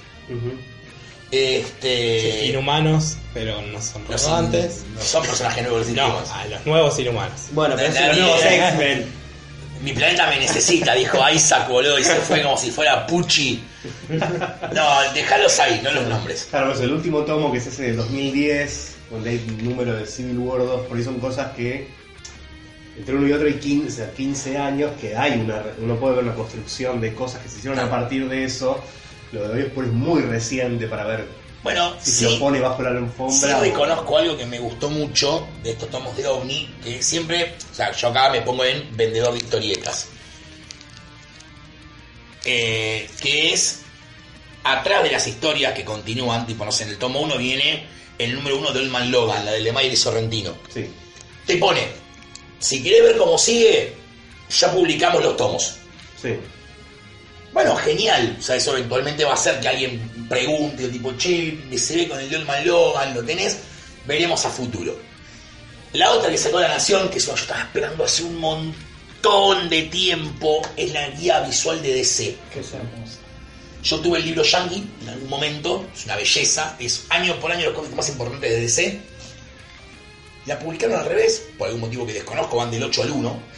Este. 1.31 2.40
Sí, 2.42 2.47
inhumanos, 2.51 3.16
pero 3.35 3.61
no 3.62 3.81
son 3.81 4.05
no 4.09 4.16
son, 4.19 4.53
relevantes. 4.53 4.85
no 4.95 5.01
son 5.01 5.27
personajes 5.27 5.62
nuevos 5.64 5.88
No, 5.88 6.19
a 6.33 6.47
los 6.47 6.66
nuevos 6.66 6.99
inhumanos. 6.99 7.40
bueno, 7.53 7.75
pero 7.77 7.88
los 8.09 8.19
nuevos 8.19 8.42
X-Men. 8.45 9.07
Mi 9.83 9.92
planeta 9.92 10.27
me 10.31 10.38
necesita, 10.38 10.95
dijo 10.95 11.19
Isaac, 11.31 11.69
boludo, 11.69 11.99
y 11.99 12.05
se 12.05 12.14
fue 12.14 12.42
como 12.42 12.57
si 12.57 12.71
fuera 12.71 13.07
Pucci. 13.07 13.62
No, 14.73 15.12
dejalos 15.12 15.61
ahí, 15.61 15.81
no 15.85 15.90
los 15.92 16.07
nombres. 16.07 16.47
Claro, 16.49 16.69
pues 16.71 16.81
el 16.81 16.92
último 16.92 17.21
tomo 17.25 17.53
que 17.53 17.59
es 17.59 17.66
ese 17.66 17.83
de 17.83 17.92
2010, 17.92 18.95
donde 19.11 19.31
hay 19.31 19.45
un 19.47 19.64
número 19.64 19.95
de 19.95 20.07
Civil 20.07 20.38
War 20.38 20.61
2, 20.61 20.87
por 20.87 20.97
ahí 20.97 21.05
son 21.05 21.21
cosas 21.21 21.55
que 21.55 21.88
entre 22.98 23.14
uno 23.14 23.26
y 23.28 23.32
otro 23.32 23.46
hay 23.46 23.54
15, 23.54 23.88
o 23.88 23.90
sea, 23.90 24.12
15 24.14 24.59
años 24.59 24.92
que 25.00 25.16
hay 25.16 25.40
una, 25.40 25.62
uno 25.78 25.96
puede 25.96 26.16
ver 26.16 26.24
una 26.24 26.35
construcción 26.35 27.00
de 27.00 27.14
cosas 27.14 27.42
que 27.42 27.48
se 27.48 27.59
hicieron 27.59 27.78
a 27.78 27.90
partir 27.90 28.28
de 28.28 28.44
eso. 28.44 28.80
Lo 29.32 29.48
de 29.48 29.64
hoy 29.64 29.70
es 29.76 29.92
muy 29.92 30.22
reciente 30.22 30.87
para 30.87 31.04
ver 31.04 31.26
Bueno, 31.62 31.94
si 32.00 32.11
se 32.12 32.26
sí, 32.28 32.32
lo 32.35 32.38
pone 32.38 32.61
bajo 32.61 32.80
la 32.82 32.90
sí 32.90 32.96
alfombra. 32.96 33.59
o- 33.59 33.61
reconozco 33.61 34.18
algo 34.18 34.37
que 34.37 34.46
me 34.46 34.59
gustó 34.61 34.88
mucho 34.88 35.46
de 35.62 35.72
estos 35.72 35.90
tomos 35.90 36.16
de 36.16 36.26
OVNI, 36.26 36.74
que 36.85 37.02
siempre, 37.02 37.54
o 37.70 37.74
sea, 37.74 37.92
yo 37.92 38.09
acá 38.09 38.30
me 38.30 38.40
pongo 38.42 38.64
en 38.64 38.96
vendedor 38.96 39.32
de 39.32 39.38
historietas. 39.38 40.09
Eh, 42.44 43.09
que 43.20 43.52
es 43.52 43.80
atrás 44.62 45.02
de 45.02 45.11
las 45.11 45.26
historias 45.26 45.72
que 45.74 45.85
continúan, 45.85 46.46
tipo, 46.46 46.64
no 46.64 46.70
sé, 46.72 46.85
en 46.85 46.90
el 46.90 46.98
tomo 46.98 47.20
1 47.20 47.37
viene 47.38 47.87
el 48.18 48.35
número 48.35 48.59
1 48.59 48.72
de 48.72 48.80
Old 48.80 48.90
Man 48.90 49.11
Logan, 49.11 49.44
la 49.44 49.52
de 49.52 49.61
Lemay 49.61 49.88
y 49.88 49.96
Sorrentino. 49.96 50.54
Sí, 50.72 50.87
Te 51.46 51.56
pone, 51.56 51.80
si 52.59 52.83
querés 52.83 53.03
ver 53.03 53.16
cómo 53.16 53.38
sigue, 53.38 53.95
ya 54.51 54.73
publicamos 54.73 55.23
los 55.23 55.37
tomos. 55.37 55.77
sí. 56.21 56.37
Bueno, 57.57 57.75
genial. 57.77 58.37
O 58.38 58.42
sea, 58.42 58.57
eso 58.57 58.77
eventualmente 58.77 59.25
va 59.25 59.31
a 59.31 59.35
hacer 59.35 59.59
que 59.61 59.69
alguien 59.69 60.27
pregunte, 60.29 60.88
tipo, 60.88 61.12
che, 61.16 61.57
se 61.79 61.97
ve 61.97 62.07
con 62.07 62.21
el 62.21 62.29
de 62.29 62.37
Old 62.37 62.47
Man 62.47 62.66
Logan, 62.66 63.14
lo 63.14 63.25
tenés, 63.25 63.57
veremos 64.07 64.45
a 64.45 64.51
futuro. 64.51 64.95
La 65.95 66.11
otra 66.11 66.31
que 66.31 66.37
sacó 66.37 66.61
la 66.61 66.69
Nación, 66.69 67.09
que 67.09 67.19
yo 67.19 67.35
estaba 67.35 67.62
esperando 67.62 68.05
hace 68.05 68.25
un 68.25 68.38
montón 68.38 69.71
de 69.71 69.83
tiempo, 69.85 70.61
es 70.77 70.92
la 70.92 71.09
guía 71.09 71.40
visual 71.40 71.81
de 71.81 71.95
DC. 71.95 72.37
Que 72.53 72.61
es 72.61 72.73
hermosa. 72.75 73.21
Yo 73.83 74.01
tuve 74.01 74.19
el 74.19 74.27
libro 74.27 74.42
Yankee 74.42 74.87
en 75.01 75.09
algún 75.09 75.31
momento, 75.31 75.87
es 75.97 76.05
una 76.05 76.16
belleza, 76.16 76.77
es 76.79 77.07
año 77.09 77.40
por 77.40 77.53
año 77.53 77.66
los 77.66 77.75
cómics 77.75 77.97
más 77.97 78.09
importantes 78.11 78.51
de 78.51 78.61
DC. 78.61 79.01
La 80.46 80.59
publicaron 80.59 80.96
al 80.98 81.04
revés, 81.06 81.42
por 81.59 81.66
algún 81.66 81.82
motivo 81.82 82.06
que 82.06 82.12
desconozco, 82.14 82.56
van 82.56 82.70
del 82.70 82.82
8 82.85 83.02
al 83.02 83.11
1. 83.11 83.56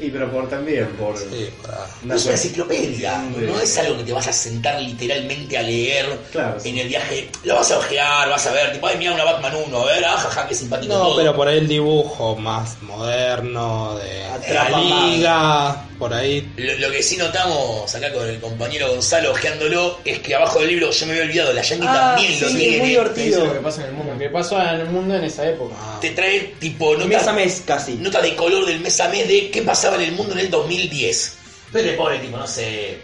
Y 0.00 0.10
pero 0.10 0.30
por 0.30 0.48
también, 0.48 0.86
por... 0.90 1.18
Sí, 1.18 1.50
para... 1.60 1.84
No 2.04 2.14
es 2.14 2.22
una 2.24 2.34
enciclopedia, 2.34 3.20
Sí. 3.36 3.44
no 3.44 3.58
es 3.60 3.78
algo 3.78 3.96
que 3.98 4.04
te 4.04 4.12
vas 4.12 4.28
a 4.28 4.32
sentar 4.32 4.80
literalmente 4.80 5.58
a 5.58 5.62
leer 5.62 6.16
Claro, 6.30 6.60
sí. 6.60 6.68
en 6.68 6.78
el 6.78 6.86
viaje. 6.88 7.28
Lo 7.42 7.56
vas 7.56 7.72
a 7.72 7.78
ojear, 7.78 8.28
vas 8.28 8.46
a 8.46 8.52
ver, 8.52 8.72
tipo, 8.74 8.86
ay, 8.86 8.96
mira 8.96 9.12
una 9.12 9.24
Batman 9.24 9.54
1, 9.66 9.76
a 9.76 9.84
ver, 9.86 10.04
ajaja, 10.04 10.46
qué 10.46 10.54
simpático 10.54 10.94
No, 10.94 11.00
todo. 11.00 11.16
pero 11.16 11.34
por 11.34 11.48
ahí 11.48 11.58
el 11.58 11.66
dibujo 11.66 12.36
más 12.36 12.80
moderno, 12.82 13.96
de 13.98 14.24
Atrapa 14.26 14.70
la 14.70 14.78
más. 14.78 15.02
liga, 15.10 15.84
por 15.98 16.14
ahí. 16.14 16.48
Lo, 16.56 16.74
lo 16.78 16.90
que 16.90 17.02
sí 17.02 17.16
notamos 17.16 17.94
acá 17.94 18.12
con 18.12 18.28
el 18.28 18.38
compañero 18.40 18.88
Gonzalo 18.90 19.32
ojeándolo 19.32 19.98
es 20.04 20.18
que 20.20 20.34
abajo 20.34 20.60
del 20.60 20.68
libro 20.68 20.90
yo 20.90 21.06
me 21.06 21.12
había 21.12 21.24
olvidado, 21.24 21.52
la 21.52 21.62
Yankee 21.62 21.86
Ah, 21.88 22.14
también 22.16 22.40
lo 22.40 22.48
sí, 22.48 22.56
tiene. 22.56 22.78
muy 22.78 22.92
Eso 22.92 23.02
es 23.02 23.08
lo 23.08 23.14
que 23.14 23.20
divertido. 23.22 23.62
pasa 23.62 23.80
en 23.82 23.86
el 23.88 23.92
mundo. 23.94 24.18
Que 24.18 24.28
pasó 24.30 24.60
en 24.62 24.80
el 24.80 24.86
mundo 24.86 25.14
en 25.16 25.24
esa 25.24 25.48
época. 25.48 25.74
Ah, 25.78 25.98
Te 26.00 26.10
trae 26.10 26.54
tipo 26.58 26.96
Mes 26.96 27.04
a 27.04 27.06
notas, 27.20 27.34
mes 27.34 27.62
casi. 27.66 27.94
notas 27.94 28.22
de 28.22 28.34
color 28.36 28.64
del 28.66 28.80
mes 28.80 29.00
a 29.00 29.08
mes 29.08 29.26
de 29.28 29.50
qué 29.50 29.62
pasaba 29.62 29.96
en 29.96 30.02
el 30.02 30.12
mundo 30.12 30.32
en 30.34 30.40
el 30.40 30.50
2010. 30.50 31.34
Pero 31.72 31.86
le 31.86 31.92
pone 31.94 32.18
tipo, 32.18 32.36
no 32.36 32.46
sé, 32.46 32.98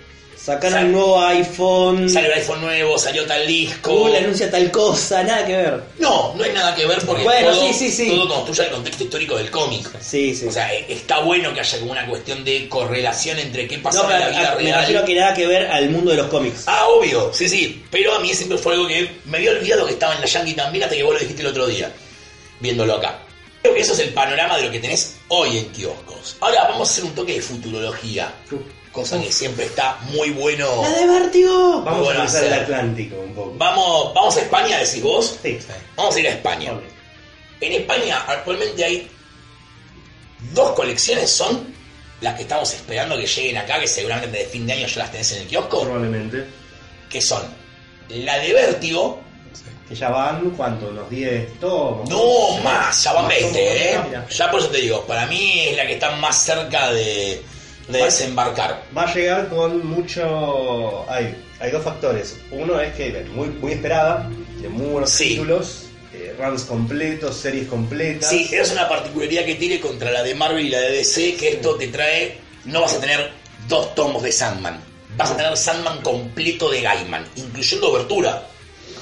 Sacaron 0.45 0.73
Sal- 0.79 0.85
un 0.85 0.93
nuevo 0.93 1.21
iPhone. 1.25 2.11
salió 2.11 2.31
el 2.33 2.39
iPhone 2.39 2.61
nuevo, 2.61 2.99
salió 2.99 3.25
tal 3.25 3.47
disco. 3.47 3.91
Google 3.95 4.19
anuncia 4.19 4.51
tal 4.51 4.71
cosa, 4.71 5.23
nada 5.23 5.47
que 5.47 5.57
ver. 5.57 5.83
No, 5.99 6.35
no 6.35 6.45
hay 6.45 6.53
nada 6.53 6.75
que 6.75 6.85
ver 6.85 6.99
porque 7.07 7.23
Bueno, 7.23 7.51
todo, 7.51 7.67
sí, 7.69 7.73
sí, 7.73 7.91
sí. 7.91 8.11
todo 8.11 8.29
construye 8.29 8.65
el 8.69 8.75
contexto 8.75 9.05
histórico 9.05 9.37
del 9.39 9.51
cómic. 9.51 9.89
Sí, 10.03 10.35
sí. 10.37 10.47
O 10.47 10.53
sea, 10.53 10.71
e- 10.75 10.85
está 10.93 11.21
bueno 11.21 11.55
que 11.55 11.61
haya 11.61 11.79
como 11.81 11.93
una 11.93 12.07
cuestión 12.07 12.45
de 12.45 12.69
correlación 12.69 13.39
entre 13.39 13.67
qué 13.67 13.79
no, 13.79 13.91
pero 13.91 14.03
en 14.13 14.21
la 14.21 14.29
vida 14.29 14.53
a- 14.53 14.57
me 14.57 14.63
real. 14.65 14.81
refiero 14.81 15.01
a 15.01 15.05
que 15.07 15.15
nada 15.15 15.33
que 15.35 15.47
ver 15.47 15.67
al 15.69 15.89
mundo 15.89 16.11
de 16.11 16.19
los 16.19 16.27
cómics. 16.27 16.65
Ah, 16.67 16.89
obvio, 16.89 17.31
sí, 17.33 17.49
sí. 17.49 17.83
Pero 17.91 18.15
a 18.15 18.19
mí 18.19 18.35
siempre 18.35 18.59
fue 18.59 18.75
algo 18.75 18.87
que 18.87 19.11
me 19.25 19.39
había 19.39 19.53
olvidado 19.53 19.87
que 19.87 19.95
estaba 19.95 20.15
en 20.15 20.21
la 20.21 20.27
Yankee 20.27 20.53
también 20.53 20.85
hasta 20.85 20.95
que 20.95 21.03
vos 21.05 21.15
lo 21.15 21.21
dijiste 21.21 21.41
el 21.41 21.49
otro 21.49 21.67
día, 21.67 21.91
viéndolo 22.61 22.97
acá. 22.97 23.19
Creo 23.63 23.73
que 23.75 23.81
eso 23.81 23.95
es 23.95 24.01
el 24.01 24.11
panorama 24.13 24.59
de 24.59 24.65
lo 24.65 24.71
que 24.71 24.79
tenés 24.79 25.17
hoy 25.29 25.57
en 25.57 25.73
kioscos. 25.73 26.37
Ahora 26.41 26.65
vamos 26.69 26.87
a 26.87 26.93
hacer 26.93 27.05
un 27.05 27.15
toque 27.15 27.33
de 27.33 27.41
futurología, 27.41 28.31
cosa 28.95 29.21
que 29.21 29.31
siempre 29.33 29.67
está 29.67 29.99
muy 30.13 30.31
bueno. 30.31 30.81
¡La 30.83 30.91
de 30.91 31.07
Vértigo! 31.07 31.83
Vamos 31.83 32.01
Bueno, 32.05 32.21
a 32.21 32.25
cruzar 32.25 32.45
el. 32.45 32.53
Atlántico 32.55 33.17
un 33.17 33.35
poco. 33.35 33.53
Vamos, 33.57 34.15
vamos 34.15 34.37
a 34.37 34.41
España, 34.41 34.79
decís 34.79 35.03
vos. 35.03 35.39
Sí. 35.43 35.59
Vamos 35.97 36.15
a 36.17 36.21
ir 36.21 36.29
a 36.29 36.31
España. 36.31 36.73
En 37.61 37.73
España 37.73 38.25
actualmente 38.29 38.85
hay 38.85 39.11
dos 40.53 40.73
colecciones, 40.73 41.31
son 41.31 41.75
las 42.21 42.35
que 42.35 42.43
estamos 42.43 42.73
esperando 42.73 43.17
que 43.17 43.27
lleguen 43.27 43.59
acá, 43.59 43.79
que 43.81 43.89
seguramente 43.89 44.39
de 44.39 44.45
fin 44.47 44.67
de 44.67 44.73
año 44.75 44.87
ya 44.87 44.99
las 45.01 45.11
tenés 45.11 45.33
en 45.33 45.43
el 45.43 45.49
kiosco, 45.49 45.83
Probablemente. 45.83 46.45
que 47.11 47.21
son 47.21 47.43
la 48.09 48.39
de 48.39 48.53
Vértigo, 48.53 49.21
Que 49.89 49.95
ya 49.95 50.09
van, 50.11 50.51
¿cuánto? 50.57 50.89
Unos 50.89 51.11
10 51.11 51.59
tomos. 51.61 52.09
No 52.09 52.59
más, 52.63 53.03
ya 53.05 53.13
van 53.13 53.29
20, 53.29 53.95
¿eh? 53.95 54.01
Ya 54.31 54.51
por 54.51 54.61
eso 54.61 54.69
te 54.71 54.79
digo, 54.79 55.05
para 55.07 55.27
mí 55.27 55.61
es 55.69 55.77
la 55.77 55.87
que 55.87 55.95
está 55.95 56.11
más 56.17 56.43
cerca 56.43 56.91
de, 56.93 57.43
de 57.89 58.03
desembarcar. 58.05 58.83
Va 58.97 59.03
a 59.05 59.15
llegar 59.15 59.49
con 59.49 59.87
mucho. 59.87 61.05
Hay, 61.11 61.35
hay 61.61 61.71
dos 61.71 61.83
factores. 61.85 62.37
Uno 62.51 62.81
es 62.81 62.95
que 62.95 63.09
es 63.09 63.29
muy, 63.29 63.49
muy 63.49 63.73
esperada, 63.73 64.29
de 64.61 64.69
muy 64.69 64.87
buenos 64.87 65.11
Sí. 65.11 65.31
títulos, 65.31 65.83
eh, 66.13 66.35
runs 66.39 66.63
completos, 66.63 67.37
series 67.37 67.69
completas. 67.69 68.31
Sí, 68.31 68.49
es 68.53 68.73
una 68.73 68.89
particularidad 68.89 69.45
que 69.45 69.55
tiene 69.57 69.81
contra 69.81 70.11
la 70.11 70.23
de 70.23 70.35
Marvel 70.35 70.67
y 70.67 70.71
la 70.71 70.81
de 70.81 70.93
DC, 70.93 71.35
que 71.37 71.49
esto 71.51 71.75
te 71.77 71.89
trae, 71.89 72.39
no 72.65 72.81
vas 72.83 72.95
a 72.95 73.01
tener 73.01 73.31
dos 73.69 73.95
tomos 73.95 74.23
de 74.23 74.33
Sandman, 74.33 74.81
vas 75.17 75.31
a 75.33 75.37
tener 75.37 75.57
Sandman 75.57 76.01
completo 76.03 76.71
de 76.71 76.81
Gaiman, 76.83 77.27
incluyendo 77.37 77.91
Obertura, 77.93 78.47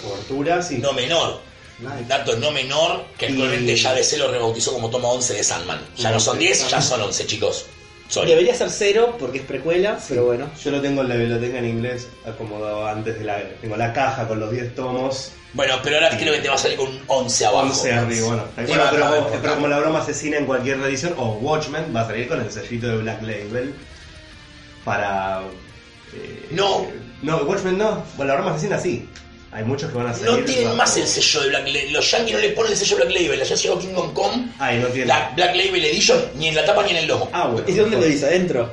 Coberturas 0.03 0.71
y. 0.73 0.79
no 0.79 0.93
menor. 0.93 1.41
Nice. 1.79 2.05
Dato 2.07 2.37
no 2.37 2.51
menor, 2.53 3.05
que 3.19 3.27
Y- 3.27 3.31
actualmente 3.31 3.75
ya 3.77 3.93
DC 3.93 4.17
lo 4.17 4.31
rebautizó 4.31 4.73
como 4.73 4.89
tomo 4.89 5.11
11 5.13 5.35
de 5.35 5.43
Sandman. 5.43 5.81
Ya 5.97 6.11
no 6.13 6.21
son 6.21 6.39
10, 6.39 6.69
ya 6.71 6.81
son 6.81 7.01
11, 7.01 7.27
chicos. 7.27 7.67
Sorry. 8.13 8.29
Debería 8.29 8.55
ser 8.55 8.69
cero 8.69 9.17
porque 9.19 9.39
es 9.39 9.45
precuela, 9.45 9.99
pero 10.07 10.27
bueno. 10.27 10.51
Yo 10.63 10.71
lo 10.71 10.83
tengo 10.83 11.01
en 11.01 11.09
la 11.09 11.15
biblioteca 11.17 11.57
en 11.59 11.65
inglés 11.65 12.09
acomodado 12.27 12.87
antes 12.87 13.19
de 13.19 13.25
la. 13.25 13.39
Tengo 13.63 13.75
la 13.79 13.95
caja 13.95 14.29
con 14.29 14.39
los 14.39 14.51
10 14.51 14.75
tomos, 14.75 15.33
Bueno, 15.55 15.77
pero 15.83 15.97
ahora 15.97 16.11
creo 16.19 16.35
que 16.35 16.41
te 16.41 16.49
va 16.51 16.57
a 16.57 16.59
salir 16.59 16.77
con 16.77 16.89
un 16.89 17.01
11 17.07 17.47
abajo. 17.47 17.67
11 17.69 17.93
arriba. 17.95 18.27
Bueno, 18.27 18.45
bueno, 18.69 19.27
pero, 19.41 19.55
como 19.55 19.67
la 19.69 19.79
broma 19.79 20.01
asesina 20.01 20.37
en 20.37 20.45
cualquier 20.45 20.79
edición, 20.81 21.15
o 21.17 21.39
Watchmen 21.41 21.87
va 21.97 22.03
a 22.03 22.07
salir 22.07 22.29
con 22.29 22.39
el 22.43 22.51
sellito 22.53 22.89
de 22.89 22.99
Black 22.99 23.23
Label 23.23 23.75
para. 24.85 25.41
eh, 26.15 26.49
No. 26.51 26.87
No, 27.23 27.37
Watchmen 27.45 27.79
no. 27.79 28.05
Bueno, 28.19 28.35
la 28.35 28.41
broma 28.41 28.51
asesina 28.57 28.79
sí. 28.79 29.09
Hay 29.53 29.65
muchos 29.65 29.91
que 29.91 29.99
van 29.99 30.07
a 30.07 30.15
salir. 30.15 30.31
No 30.31 30.45
tienen 30.45 30.65
bajo- 30.65 30.77
más 30.77 30.97
el 30.97 31.07
sello 31.07 31.43
de 31.43 31.49
Black 31.51 31.67
Label. 31.67 31.93
Los 31.93 32.11
Yankees 32.11 32.33
no 32.35 32.39
le 32.41 32.49
ponen 32.51 32.73
el 32.73 32.79
sello 32.79 32.97
Black 32.97 33.11
Label. 33.11 33.43
Ya 33.45 33.55
llegó 33.55 33.79
Kingdom 33.79 34.15
Come, 34.15 34.49
Ay, 34.59 34.79
no 34.79 34.87
tiene. 34.89 35.07
la 35.09 35.31
Black 35.37 35.55
Label 35.57 35.85
Edition, 35.85 36.19
ni 36.37 36.49
en 36.49 36.55
la 36.55 36.65
tapa 36.65 36.83
ni 36.85 36.91
en 36.93 36.97
el 36.97 37.07
lomo. 37.07 37.29
Ah, 37.33 37.49
bueno. 37.49 37.67
¿Y 37.69 37.73
dónde 37.75 37.97
lo 37.99 38.05
dice? 38.07 38.27
¿Adentro? 38.27 38.73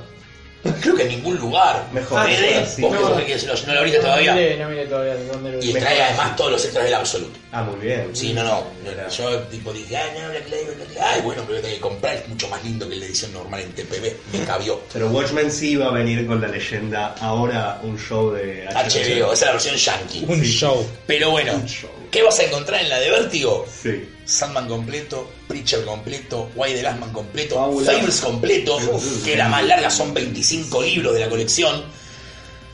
Creo 0.81 0.95
que 0.95 1.03
en 1.03 1.07
ningún 1.09 1.37
lugar. 1.37 1.87
Mejor, 1.93 2.27
mejor, 2.27 2.65
sí. 2.67 2.81
vos 2.81 2.91
No. 2.91 3.15
que 3.25 3.35
lo- 3.37 3.53
no 3.67 3.73
lo 3.73 3.79
abriste 3.79 3.97
No 3.99 4.03
todavía. 4.05 4.33
no 4.57 4.69
mire 4.69 4.85
todavía 4.87 5.15
de 5.15 5.25
dónde 5.27 5.51
lo 5.53 5.63
Y 5.63 5.71
trae 5.73 6.01
además 6.01 6.35
todos 6.35 6.51
los 6.51 6.63
extras 6.65 6.83
del 6.85 6.93
Absolute. 6.95 7.39
Ah, 7.53 7.63
muy 7.63 7.79
bien. 7.79 8.09
Sí, 8.13 8.33
no, 8.33 8.43
no. 8.43 8.63
Yo 9.09 9.39
tipo 9.43 9.71
dije, 9.71 9.95
ah, 9.95 10.05
no, 10.19 10.29
Black 10.29 10.49
Label, 10.49 10.75
Black 10.75 10.89
Label. 10.95 11.03
Ay, 11.03 11.21
bueno, 11.21 11.43
pero 11.47 11.61
tengo 11.61 11.73
que 11.75 11.79
comprar. 11.81 12.15
Es 12.17 12.27
mucho 12.27 12.47
más 12.49 12.63
lindo 12.63 12.89
que 12.89 12.95
la 12.97 13.05
edición 13.05 13.31
normal 13.33 13.61
en 13.61 13.71
TPB. 13.71 14.13
Me 14.33 14.39
cabió. 14.45 14.81
Pero 14.91 15.07
Watchmen 15.09 15.49
sí 15.51 15.75
va 15.77 15.87
a 15.87 15.91
venir 15.91 16.27
con 16.27 16.41
la 16.41 16.47
leyenda. 16.49 17.15
Ahora 17.21 17.79
un 17.83 17.97
show 17.97 18.31
de 18.31 18.65
HBO, 18.67 19.31
esa 19.31 19.33
es 19.33 19.41
la 19.45 19.51
versión 19.53 19.75
Yankee. 19.75 20.25
Un 20.27 20.41
show. 20.43 20.85
Pero 21.07 21.31
bueno, 21.31 21.53
Un 21.53 21.65
show. 21.67 21.89
¿qué 22.11 22.21
vas 22.21 22.37
a 22.39 22.43
encontrar 22.43 22.81
en 22.81 22.89
la 22.89 22.99
de 22.99 23.09
Vértigo? 23.11 23.65
Sí. 23.81 24.07
Sandman 24.29 24.67
completo, 24.67 25.27
Preacher 25.47 25.83
completo, 25.83 26.49
Why 26.55 26.73
the 26.73 26.83
Last 26.83 26.99
Man 26.99 27.11
completo. 27.11 27.55
Fables 27.83 28.21
completo, 28.21 28.77
que 29.25 29.35
la 29.35 29.47
más 29.47 29.65
larga 29.65 29.89
son 29.89 30.13
25 30.13 30.83
libros 30.83 31.15
de 31.15 31.21
la 31.21 31.29
colección. 31.29 31.83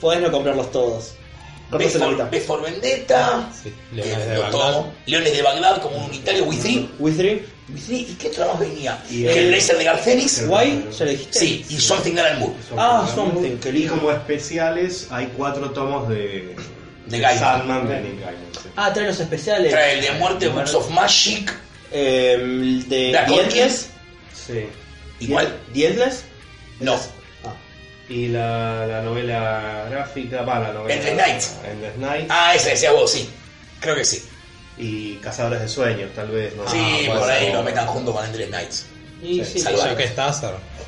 Podés 0.02 0.22
no 0.22 0.32
comprarlos 0.32 0.72
todos. 0.72 1.14
B 1.72 1.90
for, 1.90 2.40
for 2.42 2.62
Vendetta, 2.62 3.50
Sí, 3.52 3.74
Leones 3.92 4.28
de 4.28 4.38
Leones 5.08 5.34
de 5.34 5.42
Bagdad 5.42 5.82
como 5.82 5.98
un 5.98 6.04
unitario, 6.06 6.46
We 6.46 6.58
Three. 6.58 6.90
With 7.00 7.16
Three. 7.18 7.46
We 7.74 7.82
Three, 7.82 7.98
¿Y 8.02 8.16
qué 8.20 8.28
otra 8.28 8.48
más 8.48 8.60
venía? 8.60 9.04
Y 9.10 9.26
el 9.26 9.50
Laser 9.50 9.78
de 9.78 9.84
Garcenis. 9.86 10.46
Why, 10.48 10.86
ya 10.92 11.06
lo 11.06 11.12
dijiste. 11.12 11.40
Sí, 11.40 11.66
y 11.70 11.80
Something 11.80 12.14
That 12.14 12.38
Moore. 12.38 12.54
Ah, 12.78 13.10
Something, 13.16 13.58
Y 13.74 13.88
como 13.88 14.12
especiales 14.12 15.08
hay 15.10 15.32
cuatro 15.36 15.72
tomos 15.72 16.08
de, 16.08 16.56
De. 17.08 17.22
Sandman 17.22 17.88
de. 17.88 18.04
Ah, 18.76 18.92
trae 18.94 19.08
los 19.08 19.20
especiales. 19.20 19.72
Trae 19.72 19.94
el 19.96 20.02
de 20.02 20.12
Muerte, 20.14 20.48
Books 20.50 20.74
of 20.74 20.90
Magic. 20.90 21.54
Eh, 21.92 22.34
el 22.34 22.90
de. 22.90 23.12
Endless. 23.12 23.90
Sí. 24.34 24.68
Igual, 25.20 25.58
The 25.74 25.88
Endless. 25.88 26.24
no. 26.80 26.94
Ah. 27.46 27.54
Y 28.10 28.28
la, 28.28 28.86
la 28.86 29.02
novela 29.02 29.88
gráfica, 29.90 30.42
va, 30.44 30.60
la 30.60 30.74
novela. 30.74 30.94
Endless 30.96 31.16
Night. 31.16 31.44
Endless 31.72 31.98
Night. 31.98 32.26
Ah, 32.30 32.54
ese 32.56 32.72
decías 32.72 32.94
vos, 32.94 33.12
sí. 33.12 33.30
Creo 33.80 33.96
que 33.96 34.06
sí. 34.06 34.24
Y 34.78 35.16
Cazadores 35.16 35.62
de 35.62 35.68
Sueños, 35.70 36.12
tal 36.14 36.28
vez. 36.30 36.54
¿no? 36.56 36.68
Sí, 36.70 37.08
Ah, 37.10 37.16
por 37.20 37.30
ahí 37.32 37.52
lo 37.54 37.64
metan 37.64 37.88
junto 37.88 38.14
con 38.14 38.26
Endless 38.26 38.50
Nights. 38.50 38.86
Y 39.22 39.44
Sí. 39.44 39.60
Ya 39.60 39.96
que. 39.96 40.12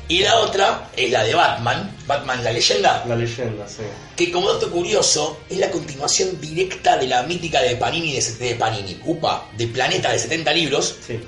Y 0.08 0.20
la 0.20 0.36
otra 0.40 0.88
es 0.96 1.10
la 1.10 1.22
de 1.22 1.34
Batman, 1.34 1.94
Batman 2.06 2.42
la 2.42 2.50
leyenda, 2.52 3.04
La 3.06 3.14
leyenda, 3.14 3.68
sí. 3.68 3.82
que 4.16 4.30
como 4.32 4.50
dato 4.52 4.70
curioso 4.70 5.40
es 5.50 5.58
la 5.58 5.70
continuación 5.70 6.40
directa 6.40 6.96
de 6.96 7.06
la 7.08 7.22
mítica 7.24 7.60
de 7.60 7.76
Panini 7.76 8.14
de, 8.14 8.22
de 8.22 8.54
Panini, 8.54 8.98
upa, 9.04 9.48
de 9.56 9.66
Planeta 9.66 10.10
de 10.10 10.18
70 10.18 10.52
libros. 10.54 10.96
Sí. 11.06 11.20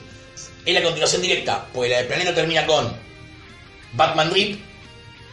Es 0.64 0.74
la 0.74 0.82
continuación 0.82 1.20
directa, 1.20 1.66
porque 1.74 1.90
la 1.90 1.98
de 1.98 2.04
Planeta 2.04 2.34
termina 2.34 2.64
con 2.66 2.94
Batman 3.92 4.30
Rip 4.32 4.62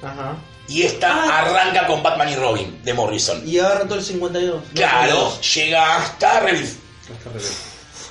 Ajá. 0.02 0.36
y 0.68 0.82
esta 0.84 1.10
Ah. 1.14 1.40
arranca 1.40 1.88
con 1.88 2.04
Batman 2.04 2.30
y 2.30 2.36
Robin 2.36 2.82
de 2.84 2.94
Morrison. 2.94 3.48
Y 3.48 3.60
agarra 3.60 3.86
todo 3.86 3.96
el 4.00 4.04
52. 4.04 4.62
Claro, 4.74 5.40
llega 5.42 5.98
hasta 5.98 6.40
Rebirth. 6.42 6.76
Hasta 7.16 7.30
revés. 7.30 7.58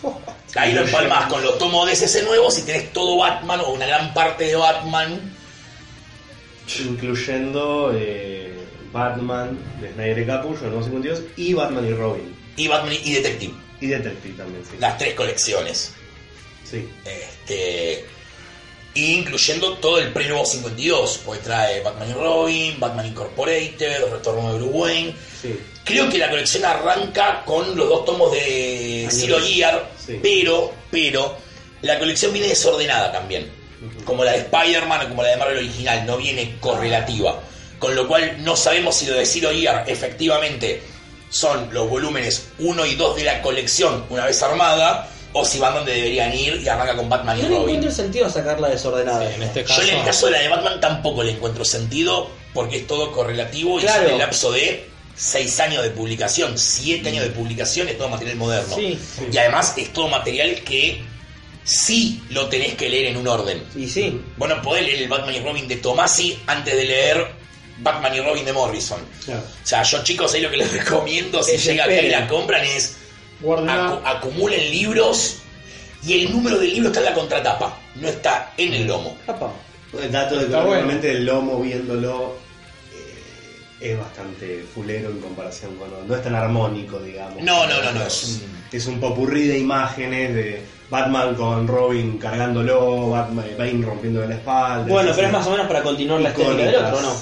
Ahí 0.55 0.73
lo 0.73 0.83
empalmas 0.83 1.27
con 1.27 1.43
los 1.43 1.59
tomos 1.59 1.87
de 1.89 1.97
CC 1.97 2.23
nuevos 2.23 2.59
y 2.59 2.63
tenés 2.63 2.93
todo 2.93 3.19
Batman 3.19 3.61
o 3.61 3.73
una 3.73 3.87
gran 3.87 4.15
parte 4.15 4.45
de 4.45 4.57
Batman. 4.57 5.33
Incluyendo 6.79 7.93
eh, 7.95 8.55
Batman 8.93 9.59
de 9.81 9.93
Snyder 9.93 10.19
y 10.19 10.27
Capullo, 10.27 10.61
el 10.63 10.71
nuevo 10.71 10.83
52, 10.83 11.23
y 11.37 11.53
Batman 11.53 11.87
y 11.87 11.93
Robin. 11.93 12.37
Y 12.57 12.69
Batman 12.69 12.95
y 13.05 13.13
Detective. 13.13 13.55
Y 13.81 13.87
Detective 13.89 14.35
también, 14.37 14.65
sí. 14.65 14.77
Las 14.79 14.97
tres 14.97 15.15
colecciones. 15.15 15.93
Sí. 16.65 16.89
Este, 17.05 18.05
incluyendo 18.95 19.75
todo 19.75 19.99
el 19.99 20.13
pre-nuevo 20.13 20.45
52, 20.45 21.23
pues 21.25 21.43
trae 21.43 21.83
Batman 21.83 22.11
y 22.11 22.13
Robin, 22.15 22.81
Batman 22.81 23.07
Incorporated, 23.07 24.11
retorno 24.11 24.53
de 24.53 24.59
Bruce 24.59 24.73
Wayne. 24.73 25.15
Sí. 25.43 25.59
Creo 25.87 26.09
que 26.11 26.19
la 26.19 26.29
colección 26.29 26.65
arranca 26.65 27.43
con 27.47 27.77
los 27.77 27.89
dos 27.89 28.05
tomos 28.05 28.33
de. 28.33 29.07
Zero 29.11 29.39
Year, 29.39 29.89
Sí. 30.05 30.19
pero, 30.21 30.73
pero, 30.91 31.37
la 31.83 31.99
colección 31.99 32.33
viene 32.33 32.49
desordenada 32.49 33.13
también. 33.13 33.51
Como 34.05 34.25
la 34.25 34.33
de 34.33 34.39
Spider-Man 34.39 35.07
o 35.07 35.09
como 35.11 35.23
la 35.23 35.29
de 35.31 35.37
Marvel 35.37 35.59
original, 35.59 36.05
no 36.05 36.17
viene 36.17 36.57
correlativa. 36.61 37.41
Con 37.79 37.95
lo 37.95 38.09
cual 38.09 38.43
no 38.43 38.57
sabemos 38.57 38.97
si 38.97 39.07
lo 39.07 39.15
de 39.15 39.25
Zero 39.27 39.53
Year 39.53 39.85
efectivamente 39.87 40.83
son 41.31 41.69
los 41.73 41.89
volúmenes 41.89 42.49
1 42.59 42.87
y 42.87 42.95
2 42.95 43.17
de 43.17 43.25
la 43.25 43.43
colección 43.43 44.05
una 44.11 44.25
vez 44.27 44.43
armada, 44.43 45.09
o 45.35 45.45
si 45.45 45.59
van 45.59 45.75
donde 45.75 45.93
deberían 45.93 46.33
ir 46.35 46.63
y 46.63 46.69
arranca 46.69 46.97
con 46.97 47.09
Batman 47.09 47.39
y 47.39 47.43
No 47.43 47.49
le 47.49 47.55
Robin. 47.57 47.69
encuentro 47.77 47.91
sentido 47.93 48.31
sacarla 48.31 48.69
desordenada. 48.69 49.31
En 49.33 49.43
este 49.43 49.63
caso. 49.65 49.83
Yo 49.83 49.89
en 49.93 49.99
el 49.99 50.05
caso 50.05 50.27
de 50.27 50.33
la 50.33 50.39
de 50.41 50.49
Batman 50.49 50.81
tampoco 50.81 51.23
le 51.23 51.33
encuentro 51.33 51.65
sentido 51.65 52.29
porque 52.55 52.79
es 52.79 52.87
todo 52.87 53.13
correlativo 53.13 53.79
y 53.79 53.87
son 53.87 54.07
el 54.07 54.19
lapso 54.19 54.51
de 54.51 54.89
6 55.17 55.61
años 55.61 55.83
de 55.83 55.91
publicación, 55.91 56.59
7 56.59 57.09
años 57.09 57.25
de 57.25 57.31
publicación, 57.31 57.89
es 57.89 57.97
todo 57.99 58.09
material 58.09 58.37
moderno. 58.37 58.77
Sí. 58.77 58.99
Y 59.33 59.37
además 59.39 59.73
es 59.77 59.93
todo 59.93 60.09
material 60.09 60.57
que 60.65 61.03
sí 61.65 62.23
lo 62.31 62.49
tenés 62.49 62.75
que 62.75 62.89
leer 62.89 63.07
en 63.07 63.17
un 63.17 63.27
orden. 63.29 63.63
Y 63.75 63.89
sí. 63.89 64.21
Bueno, 64.37 64.61
podés 64.63 64.85
leer 64.85 65.03
el 65.03 65.09
Batman 65.09 65.35
y 65.35 65.41
Robin 65.41 65.67
de 65.69 65.77
Tomasi 65.77 66.39
antes 66.47 66.77
de 66.77 66.85
leer 66.85 67.27
Batman 67.79 68.15
y 68.15 68.21
Robin 68.21 68.45
de 68.45 68.53
Morrison. 68.53 69.01
Claro. 69.25 69.41
O 69.43 69.67
sea, 69.67 69.83
yo 69.83 70.03
chicos, 70.05 70.33
ahí 70.35 70.41
lo 70.43 70.51
que 70.51 70.59
les 70.59 70.73
recomiendo 70.73 71.43
si 71.43 71.53
Es 71.53 71.65
llega 71.65 71.85
acá 71.85 72.01
y 72.01 72.09
la 72.09 72.29
compran 72.29 72.65
es 72.65 72.97
acu- 73.43 74.01
acumulen 74.05 74.71
libros 74.71 75.37
y 76.07 76.13
el 76.25 76.33
número 76.33 76.59
del 76.59 76.73
libro 76.73 76.89
está 76.89 77.01
en 77.01 77.07
la 77.07 77.15
contratapa, 77.15 77.79
no 77.97 78.09
está 78.09 78.53
en 78.57 78.73
el 78.75 78.87
lomo. 78.87 79.17
Apa. 79.27 79.53
El 80.01 80.13
dato 80.13 80.35
de 80.35 80.41
que 80.43 80.47
Está 80.47 80.59
bueno. 80.59 80.75
realmente 80.75 81.11
el 81.11 81.25
lomo 81.25 81.61
viéndolo 81.61 82.37
es 83.81 83.99
bastante 83.99 84.65
fulero 84.75 85.11
en 85.11 85.21
comparación 85.21 85.77
con. 85.77 85.89
No 86.09 86.15
es 86.15 86.23
tan 86.23 86.35
armónico, 86.35 86.99
digamos. 87.01 87.43
No, 87.43 87.67
no, 87.67 87.83
no, 87.83 87.93
no, 87.93 88.03
es 88.07 88.25
un- 88.43 88.57
Es 88.73 88.87
un 88.87 88.99
popurrí 89.01 89.47
de 89.47 89.59
imágenes 89.59 90.35
de 90.35 90.63
Batman 90.91 91.35
con 91.35 91.67
Robin 91.69 92.19
cargándolo, 92.19 93.11
Batman, 93.11 93.47
Bane 93.59 93.85
rompiendo 93.85 94.25
la 94.27 94.35
espalda. 94.35 94.87
Bueno, 94.93 95.13
pero 95.15 95.29
es 95.29 95.33
más 95.33 95.47
o 95.47 95.51
menos 95.51 95.67
para 95.67 95.83
continuar 95.83 96.21
la 96.21 96.31
estética 96.31 96.55
del 96.65 96.75
otro, 96.77 97.01
¿no? 97.01 97.17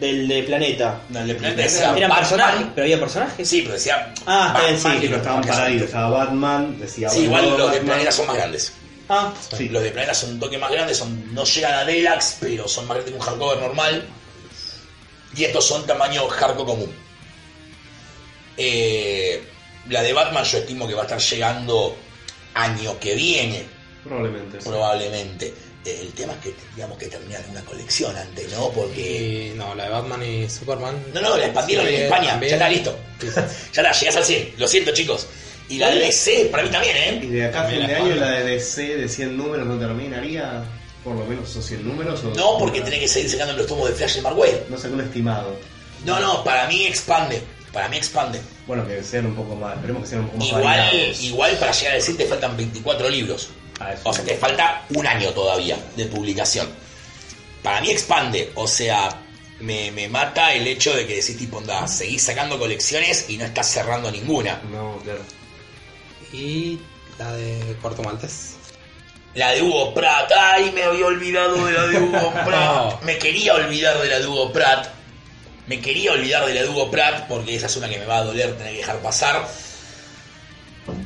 Del 0.00 0.26
de 0.26 0.42
Planeta. 0.44 1.00
No, 1.10 1.20
el 1.20 1.28
de 1.28 1.34
Planeta 1.34 1.62
decía 1.62 1.80
Eran 1.94 1.94
Batman. 2.10 2.18
personajes, 2.18 2.66
pero 2.74 2.84
había 2.84 2.98
personajes. 3.00 3.48
Sí, 3.48 3.60
pero 3.62 3.74
decía. 3.74 4.14
Ah, 4.26 4.52
está 4.54 4.66
bien, 4.66 4.80
sí, 5.02 5.06
y 5.10 5.14
estaban 5.14 5.42
paraditos. 5.42 5.86
Estaba 5.86 6.10
Batman, 6.24 6.78
decía 6.80 7.08
Sí, 7.10 7.20
igual 7.24 7.42
Batman, 7.42 7.58
los 7.60 7.72
de. 7.72 7.80
Planeta 7.80 8.12
son 8.12 8.26
más 8.26 8.36
grandes. 8.36 8.72
Ah, 9.08 9.32
Sí. 9.56 9.68
Los 9.68 9.82
de 9.82 9.90
Planeta 9.90 10.14
son 10.14 10.30
un 10.30 10.40
toque 10.40 10.56
más 10.58 10.70
grandes, 10.70 10.96
son, 10.96 11.34
no 11.34 11.44
llegan 11.44 11.74
a 11.74 11.84
Deluxe, 11.84 12.36
pero 12.40 12.66
son 12.66 12.86
más 12.88 12.96
grandes 12.96 13.12
que 13.14 13.18
un 13.20 13.24
hardcover 13.26 13.58
normal. 13.60 14.04
Y 15.36 15.44
estos 15.44 15.64
son 15.66 15.86
tamaño 15.86 16.26
hardcore 16.28 16.66
común. 16.66 16.92
Eh, 18.56 19.42
la 19.88 20.02
de 20.02 20.12
Batman 20.12 20.44
yo 20.44 20.58
estimo 20.58 20.86
que 20.86 20.94
va 20.94 21.02
a 21.02 21.04
estar 21.04 21.18
llegando 21.20 21.96
año 22.54 22.98
que 23.00 23.14
viene, 23.14 23.64
Probablemente. 24.04 24.58
probablemente. 24.58 25.54
Eh, 25.84 25.98
el 26.02 26.12
tema 26.12 26.34
es 26.34 26.38
que 26.40 26.50
tendríamos 26.50 26.96
que 26.98 27.06
terminar 27.08 27.42
una 27.50 27.60
colección 27.62 28.14
antes, 28.16 28.52
¿no? 28.52 28.68
Porque... 28.70 29.50
Y 29.54 29.58
no, 29.58 29.74
la 29.74 29.84
de 29.84 29.90
Batman 29.90 30.22
y 30.22 30.48
Superman. 30.48 31.02
No, 31.12 31.20
no, 31.20 31.36
la 31.36 31.46
expandieron 31.46 31.86
Sí, 31.88 31.94
en 31.94 32.02
España, 32.02 32.30
también. 32.30 32.50
ya 32.50 32.56
está 32.56 32.68
listo. 32.68 32.98
Ya 33.72 33.82
está, 33.82 33.92
llegás 33.92 34.16
al 34.16 34.24
100. 34.24 34.54
Lo 34.58 34.68
siento, 34.68 34.92
chicos. 34.92 35.26
Y 35.68 35.78
la 35.78 35.90
de 35.90 36.00
DC, 36.00 36.48
para 36.52 36.62
mí 36.64 36.68
también, 36.68 36.96
Y 37.22 37.26
¿eh? 37.26 37.30
de 37.30 37.44
acá 37.46 37.62
a 37.62 37.68
fin 37.70 37.86
de 37.86 37.94
año 37.96 38.14
la 38.16 38.30
de 38.30 38.44
DC 38.44 38.96
de 38.96 39.08
100 39.08 39.36
números 39.36 39.66
no 39.66 39.78
terminaría 39.78 40.62
por 41.04 41.14
lo 41.16 41.24
menos 41.24 41.50
esos 41.50 41.64
100 41.66 41.86
números. 41.86 42.22
O 42.24 42.30
No, 42.34 42.58
porque 42.58 42.80
tenés 42.80 43.00
que 43.00 43.08
seguir 43.08 43.30
sacando 43.30 43.54
los 43.54 43.66
tomos 43.66 43.88
de 43.88 43.94
Flash 43.94 44.18
y 44.18 44.20
Mark 44.20 44.38
Waid. 44.38 44.54
No 44.68 44.76
sé, 44.78 44.88
un 44.88 45.00
estimado. 45.00 45.56
No, 46.04 46.18
no, 46.20 46.42
para 46.44 46.66
mí 46.68 46.84
expande. 46.86 47.42
Para 47.72 47.88
mí 47.88 47.96
expande. 47.96 48.40
Bueno, 48.66 48.86
que 48.86 49.02
sean 49.02 49.26
un 49.26 49.34
poco 49.34 49.56
más, 49.56 49.74
esperemos 49.76 50.02
que 50.02 50.08
sean 50.08 50.20
un 50.22 50.26
poco 50.28 50.38
más 50.38 50.48
Igual, 50.48 50.64
variados. 50.64 51.22
igual 51.22 51.56
para 51.58 51.72
llegar 51.72 51.92
a 51.92 51.96
decir 51.96 52.16
te 52.16 52.26
faltan 52.26 52.56
24 52.56 53.08
libros. 53.08 53.48
Ah, 53.80 53.92
eso 53.94 54.02
O 54.04 54.12
sea, 54.12 54.24
te 54.24 54.36
falta 54.36 54.84
un 54.94 55.06
año 55.06 55.30
todavía 55.30 55.76
de 55.96 56.06
publicación. 56.06 56.68
Para 57.62 57.80
mí 57.80 57.90
expande, 57.90 58.52
o 58.54 58.66
sea, 58.68 59.22
me, 59.60 59.90
me 59.92 60.08
mata 60.08 60.52
el 60.52 60.66
hecho 60.66 60.94
de 60.94 61.06
que 61.06 61.16
decís 61.16 61.38
tipo, 61.38 61.58
onda, 61.58 61.86
seguís 61.88 62.22
sacando 62.22 62.58
colecciones 62.58 63.26
y 63.28 63.38
no 63.38 63.44
estás 63.44 63.68
cerrando 63.70 64.10
ninguna. 64.10 64.60
No, 64.70 64.98
claro. 65.02 65.20
Y 66.32 66.78
la 67.18 67.32
de 67.32 67.76
Puerto 67.80 68.02
Maltés. 68.02 68.56
La 69.34 69.52
de 69.52 69.62
Hugo 69.62 69.94
Pratt, 69.94 70.30
ay, 70.38 70.70
me 70.74 70.82
había 70.82 71.06
olvidado 71.06 71.64
de 71.64 71.72
la 71.72 71.86
de 71.86 71.98
Hugo 71.98 72.32
Pratt. 72.44 73.02
Me 73.02 73.18
quería 73.18 73.54
olvidar 73.54 73.98
de 73.98 74.08
la 74.08 74.18
de 74.18 74.26
Hugo 74.26 74.52
Pratt. 74.52 74.88
Me 75.66 75.80
quería 75.80 76.12
olvidar 76.12 76.44
de 76.46 76.54
la 76.54 76.62
de 76.62 76.68
Hugo 76.68 76.90
Pratt 76.90 77.26
porque 77.28 77.54
esa 77.56 77.66
es 77.66 77.76
una 77.76 77.88
que 77.88 77.98
me 77.98 78.04
va 78.04 78.18
a 78.18 78.24
doler 78.24 78.56
tener 78.56 78.72
que 78.72 78.78
dejar 78.78 78.98
pasar. 78.98 79.46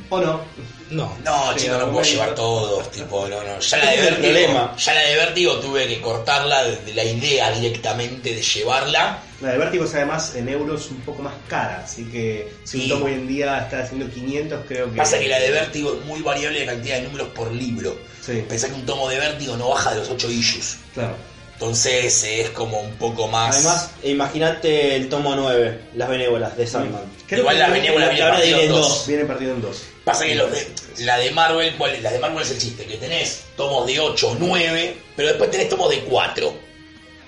¿O 0.09 0.19
no? 0.19 0.41
No. 0.89 1.17
No, 1.23 1.55
chico, 1.55 1.75
no 1.77 1.91
puedo 1.91 2.03
llevar 2.03 2.33
todos, 2.33 2.89
tipo, 2.91 3.27
no, 3.27 3.43
no. 3.43 3.59
Ya 3.59 3.77
la 3.77 3.91
de 3.91 3.97
Vértigo, 3.97 4.21
problema. 4.23 4.75
ya 4.77 4.93
la 4.93 5.01
de 5.01 5.15
Vértigo 5.15 5.59
tuve 5.59 5.87
que 5.87 6.01
cortarla 6.01 6.63
de 6.63 6.93
la 6.93 7.03
idea 7.03 7.51
directamente 7.51 8.33
de 8.33 8.41
llevarla. 8.41 9.19
La 9.41 9.51
de 9.51 9.57
Vértigo 9.59 9.85
es 9.85 9.93
además 9.93 10.33
en 10.35 10.49
euros 10.49 10.89
un 10.89 10.99
poco 11.01 11.21
más 11.21 11.33
cara, 11.47 11.81
así 11.85 12.05
que 12.05 12.51
si 12.63 12.81
un 12.81 12.89
tomo 12.89 13.05
hoy 13.05 13.13
en 13.13 13.27
día 13.27 13.59
está 13.59 13.83
haciendo 13.83 14.09
500, 14.11 14.61
creo 14.67 14.91
que. 14.91 14.97
Pasa 14.97 15.19
que 15.19 15.27
la 15.27 15.39
de 15.39 15.51
Vértigo 15.51 15.93
es 15.99 16.05
muy 16.05 16.21
variable 16.21 16.65
la 16.65 16.71
cantidad 16.73 16.95
de 16.97 17.03
números 17.03 17.27
por 17.35 17.51
libro. 17.51 17.95
Sí, 18.25 18.43
Pensá 18.49 18.67
que 18.67 18.73
un 18.73 18.85
tomo 18.85 19.07
de 19.09 19.19
Vértigo 19.19 19.55
no 19.55 19.69
baja 19.69 19.91
de 19.93 19.99
los 19.99 20.09
8 20.09 20.29
issues. 20.31 20.77
claro. 20.93 21.15
Entonces 21.53 22.23
es 22.23 22.49
como 22.51 22.79
un 22.81 22.91
poco 22.97 23.27
más. 23.27 23.55
Además, 23.55 23.89
imagínate 24.03 24.95
el 24.95 25.09
tomo 25.09 25.35
9, 25.35 25.79
Las 25.95 26.07
Benévolas 26.07 26.55
de 26.55 26.67
Sandman. 26.67 27.01
Creo 27.27 27.39
Igual 27.39 27.55
que 27.55 27.59
las 27.61 27.71
benévolas 27.71 28.07
la 28.09 28.13
vienen 28.13 28.29
partidas 28.31 28.49
en 28.53 28.57
vienen 28.59 28.75
dos. 28.79 28.87
dos. 28.89 29.07
Viene 29.07 29.25
partido 29.25 29.51
en 29.55 29.61
dos. 29.63 29.83
Pasa 30.03 30.25
que 30.25 30.35
los 30.35 30.51
de- 30.51 30.67
la 30.99 31.17
de 31.17 31.31
Marvel, 31.31 31.75
¿cuál 31.75 31.95
es? 31.95 32.03
La 32.03 32.11
de 32.11 32.19
Marvel 32.19 32.43
es 32.43 32.51
el 32.51 32.59
chiste, 32.59 32.85
que 32.85 32.97
tenés 32.97 33.43
tomos 33.55 33.87
de 33.87 33.99
8 33.99 34.29
o 34.29 34.35
9, 34.39 34.97
pero 35.15 35.29
después 35.29 35.49
tenés 35.49 35.67
tomos 35.67 35.89
de 35.89 36.01
4 36.01 36.53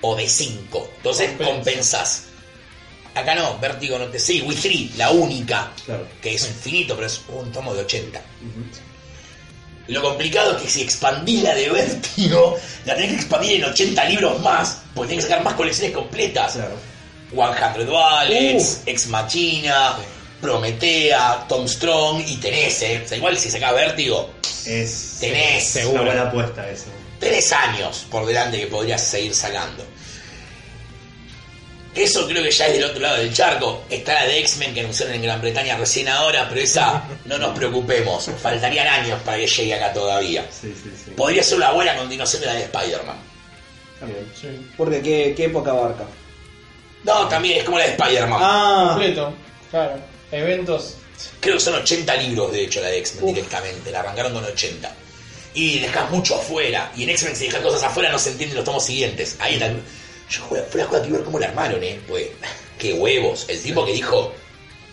o 0.01 0.15
de 0.15 0.27
5. 0.27 0.89
Entonces 0.97 1.29
Compensa. 1.31 1.53
compensás. 1.53 2.23
Acá 3.15 3.35
no, 3.35 3.57
Vértigo 3.59 3.97
no 3.97 4.05
te. 4.07 4.19
Sí, 4.19 4.41
Wii 4.41 4.57
3, 4.57 4.97
la 4.97 5.11
única, 5.11 5.71
Claro. 5.85 6.07
que 6.21 6.35
es 6.35 6.45
infinito, 6.47 6.95
pero 6.95 7.07
es 7.07 7.19
un 7.27 7.51
tomo 7.51 7.73
de 7.73 7.81
80. 7.81 8.21
Lo 9.87 10.01
complicado 10.03 10.55
es 10.55 10.61
que 10.63 10.69
si 10.69 10.81
expandís 10.83 11.41
la 11.41 11.55
de 11.55 11.69
Vértigo, 11.69 12.55
la 12.85 12.93
tenés 12.95 13.09
que 13.09 13.15
expandir 13.15 13.53
en 13.53 13.63
80 13.65 14.05
libros 14.05 14.39
más, 14.41 14.81
porque 14.93 15.09
tenés 15.09 15.25
que 15.25 15.31
sacar 15.31 15.43
más 15.43 15.55
colecciones 15.55 15.93
completas. 15.95 16.53
Claro. 16.53 16.75
100 17.31 17.89
Wallets, 17.89 18.81
Ex 18.85 19.07
Machina, 19.07 19.97
Prometea, 20.41 21.45
Tom 21.49 21.67
Strong 21.67 22.23
y 22.27 22.37
tenés, 22.37 22.81
eh. 22.83 23.01
O 23.03 23.07
sea, 23.07 23.17
igual 23.17 23.37
si 23.37 23.49
sacás 23.49 23.73
Vértigo, 23.73 24.29
Es 24.65 25.17
tenés, 25.19 25.71
una 25.75 25.81
Seguro. 25.83 26.05
buena 26.05 26.21
apuesta 26.23 26.69
esa. 26.69 26.85
Tenés 27.19 27.51
años 27.51 28.05
por 28.09 28.25
delante 28.25 28.59
que 28.59 28.67
podrías 28.67 29.03
seguir 29.03 29.33
sacando. 29.35 29.85
Eso 31.95 32.27
creo 32.27 32.43
que 32.43 32.51
ya 32.51 32.67
es 32.67 32.73
del 32.73 32.83
otro 32.85 32.99
lado 33.01 33.17
del 33.17 33.33
charco. 33.33 33.83
Está 33.89 34.13
la 34.13 34.25
de 34.27 34.39
X-Men 34.39 34.73
que 34.73 34.81
anunciaron 34.81 35.15
en 35.15 35.21
Gran 35.23 35.41
Bretaña 35.41 35.75
recién 35.77 36.07
ahora, 36.07 36.47
pero 36.47 36.61
esa 36.61 37.03
no 37.25 37.37
nos 37.37 37.57
preocupemos. 37.57 38.29
Faltarían 38.41 38.87
años 38.87 39.19
para 39.25 39.37
que 39.37 39.47
llegue 39.47 39.73
acá 39.73 39.91
todavía. 39.91 40.45
Sí, 40.49 40.73
sí, 40.81 40.91
sí. 41.03 41.11
Podría 41.11 41.43
ser 41.43 41.57
una 41.57 41.71
buena 41.71 41.95
continuación 41.97 42.41
de 42.41 42.47
la 42.47 42.53
de 42.53 42.63
Spider-Man. 42.63 43.17
También. 43.99 44.31
Sí. 44.39 44.47
Porque 44.77 45.01
¿qué, 45.01 45.33
qué 45.35 45.45
época 45.45 45.71
abarca? 45.71 46.05
No, 47.03 47.27
también 47.27 47.57
es 47.57 47.63
como 47.63 47.79
la 47.79 47.85
de 47.85 47.91
Spider-Man. 47.91 48.39
Ah, 48.41 48.87
Completo, 48.91 49.33
claro. 49.71 49.99
Eventos. 50.31 50.95
Creo 51.41 51.55
que 51.55 51.61
son 51.61 51.73
80 51.75 52.15
libros, 52.17 52.51
de 52.51 52.63
hecho, 52.63 52.81
la 52.81 52.89
de 52.89 52.99
X-Men 52.99 53.33
directamente. 53.33 53.91
La 53.91 54.01
arrancaron 54.01 54.33
con 54.33 54.45
80. 54.45 54.93
Y 55.53 55.79
dejas 55.79 56.09
mucho 56.11 56.35
afuera. 56.35 56.91
Y 56.95 57.03
en 57.03 57.09
X-Men, 57.09 57.35
si 57.35 57.45
dejas 57.45 57.61
cosas 57.61 57.83
afuera, 57.83 58.11
no 58.11 58.19
se 58.19 58.31
entienden 58.31 58.57
los 58.57 58.65
tomos 58.65 58.85
siguientes. 58.85 59.35
Ahí 59.39 59.55
está. 59.55 59.69
Yo 60.29 60.45
fui 60.69 60.81
a 60.81 60.85
jugar 60.85 61.01
que 61.01 61.11
ver 61.11 61.23
cómo 61.23 61.39
la 61.39 61.47
armaron, 61.47 61.83
¿eh? 61.83 61.99
Pues, 62.07 62.27
qué 62.77 62.93
huevos. 62.93 63.45
El 63.47 63.61
tipo 63.61 63.85
que 63.85 63.93
dijo, 63.93 64.33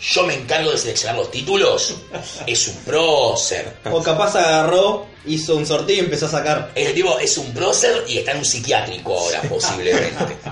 yo 0.00 0.26
me 0.26 0.34
encargo 0.34 0.70
de 0.70 0.78
seleccionar 0.78 1.16
los 1.16 1.30
títulos, 1.30 1.96
es 2.46 2.68
un 2.68 2.76
prócer. 2.76 3.76
o 3.90 4.02
capaz 4.02 4.36
agarró, 4.36 5.07
hizo 5.26 5.57
un 5.57 5.66
sorteo 5.66 5.96
y 5.96 6.00
empezó 6.00 6.26
a 6.26 6.30
sacar. 6.30 6.72
Ese 6.74 6.92
tipo 6.92 7.18
es 7.18 7.36
un 7.38 7.52
prócer 7.52 8.04
y 8.09 8.18
está 8.18 8.32
en 8.32 8.38
un 8.38 8.44
psiquiátrico 8.44 9.18
ahora, 9.18 9.42
posiblemente. 9.42 10.36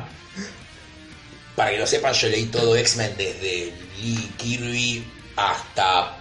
Para 1.57 1.71
que 1.71 1.79
lo 1.79 1.87
sepan, 1.87 2.13
yo 2.15 2.29
leí 2.29 2.47
todo 2.47 2.77
X-Men 2.77 3.15
desde 3.17 3.73
Lee 4.01 4.33
Kirby 4.37 5.05
hasta 5.37 6.17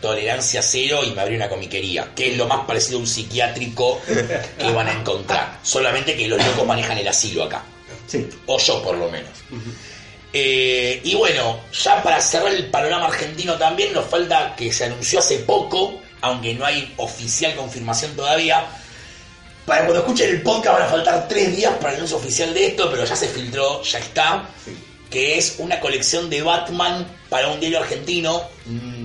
Tolerancia 0.00 0.62
Cero 0.62 1.00
y 1.04 1.10
me 1.10 1.20
abrí 1.20 1.36
una 1.36 1.48
comiquería, 1.48 2.12
que 2.14 2.32
es 2.32 2.36
lo 2.36 2.46
más 2.46 2.66
parecido 2.66 2.98
a 2.98 3.00
un 3.00 3.06
psiquiátrico 3.06 4.00
que 4.58 4.72
van 4.72 4.88
a 4.88 4.92
encontrar. 4.92 5.58
Solamente 5.62 6.16
que 6.16 6.26
los 6.28 6.44
locos 6.44 6.66
manejan 6.66 6.98
el 6.98 7.08
asilo 7.08 7.44
acá. 7.44 7.62
Sí. 8.06 8.28
O 8.46 8.58
yo, 8.58 8.82
por 8.82 8.96
lo 8.96 9.10
menos. 9.10 9.30
Eh, 10.32 11.00
y 11.04 11.14
bueno, 11.14 11.60
ya 11.72 12.02
para 12.02 12.20
cerrar 12.20 12.52
el 12.52 12.66
panorama 12.66 13.06
argentino 13.06 13.54
también 13.54 13.92
nos 13.92 14.06
falta 14.06 14.54
que 14.56 14.72
se 14.72 14.84
anunció 14.84 15.18
hace 15.18 15.38
poco, 15.40 16.00
aunque 16.20 16.54
no 16.54 16.64
hay 16.64 16.92
oficial 16.96 17.54
confirmación 17.54 18.14
todavía. 18.14 18.66
Para 19.66 19.82
cuando 19.82 20.00
escuchen 20.00 20.30
el 20.30 20.42
podcast 20.42 20.78
van 20.78 20.82
a 20.88 20.90
faltar 20.90 21.28
tres 21.28 21.56
días 21.56 21.74
para 21.74 21.90
el 21.90 21.96
anuncio 21.96 22.16
oficial 22.16 22.54
de 22.54 22.66
esto, 22.66 22.90
pero 22.90 23.04
ya 23.04 23.16
se 23.16 23.28
filtró, 23.28 23.82
ya 23.82 23.98
está. 23.98 24.48
Sí. 24.64 24.72
Que 25.10 25.38
es 25.38 25.56
una 25.58 25.80
colección 25.80 26.30
de 26.30 26.40
Batman 26.42 27.06
para 27.28 27.48
un 27.48 27.58
diario 27.58 27.80
argentino. 27.80 28.42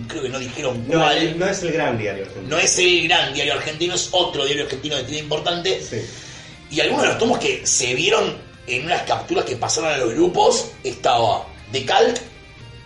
Creo 0.07 0.23
que 0.23 0.29
no 0.29 0.39
dijeron 0.39 0.83
No, 0.87 0.99
cuál. 0.99 1.39
no 1.39 1.47
es 1.47 1.63
el 1.63 1.71
gran 1.71 1.97
diario 1.97 2.23
argentino. 2.25 2.49
No 2.55 2.61
es 2.61 2.77
el 2.79 3.07
gran 3.07 3.33
diario 3.33 3.53
argentino, 3.53 3.95
es 3.95 4.09
otro 4.11 4.45
diario 4.45 4.63
argentino 4.65 4.95
de 4.97 5.03
tiene 5.03 5.19
importante. 5.21 5.81
Sí. 5.81 5.97
Y 6.71 6.79
algunos 6.81 7.03
de 7.03 7.09
los 7.09 7.17
tomos 7.19 7.39
que 7.39 7.65
se 7.65 7.93
vieron 7.93 8.37
en 8.67 8.85
unas 8.85 9.03
capturas 9.03 9.45
que 9.45 9.55
pasaron 9.55 9.91
a 9.91 9.97
los 9.97 10.13
grupos 10.13 10.71
estaba 10.83 11.45
The 11.71 11.85
Cult 11.85 12.19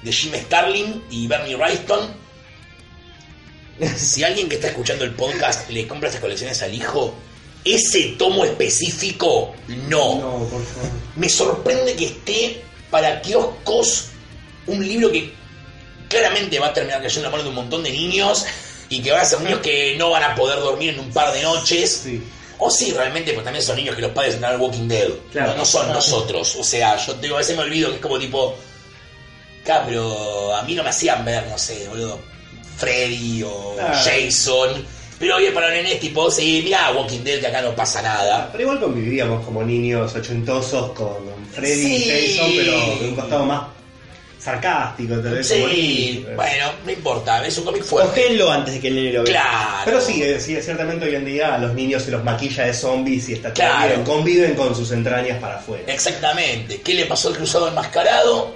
de 0.04 0.12
Jim 0.12 0.34
Starlin 0.36 1.04
y 1.10 1.28
Bernie 1.28 1.56
Wrightson. 1.56 2.20
Si 3.98 4.24
alguien 4.24 4.50
que 4.50 4.56
está 4.56 4.68
escuchando 4.68 5.06
el 5.06 5.12
podcast 5.14 5.70
le 5.70 5.88
compra 5.88 6.10
estas 6.10 6.22
colecciones 6.22 6.62
al 6.62 6.74
hijo, 6.74 7.14
ese 7.64 8.16
tomo 8.18 8.44
específico 8.44 9.54
no. 9.88 10.16
No, 10.20 10.38
por 10.50 10.66
favor. 10.66 10.90
Me 11.16 11.30
sorprende 11.30 11.96
que 11.96 12.06
esté 12.08 12.62
para 12.92 13.22
kioscos 13.22 14.08
un 14.68 14.86
libro 14.86 15.10
que 15.12 15.32
claramente 16.10 16.60
va 16.60 16.68
a 16.68 16.74
terminar 16.74 17.02
cayendo 17.02 17.22
en 17.22 17.24
la 17.24 17.30
mano 17.30 17.44
de 17.44 17.50
un 17.50 17.56
montón 17.56 17.84
de 17.84 17.92
niños 17.92 18.46
y 18.90 19.02
que 19.02 19.12
van 19.12 19.22
a 19.22 19.26
ser 19.26 19.40
niños 19.42 19.60
que 19.60 19.96
no 19.98 20.10
van 20.10 20.24
a 20.24 20.36
poder 20.36 20.60
dormir 20.60 20.90
en 20.90 21.00
un 21.00 21.12
par 21.12 21.32
de 21.32 21.42
noches. 21.44 22.02
Sí. 22.04 22.22
O 22.58 22.70
sí, 22.70 22.92
realmente, 22.92 23.32
pues 23.32 23.46
también 23.46 23.64
son 23.64 23.78
niños 23.78 23.96
que 23.96 24.02
los 24.02 24.12
padres 24.12 24.34
entran 24.34 24.56
al 24.56 24.60
Walking 24.60 24.88
Dead. 24.88 25.08
Claro. 25.32 25.52
No, 25.52 25.60
no 25.60 25.66
son 25.66 25.88
nosotros. 25.94 26.58
O 26.58 26.64
sea, 26.64 26.98
yo 26.98 27.14
digo, 27.14 27.36
a 27.36 27.38
veces 27.38 27.56
me 27.56 27.64
olvido 27.64 27.90
que 27.90 27.96
es 27.96 28.02
como 28.02 28.20
tipo. 28.20 28.56
Acá, 29.62 29.84
pero 29.86 30.54
a 30.54 30.64
mí 30.64 30.74
no 30.74 30.84
me 30.84 30.90
hacían 30.90 31.24
ver, 31.24 31.46
no 31.48 31.58
sé, 31.58 31.88
boludo. 31.88 32.20
Freddy 32.76 33.44
o. 33.44 33.78
Jason. 34.04 34.86
Pero 35.20 35.36
oye, 35.36 35.52
para 35.52 35.70
nenes, 35.70 36.00
tipo, 36.00 36.30
sí, 36.32 36.62
mira 36.64 36.92
Walking 36.92 37.24
Dead, 37.24 37.40
que 37.40 37.48
acá 37.48 37.62
no 37.62 37.76
pasa 37.76 38.02
nada. 38.02 38.50
Pero 38.52 38.64
igual 38.64 38.80
convivíamos 38.80 39.46
como 39.46 39.64
niños 39.64 40.14
ochentosos 40.16 40.92
con 40.92 41.18
Freddy 41.54 41.96
y. 41.96 42.38
Jason, 42.38 42.52
pero 42.56 43.00
de 43.00 43.10
un 43.10 43.16
costado 43.16 43.46
más 43.46 43.79
sarcástico, 44.40 45.16
tal 45.20 45.34
vez. 45.36 45.48
Sí, 45.48 45.60
bonito. 46.24 46.36
bueno, 46.36 46.72
no 46.86 46.92
importa, 46.92 47.46
es 47.46 47.58
un 47.58 47.66
cómic 47.66 47.84
fuerte. 47.84 48.22
Cogénlo 48.22 48.52
antes 48.52 48.74
de 48.76 48.80
que 48.80 48.88
el 48.88 48.96
nene 48.96 49.14
lo 49.14 49.24
vea. 49.24 49.32
Claro. 49.34 49.82
Pero 49.86 50.02
sí, 50.02 50.24
eh, 50.24 50.40
sí, 50.40 50.56
ciertamente 50.62 51.06
hoy 51.06 51.16
en 51.16 51.26
día 51.26 51.56
a 51.56 51.58
los 51.58 51.74
niños 51.74 52.04
se 52.04 52.12
los 52.12 52.24
maquilla 52.24 52.66
de 52.66 52.74
zombies 52.74 53.30
y 53.30 53.34
está 53.34 53.52
Claro. 53.54 53.88
bien, 53.90 54.04
conviven 54.04 54.56
con 54.56 54.74
sus 54.76 54.92
entrañas 54.92 55.40
para 55.40 55.58
afuera. 55.58 55.84
Exactamente. 55.88 56.82
¿Qué 56.82 56.94
le 56.94 57.06
pasó 57.06 57.30
al 57.30 57.36
cruzado 57.36 57.68
enmascarado? 57.68 58.56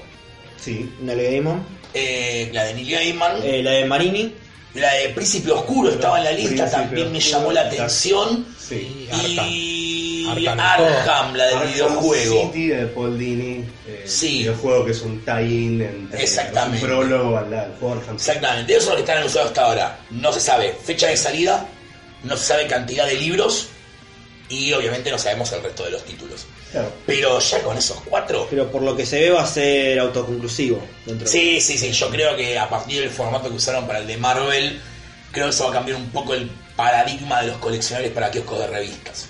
Sí. 0.59 0.89
Una 1.01 1.15
de 1.15 1.23
Gaiman. 1.31 1.65
Eh, 1.93 2.49
la 2.53 2.63
de 2.65 2.73
Neil 2.75 2.91
Gaiman. 2.91 3.31
Eh, 3.43 3.61
la 3.61 3.71
de 3.71 3.85
Marini. 3.85 4.33
La 4.75 4.91
de 4.93 5.09
Príncipe 5.09 5.51
Oscuro 5.51 5.91
estaba 5.91 6.17
en 6.17 6.23
la 6.23 6.31
lista, 6.31 6.63
Príncipe 6.65 6.71
también 6.71 7.11
me 7.11 7.19
llamó 7.19 7.51
la 7.51 7.61
atención. 7.61 8.43
Sí. 8.79 9.07
Y 9.09 10.27
Arkham. 10.29 10.59
Arkham, 10.59 11.33
la 11.35 11.45
del 11.45 11.55
Arkham 11.57 11.73
videojuego. 11.73 12.41
City 12.53 12.67
de 12.67 12.85
Paul 12.87 13.19
Dini. 13.19 13.63
eh, 13.87 14.03
Sí. 14.05 14.39
videojuego 14.39 14.85
que 14.85 14.91
es 14.91 15.01
un 15.01 15.19
tie-in 15.25 15.81
entre 15.81 16.23
Exactamente. 16.23 16.85
un 16.85 16.89
prólogo 16.91 17.37
al, 17.37 17.75
juego 17.79 17.95
Arkham. 17.95 18.15
Exactamente, 18.15 18.71
esos 18.73 18.83
son 18.85 18.93
los 18.93 18.97
que 18.97 19.03
están 19.03 19.17
anunciados 19.19 19.49
hasta 19.49 19.65
ahora. 19.65 19.99
No 20.11 20.31
se 20.33 20.39
sabe 20.39 20.75
fecha 20.83 21.07
de 21.07 21.17
salida, 21.17 21.67
no 22.23 22.37
se 22.37 22.45
sabe 22.45 22.67
cantidad 22.67 23.05
de 23.05 23.15
libros 23.15 23.67
Y 24.49 24.71
obviamente 24.73 25.09
no 25.09 25.17
sabemos 25.17 25.51
el 25.53 25.63
resto 25.63 25.85
de 25.85 25.91
los 25.91 26.03
títulos. 26.03 26.45
Claro. 26.71 26.91
Pero 27.07 27.39
ya 27.39 27.63
con 27.63 27.77
esos 27.77 27.97
cuatro. 28.05 28.45
Pero 28.49 28.69
por 28.69 28.81
lo 28.83 28.95
que 28.95 29.05
se 29.05 29.19
ve 29.21 29.29
va 29.31 29.43
a 29.43 29.47
ser 29.47 29.97
autoconclusivo. 29.99 30.79
Dentro 31.05 31.25
Sí, 31.27 31.59
sí, 31.61 31.77
sí. 31.77 31.91
Yo 31.91 32.09
creo 32.09 32.35
que 32.35 32.59
a 32.59 32.69
partir 32.69 32.99
del 33.01 33.09
formato 33.09 33.49
que 33.49 33.55
usaron 33.55 33.87
para 33.87 33.99
el 33.99 34.05
de 34.07 34.17
Marvel, 34.17 34.79
creo 35.33 35.47
que 35.47 35.51
eso 35.51 35.65
va 35.65 35.71
a 35.71 35.73
cambiar 35.73 35.97
un 35.97 36.09
poco 36.11 36.33
el 36.33 36.49
paradigma 36.77 37.41
de 37.41 37.47
los 37.47 37.57
coleccionables 37.57 38.11
para 38.13 38.31
kioscos 38.31 38.59
de 38.59 38.67
revistas. 38.67 39.25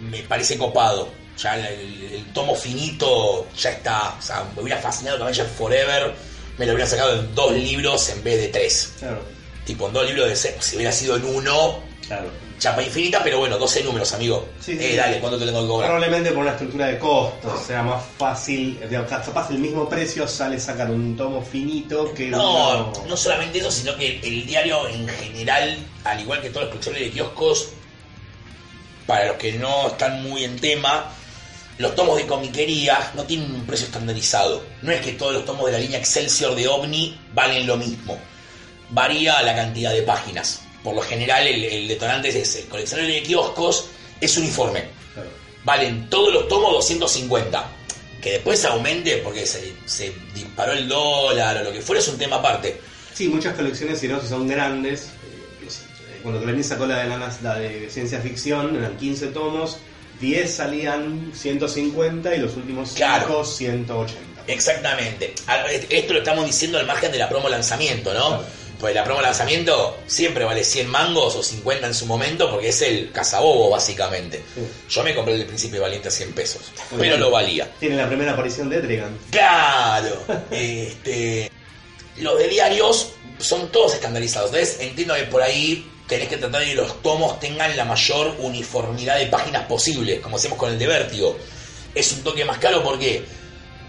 Me 0.00 0.22
parece 0.22 0.56
copado. 0.56 1.08
Ya 1.38 1.58
el, 1.58 1.66
el- 1.66 2.12
el 2.14 2.24
tomo 2.32 2.54
finito 2.54 3.46
ya 3.58 3.70
está. 3.70 4.14
O 4.18 4.22
sea, 4.22 4.44
me 4.54 4.62
hubiera 4.62 4.80
fascinado 4.80 5.16
que 5.16 5.22
Avengers 5.24 5.50
Forever 5.58 6.14
me 6.58 6.64
lo 6.66 6.72
hubiera 6.74 6.88
sacado 6.88 7.18
en 7.20 7.34
dos 7.34 7.52
libros 7.52 8.08
en 8.10 8.22
vez 8.22 8.38
de 8.40 8.48
tres. 8.48 8.92
Claro. 9.00 9.20
Tipo, 9.66 9.88
en 9.88 9.92
dos 9.94 10.06
libros 10.06 10.28
de 10.28 10.36
seis. 10.36 10.54
Si 10.60 10.76
hubiera 10.76 10.92
sido 10.92 11.16
en 11.16 11.24
uno, 11.24 11.80
Claro. 12.06 12.30
chapa 12.58 12.82
infinita, 12.82 13.20
pero 13.24 13.38
bueno, 13.38 13.58
12 13.58 13.82
números, 13.82 14.12
amigo. 14.12 14.48
Sí, 14.60 14.76
sí, 14.76 14.84
eh, 14.84 14.90
sí. 14.92 14.96
dale, 14.96 15.18
¿cuánto 15.18 15.38
te 15.38 15.44
tengo 15.46 15.60
que 15.62 15.66
cobrar? 15.68 15.90
Probablemente 15.90 16.30
por 16.30 16.38
una 16.42 16.52
estructura 16.52 16.86
de 16.86 16.98
costos, 16.98 17.62
sea 17.66 17.82
más 17.82 18.02
fácil, 18.16 18.78
capaz 19.08 19.50
el 19.50 19.58
mismo 19.58 19.88
precio 19.88 20.26
sale 20.28 20.58
sacar 20.60 20.90
un 20.90 21.16
tomo 21.16 21.42
finito 21.42 22.14
que 22.14 22.28
No, 22.28 22.90
uno- 22.90 22.92
no 23.08 23.16
solamente 23.16 23.58
eso, 23.58 23.70
sino 23.70 23.96
que 23.96 24.20
el 24.22 24.46
diario 24.46 24.88
en 24.88 25.08
general, 25.08 25.78
al 26.04 26.20
igual 26.20 26.40
que 26.40 26.48
todos 26.50 26.62
los 26.64 26.70
coleccionables 26.70 27.08
de 27.08 27.12
kioscos, 27.14 27.68
para 29.06 29.26
los 29.26 29.36
que 29.36 29.52
no 29.54 29.88
están 29.88 30.22
muy 30.22 30.44
en 30.44 30.58
tema, 30.58 31.10
los 31.78 31.94
tomos 31.94 32.16
de 32.16 32.26
comiquería 32.26 33.12
no 33.14 33.24
tienen 33.24 33.54
un 33.54 33.66
precio 33.66 33.86
estandarizado. 33.86 34.62
No 34.82 34.92
es 34.92 35.00
que 35.00 35.12
todos 35.12 35.32
los 35.34 35.44
tomos 35.44 35.66
de 35.66 35.72
la 35.72 35.78
línea 35.78 35.98
Excelsior 35.98 36.54
de 36.54 36.66
OVNI 36.68 37.18
valen 37.34 37.66
lo 37.66 37.76
mismo. 37.76 38.18
Varía 38.90 39.42
la 39.42 39.54
cantidad 39.54 39.92
de 39.92 40.02
páginas. 40.02 40.62
Por 40.86 40.94
lo 40.94 41.02
general, 41.02 41.44
el, 41.48 41.64
el 41.64 41.88
detonante 41.88 42.28
es 42.28 42.36
ese. 42.36 42.60
El 42.60 42.66
coleccionable 42.68 43.12
de 43.14 43.22
kioscos 43.24 43.86
es 44.20 44.36
uniforme. 44.36 44.84
Claro. 45.14 45.28
Valen 45.64 46.08
todos 46.08 46.32
los 46.32 46.46
tomos 46.46 46.70
250. 46.74 47.72
Que 48.22 48.30
después 48.34 48.64
aumente 48.64 49.16
porque 49.16 49.44
se, 49.46 49.72
se 49.84 50.12
disparó 50.32 50.72
el 50.74 50.86
dólar 50.88 51.56
o 51.56 51.64
lo 51.64 51.72
que 51.72 51.80
fuera 51.80 52.00
es 52.00 52.06
un 52.06 52.16
tema 52.18 52.36
aparte. 52.36 52.80
Sí, 53.12 53.26
muchas 53.28 53.56
colecciones, 53.56 53.98
si 53.98 54.06
no, 54.06 54.20
si 54.20 54.28
son 54.28 54.46
grandes. 54.46 55.06
eh, 55.06 55.66
eh, 55.66 56.20
Cuando 56.22 56.40
Clarín 56.40 56.62
sacó 56.62 56.86
la 56.86 56.98
de, 56.98 57.08
nanas- 57.08 57.42
la 57.42 57.56
de 57.56 57.90
ciencia 57.90 58.20
ficción, 58.20 58.76
eran 58.76 58.96
15 58.96 59.26
tomos, 59.28 59.78
10 60.20 60.54
salían 60.54 61.32
150 61.34 62.32
y 62.32 62.38
los 62.38 62.54
últimos 62.56 62.90
5 62.90 62.96
Claro. 62.98 63.44
180. 63.44 64.20
Exactamente. 64.46 65.34
A- 65.48 65.66
Esto 65.68 66.12
lo 66.12 66.20
estamos 66.20 66.46
diciendo 66.46 66.78
al 66.78 66.86
margen 66.86 67.10
de 67.10 67.18
la 67.18 67.28
promo 67.28 67.48
lanzamiento, 67.48 68.14
¿no? 68.14 68.28
Claro. 68.28 68.44
Pues 68.78 68.94
la 68.94 69.04
promo 69.04 69.22
lanzamiento 69.22 69.98
siempre 70.06 70.44
vale 70.44 70.62
100 70.62 70.88
mangos 70.88 71.34
o 71.34 71.42
50 71.42 71.86
en 71.86 71.94
su 71.94 72.04
momento 72.06 72.50
porque 72.50 72.68
es 72.68 72.82
el 72.82 73.10
cazabobo, 73.10 73.70
básicamente. 73.70 74.42
Sí. 74.54 74.60
Yo 74.90 75.02
me 75.02 75.14
compré 75.14 75.34
el 75.34 75.40
de 75.40 75.46
Príncipe 75.46 75.78
Valiente 75.78 76.08
a 76.08 76.10
100 76.10 76.32
pesos, 76.32 76.62
Muy 76.90 77.00
pero 77.00 77.12
bien. 77.12 77.20
lo 77.20 77.30
valía. 77.30 77.70
Tiene 77.80 77.96
la 77.96 78.06
primera 78.06 78.32
aparición 78.32 78.68
de 78.68 78.78
Etrigan. 78.78 79.18
Claro. 79.30 80.22
este, 80.50 81.50
los 82.18 82.38
de 82.38 82.48
diarios 82.48 83.12
son 83.38 83.70
todos 83.72 83.94
estandarizados. 83.94 84.50
Entonces 84.52 84.78
entiendo 84.80 85.14
que 85.14 85.22
por 85.24 85.42
ahí 85.42 85.90
tenés 86.06 86.28
que 86.28 86.36
tratar 86.36 86.60
de 86.60 86.66
que 86.68 86.74
los 86.74 87.02
tomos 87.02 87.40
tengan 87.40 87.74
la 87.76 87.84
mayor 87.84 88.34
uniformidad 88.38 89.18
de 89.18 89.26
páginas 89.26 89.64
posible, 89.66 90.20
como 90.20 90.36
hacemos 90.36 90.58
con 90.58 90.70
el 90.70 90.78
de 90.78 90.86
Vértigo. 90.86 91.36
Es 91.94 92.12
un 92.12 92.22
toque 92.22 92.44
más 92.44 92.58
caro 92.58 92.82
porque 92.84 93.24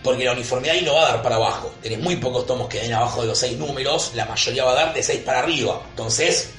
porque 0.08 0.24
la 0.24 0.32
uniformidad 0.32 0.76
ahí 0.76 0.86
no 0.86 0.94
va 0.94 1.06
a 1.06 1.12
dar 1.12 1.22
para 1.22 1.36
abajo. 1.36 1.74
Tenés 1.82 2.00
muy 2.00 2.16
pocos 2.16 2.46
tomos 2.46 2.70
que 2.70 2.80
den 2.80 2.94
abajo 2.94 3.24
de 3.24 3.28
los 3.28 3.38
seis 3.38 3.58
números, 3.58 4.12
la 4.16 4.24
mayoría 4.24 4.64
va 4.64 4.72
a 4.72 4.76
dar 4.76 4.94
de 4.94 5.04
6 5.04 5.20
para 5.26 5.40
arriba. 5.40 5.82
Entonces, 5.90 6.52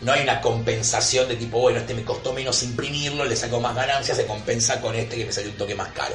no 0.00 0.12
hay 0.12 0.22
una 0.22 0.40
compensación 0.40 1.28
de 1.28 1.36
tipo, 1.36 1.60
bueno, 1.60 1.80
este 1.80 1.92
me 1.92 2.04
costó 2.04 2.32
menos 2.32 2.62
imprimirlo, 2.62 3.26
le 3.26 3.36
saco 3.36 3.60
más 3.60 3.76
ganancias, 3.76 4.16
se 4.16 4.24
compensa 4.24 4.80
con 4.80 4.94
este 4.94 5.18
que 5.18 5.26
me 5.26 5.32
salió 5.32 5.50
un 5.50 5.58
toque 5.58 5.74
más 5.74 5.88
caro. 5.88 6.14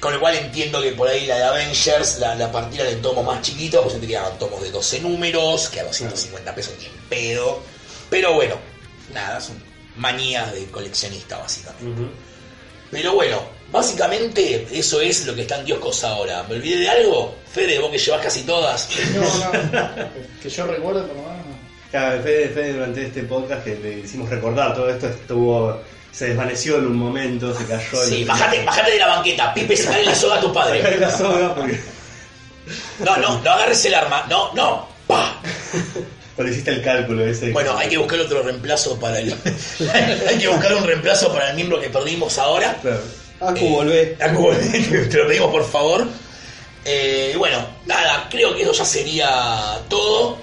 Con 0.00 0.12
lo 0.12 0.18
cual 0.18 0.34
entiendo 0.34 0.82
que 0.82 0.90
por 0.90 1.06
ahí 1.06 1.24
la 1.26 1.36
de 1.36 1.44
Avengers 1.44 2.18
la, 2.18 2.34
la 2.34 2.50
partida 2.50 2.90
en 2.90 3.00
tomos 3.00 3.24
más 3.24 3.42
chiquitos, 3.42 3.80
pues 3.80 4.16
hagan 4.16 4.36
tomos 4.40 4.60
de 4.60 4.72
12 4.72 5.02
números, 5.02 5.68
que 5.68 5.78
a 5.78 5.84
250 5.84 6.52
pesos 6.52 6.74
ni 6.80 6.86
en 6.86 7.08
pedo. 7.08 7.62
Pero 8.10 8.32
bueno, 8.32 8.56
nada, 9.14 9.40
son 9.40 9.62
manías 9.94 10.52
de 10.52 10.66
coleccionista 10.66 11.38
básicamente. 11.38 12.10
Pero 12.92 13.14
bueno, 13.14 13.40
básicamente 13.72 14.68
eso 14.70 15.00
es 15.00 15.26
lo 15.26 15.34
que 15.34 15.42
está 15.42 15.58
en 15.58 15.64
Dioscos 15.64 16.04
ahora. 16.04 16.44
¿Me 16.48 16.54
olvidé 16.56 16.76
de 16.80 16.88
algo? 16.90 17.34
Fede, 17.50 17.78
vos 17.80 17.90
que 17.90 17.98
llevas 17.98 18.20
casi 18.22 18.42
todas. 18.42 18.88
No, 19.14 19.80
no, 19.80 20.08
que 20.42 20.48
yo 20.48 20.66
recuerdo 20.66 21.04
por 21.08 21.16
lo 21.16 21.22
menos. 21.22 21.36
Claro, 21.90 22.22
Fede, 22.22 22.48
Fede 22.50 22.72
durante 22.74 23.06
este 23.06 23.22
podcast 23.24 23.64
que 23.64 23.74
le 23.76 23.98
hicimos 24.00 24.28
recordar 24.30 24.74
todo 24.74 24.88
esto 24.90 25.08
estuvo. 25.08 25.80
se 26.12 26.26
desvaneció 26.28 26.78
en 26.78 26.86
un 26.86 26.96
momento, 26.96 27.54
se 27.58 27.64
cayó 27.66 28.04
Sí, 28.04 28.22
en 28.22 28.28
bajate, 28.28 28.62
bajate 28.64 28.90
de 28.92 28.98
la 28.98 29.06
banqueta, 29.08 29.54
Pipe, 29.54 29.76
se 29.76 30.02
la 30.04 30.14
soga 30.14 30.36
a 30.36 30.40
tu 30.40 30.52
padre. 30.52 30.98
la 31.00 31.10
soga 31.16 31.54
porque 31.54 31.80
No, 33.00 33.16
no, 33.16 33.40
no 33.40 33.50
agarres 33.50 33.84
el 33.86 33.94
arma. 33.94 34.26
No, 34.28 34.52
no. 34.54 34.91
¡Pah! 35.12 35.40
cuando 36.36 36.52
hiciste 36.52 36.70
el 36.70 36.82
cálculo 36.82 37.26
ese. 37.26 37.50
Bueno, 37.50 37.76
hay 37.76 37.88
que 37.88 37.98
buscar 37.98 38.18
otro 38.20 38.42
reemplazo 38.42 38.98
para 38.98 39.18
el. 39.18 39.32
hay 40.28 40.38
que 40.38 40.48
buscar 40.48 40.74
un 40.74 40.84
reemplazo 40.84 41.32
para 41.32 41.50
el 41.50 41.56
miembro 41.56 41.80
que 41.80 41.88
perdimos 41.90 42.38
ahora. 42.38 42.76
Claro. 42.80 43.00
Aku, 43.40 43.56
Eh, 43.58 43.70
volvé. 43.70 44.16
Aku, 44.20 44.50
te 45.10 45.16
lo 45.18 45.26
pedimos 45.26 45.50
por 45.50 45.68
favor. 45.70 46.06
Eh, 46.84 47.34
bueno, 47.38 47.64
nada, 47.86 48.26
creo 48.30 48.54
que 48.56 48.62
eso 48.62 48.72
ya 48.72 48.84
sería 48.84 49.78
todo. 49.88 50.38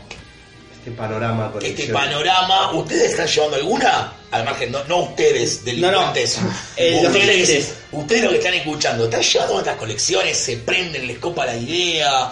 Este 0.78 0.92
panorama 0.92 1.52
Este 1.56 1.60
colección. 1.86 1.94
panorama. 1.94 2.72
¿Ustedes 2.74 3.12
están 3.12 3.28
llevando 3.28 3.56
alguna? 3.58 4.14
Al 4.32 4.46
margen, 4.46 4.72
no, 4.72 4.84
no 4.86 4.98
ustedes, 5.00 5.66
delincuentes. 5.66 6.38
Los 6.38 6.46
oyentes. 6.78 7.16
ustedes, 7.18 7.74
ustedes 7.92 8.22
los 8.24 8.32
que 8.32 8.38
están 8.38 8.54
escuchando, 8.54 9.06
¿están 9.06 9.22
llevando 9.22 9.56
otras 9.56 9.76
colecciones? 9.78 10.38
¿Se 10.38 10.58
prenden, 10.58 11.08
les 11.08 11.18
copa 11.20 11.46
la 11.48 11.56
idea? 11.58 12.32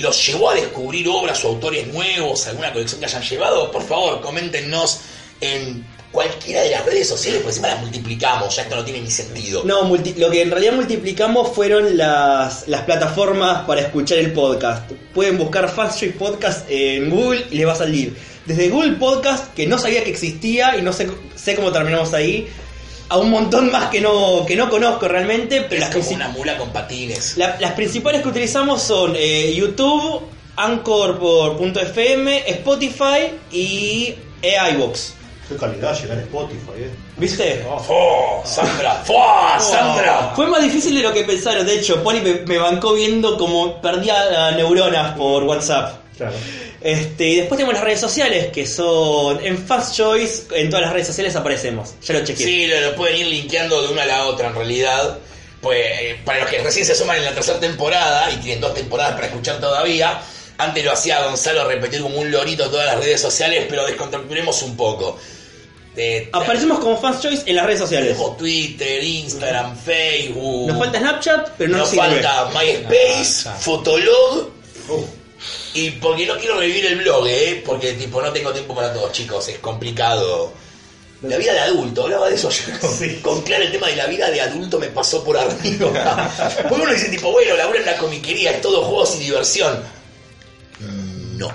¿Los 0.00 0.26
llevó 0.26 0.50
a 0.50 0.54
descubrir 0.54 1.08
obras 1.08 1.44
o 1.44 1.48
autores 1.48 1.86
nuevos? 1.88 2.46
¿Alguna 2.46 2.72
colección 2.72 3.00
que 3.00 3.06
hayan 3.06 3.22
llevado? 3.22 3.70
Por 3.72 3.82
favor, 3.82 4.20
coméntenos 4.20 5.00
en 5.40 5.84
cualquiera 6.12 6.62
de 6.62 6.70
las 6.70 6.84
redes 6.86 7.08
sociales, 7.08 7.40
porque 7.40 7.50
encima 7.56 7.68
las 7.74 7.80
multiplicamos, 7.80 8.54
ya 8.54 8.62
esto 8.62 8.76
no 8.76 8.84
tiene 8.84 9.00
ni 9.00 9.10
sentido. 9.10 9.62
No, 9.64 9.82
multi- 9.82 10.14
lo 10.16 10.30
que 10.30 10.42
en 10.42 10.50
realidad 10.52 10.74
multiplicamos 10.74 11.50
fueron 11.52 11.96
las, 11.96 12.68
las 12.68 12.82
plataformas 12.82 13.64
para 13.66 13.80
escuchar 13.80 14.18
el 14.18 14.32
podcast. 14.32 14.88
Pueden 15.12 15.36
buscar 15.38 15.68
Fast 15.68 16.04
Podcast 16.16 16.66
en 16.70 17.10
Google 17.10 17.46
y 17.50 17.56
les 17.56 17.66
va 17.66 17.72
a 17.72 17.76
salir. 17.76 18.16
Desde 18.46 18.68
Google 18.68 18.92
Podcast, 18.92 19.52
que 19.54 19.66
no 19.66 19.76
sabía 19.78 20.04
que 20.04 20.10
existía 20.10 20.76
y 20.76 20.82
no 20.82 20.92
sé, 20.92 21.08
sé 21.34 21.56
cómo 21.56 21.72
terminamos 21.72 22.12
ahí, 22.14 22.46
a 23.14 23.18
un 23.18 23.30
montón 23.30 23.70
más 23.70 23.90
que 23.90 24.00
no, 24.00 24.44
que 24.46 24.56
no 24.56 24.68
conozco 24.68 25.06
realmente, 25.08 25.60
pero 25.62 25.74
es 25.84 25.94
las, 25.94 25.96
como 25.96 26.16
una 26.16 26.28
mula 26.28 26.56
con 26.58 26.70
patines. 26.70 27.36
la- 27.36 27.56
las 27.60 27.72
principales 27.72 28.22
que 28.22 28.28
utilizamos 28.28 28.82
son 28.82 29.14
eh, 29.16 29.54
YouTube, 29.54 30.22
Anchor.fm, 30.56 32.42
Spotify 32.50 33.32
y 33.52 34.14
eh, 34.42 34.56
iVoox. 34.72 35.12
Qué 35.48 35.56
calidad 35.56 36.00
llegar 36.00 36.16
a 36.18 36.20
Spotify, 36.22 36.70
eh. 36.78 36.90
¿Viste? 37.18 37.64
¡Oh, 37.68 38.42
Sandra! 38.44 38.94
¡Fua, 39.04 39.58
Sandra! 39.60 40.32
Fue 40.34 40.46
más 40.46 40.62
difícil 40.62 40.94
de 40.94 41.02
lo 41.02 41.12
que 41.12 41.22
pensaron. 41.24 41.66
De 41.66 41.74
hecho, 41.78 42.02
Poli 42.02 42.20
me, 42.20 42.34
me 42.46 42.58
bancó 42.58 42.94
viendo 42.94 43.36
como 43.36 43.80
perdía 43.80 44.50
neuronas 44.56 45.14
por 45.16 45.44
WhatsApp. 45.44 45.98
Claro. 46.16 46.36
Este, 46.80 47.28
y 47.28 47.36
después 47.36 47.56
tenemos 47.56 47.74
las 47.74 47.82
redes 47.84 48.00
sociales, 48.00 48.48
que 48.52 48.66
son 48.66 49.44
en 49.44 49.58
Fast 49.58 49.96
Choice, 49.96 50.42
en 50.54 50.70
todas 50.70 50.84
las 50.84 50.92
redes 50.92 51.06
sociales 51.08 51.34
aparecemos. 51.34 51.94
Ya 52.02 52.14
lo 52.14 52.24
chequeé. 52.24 52.46
Sí, 52.46 52.66
lo, 52.66 52.80
lo 52.80 52.94
pueden 52.96 53.16
ir 53.16 53.26
linkeando 53.26 53.82
de 53.82 53.88
una 53.92 54.02
a 54.02 54.06
la 54.06 54.26
otra 54.26 54.48
en 54.48 54.54
realidad. 54.54 55.18
Pues 55.60 55.78
eh, 55.80 56.20
para 56.24 56.40
los 56.40 56.50
que 56.50 56.58
recién 56.58 56.84
se 56.84 56.94
suman 56.94 57.16
en 57.16 57.24
la 57.24 57.32
tercera 57.34 57.58
temporada 57.58 58.30
y 58.30 58.36
tienen 58.36 58.60
dos 58.60 58.74
temporadas 58.74 59.14
para 59.14 59.28
escuchar 59.28 59.58
todavía, 59.60 60.20
antes 60.58 60.84
lo 60.84 60.92
hacía 60.92 61.24
Gonzalo 61.24 61.66
repetir 61.66 62.02
como 62.02 62.18
un 62.18 62.30
lorito 62.30 62.68
todas 62.70 62.86
las 62.86 62.98
redes 63.02 63.20
sociales, 63.20 63.64
pero 63.68 63.86
descontracturemos 63.86 64.60
un 64.62 64.76
poco. 64.76 65.18
De, 65.96 66.28
Aparecemos 66.32 66.80
como 66.80 67.00
Fast 67.00 67.22
Choice 67.22 67.42
en 67.46 67.56
las 67.56 67.64
redes 67.66 67.80
sociales. 67.80 68.10
tenemos 68.12 68.36
Twitter, 68.36 69.02
Instagram, 69.02 69.76
Facebook. 69.78 70.68
Nos 70.68 70.78
falta 70.78 70.98
Snapchat, 70.98 71.48
pero 71.56 71.70
no 71.70 71.78
nos 71.78 71.88
sirve. 71.88 72.20
falta 72.22 72.50
MySpace, 72.52 73.48
Ah, 73.48 73.54
ya. 73.54 73.60
Y 75.74 75.90
porque 75.90 76.24
no 76.24 76.38
quiero 76.38 76.58
revivir 76.58 76.86
el 76.86 76.98
blog, 76.98 77.26
¿eh? 77.26 77.62
Porque 77.66 77.94
tipo 77.94 78.22
no 78.22 78.32
tengo 78.32 78.52
tiempo 78.52 78.74
para 78.74 78.92
todos, 78.92 79.12
chicos, 79.12 79.48
es 79.48 79.58
complicado. 79.58 80.52
La 81.22 81.36
vida 81.36 81.52
de 81.52 81.60
adulto, 81.60 82.04
hablaba 82.04 82.28
de 82.28 82.36
eso 82.36 82.48
yo. 82.50 82.64
Con 83.22 83.42
claro 83.42 83.64
el 83.64 83.72
tema 83.72 83.88
de 83.88 83.96
la 83.96 84.06
vida 84.06 84.30
de 84.30 84.40
adulto 84.40 84.78
me 84.78 84.88
pasó 84.88 85.24
por 85.24 85.36
arriba. 85.36 86.30
Porque 86.68 86.82
uno 86.82 86.92
dice 86.92 87.08
tipo, 87.08 87.32
bueno, 87.32 87.56
laburo 87.56 87.78
en 87.78 87.86
la 87.86 87.96
comiquería, 87.96 88.52
es 88.52 88.60
todo 88.60 88.82
juegos 88.82 89.16
y 89.16 89.24
diversión. 89.24 89.82
No, 91.36 91.50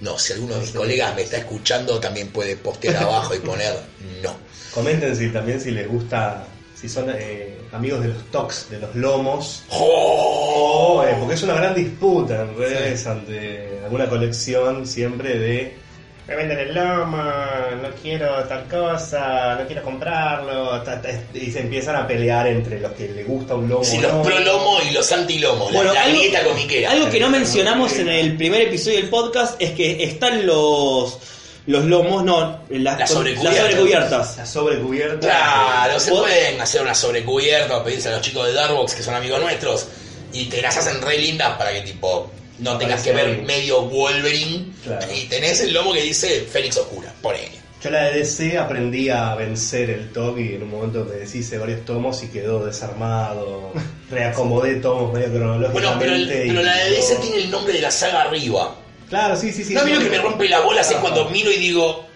no, 0.00 0.18
si 0.18 0.32
alguno 0.34 0.54
de 0.54 0.60
mis 0.60 0.70
colegas 0.70 1.14
me 1.14 1.22
está 1.22 1.38
escuchando 1.38 1.98
también 1.98 2.28
puede 2.28 2.56
postear 2.56 2.96
abajo 3.02 3.34
y 3.34 3.38
poner 3.38 3.74
no. 4.22 4.36
Comenten 4.74 5.16
si 5.16 5.28
también 5.28 5.60
si 5.60 5.70
les 5.70 5.88
gusta, 5.88 6.46
si 6.82 6.88
son 6.88 7.06
eh, 7.16 7.56
amigos 7.70 8.02
de 8.02 8.08
los 8.08 8.24
tocs, 8.32 8.68
de 8.68 8.80
los 8.80 8.92
lomos. 8.96 9.62
¡Oh! 9.70 10.96
Oh, 10.98 11.04
eh, 11.04 11.14
porque 11.16 11.34
es 11.34 11.42
una 11.44 11.54
gran 11.54 11.76
disputa 11.76 12.42
en 12.42 12.56
redes 12.58 13.06
ante 13.06 13.78
alguna 13.84 14.08
colección 14.08 14.84
siempre 14.84 15.38
de 15.38 15.76
me 16.26 16.36
venden 16.36 16.58
el 16.58 16.74
lomo, 16.74 17.16
no 17.16 17.88
quiero 18.00 18.44
tal 18.44 18.66
cosa, 18.68 19.56
no 19.60 19.66
quiero 19.66 19.82
comprarlo. 19.82 20.80
ta, 20.82 21.00
ta, 21.00 21.08
y 21.34 21.50
se 21.50 21.60
empiezan 21.60 21.96
a 21.96 22.06
pelear 22.06 22.46
entre 22.48 22.80
los 22.80 22.92
que 22.92 23.08
le 23.08 23.24
gusta 23.24 23.54
un 23.54 23.68
lomo. 23.68 23.82
O 23.82 24.00
los 24.00 24.12
no. 24.12 24.22
pro 24.22 24.38
lomo 24.40 24.78
y 24.88 24.92
los 24.92 25.10
anti 25.12 25.38
lomo, 25.38 25.66
la, 25.70 25.76
Bueno, 25.76 25.94
la 25.94 26.02
algo, 26.02 26.50
comiquera. 26.50 26.90
algo 26.90 27.10
que 27.10 27.20
no 27.20 27.28
mencionamos 27.28 27.96
en 27.98 28.08
el 28.08 28.36
primer 28.36 28.62
episodio 28.62 28.98
del 28.98 29.08
podcast 29.08 29.60
es 29.60 29.72
que 29.72 30.04
están 30.04 30.46
los 30.46 31.18
los 31.66 31.84
lomos, 31.84 32.24
no, 32.24 32.60
las, 32.70 33.08
sobrecubiertas. 33.10 33.54
las 33.54 33.70
sobrecubiertas. 33.70 34.36
La 34.38 34.46
sobrecubierta. 34.46 35.18
Claro, 35.20 36.00
se 36.00 36.10
Vos- 36.10 36.20
pueden 36.20 36.60
hacer 36.60 36.82
una 36.82 36.94
sobrecubierta 36.94 37.76
o 37.78 37.84
pedirse 37.84 38.08
a 38.08 38.12
los 38.12 38.20
chicos 38.22 38.46
de 38.46 38.52
Darkbox 38.52 38.94
que 38.94 39.02
son 39.02 39.14
amigos 39.14 39.40
nuestros 39.40 39.86
y 40.32 40.46
te 40.46 40.60
las 40.62 40.76
hacen 40.76 41.00
re 41.02 41.18
lindas 41.18 41.56
para 41.58 41.72
que 41.72 41.82
tipo 41.82 42.30
no 42.58 42.78
tengas 42.78 43.02
que 43.02 43.12
ver 43.12 43.26
bien. 43.34 43.46
medio 43.46 43.82
Wolverine 43.82 44.72
Claro. 44.84 45.06
y 45.14 45.26
tenés 45.26 45.60
el 45.60 45.72
lomo 45.72 45.92
que 45.92 46.02
dice 46.02 46.46
Fénix 46.50 46.76
Oscura, 46.78 47.12
ponele. 47.22 47.62
Yo 47.82 47.90
la 47.90 48.04
de 48.04 48.18
DC 48.20 48.56
aprendí 48.58 49.08
a 49.08 49.34
vencer 49.34 49.90
el 49.90 50.12
TOC 50.12 50.38
y 50.38 50.54
en 50.54 50.62
un 50.62 50.70
momento 50.70 51.04
me 51.04 51.16
deshice 51.16 51.58
varios 51.58 51.84
tomos 51.84 52.22
y 52.22 52.28
quedó 52.28 52.64
desarmado. 52.64 53.72
Reacomodé 54.10 54.76
tomos 54.76 55.12
medio 55.12 55.32
cronológicamente. 55.32 55.88
Bueno, 55.88 55.98
pero, 55.98 56.14
el- 56.14 56.28
pero 56.48 56.62
la 56.62 56.76
de 56.76 56.90
DC 56.90 57.16
tiene 57.16 57.36
el 57.38 57.50
nombre 57.50 57.72
de 57.74 57.80
la 57.80 57.90
saga 57.90 58.22
arriba. 58.22 58.76
Claro, 59.12 59.36
sí, 59.36 59.52
sí, 59.52 59.62
sí. 59.62 59.74
no, 59.74 59.82
a 59.82 59.84
mí 59.84 59.90
sí, 59.90 59.96
lo 59.98 60.04
que 60.04 60.08
me 60.08 60.18
rompe 60.22 60.48
la 60.48 60.60
bola 60.60 60.80
es 60.80 60.90
Ajá. 60.90 61.02
cuando 61.02 61.28
miro 61.28 61.52
y 61.52 61.58
digo, 61.58 62.06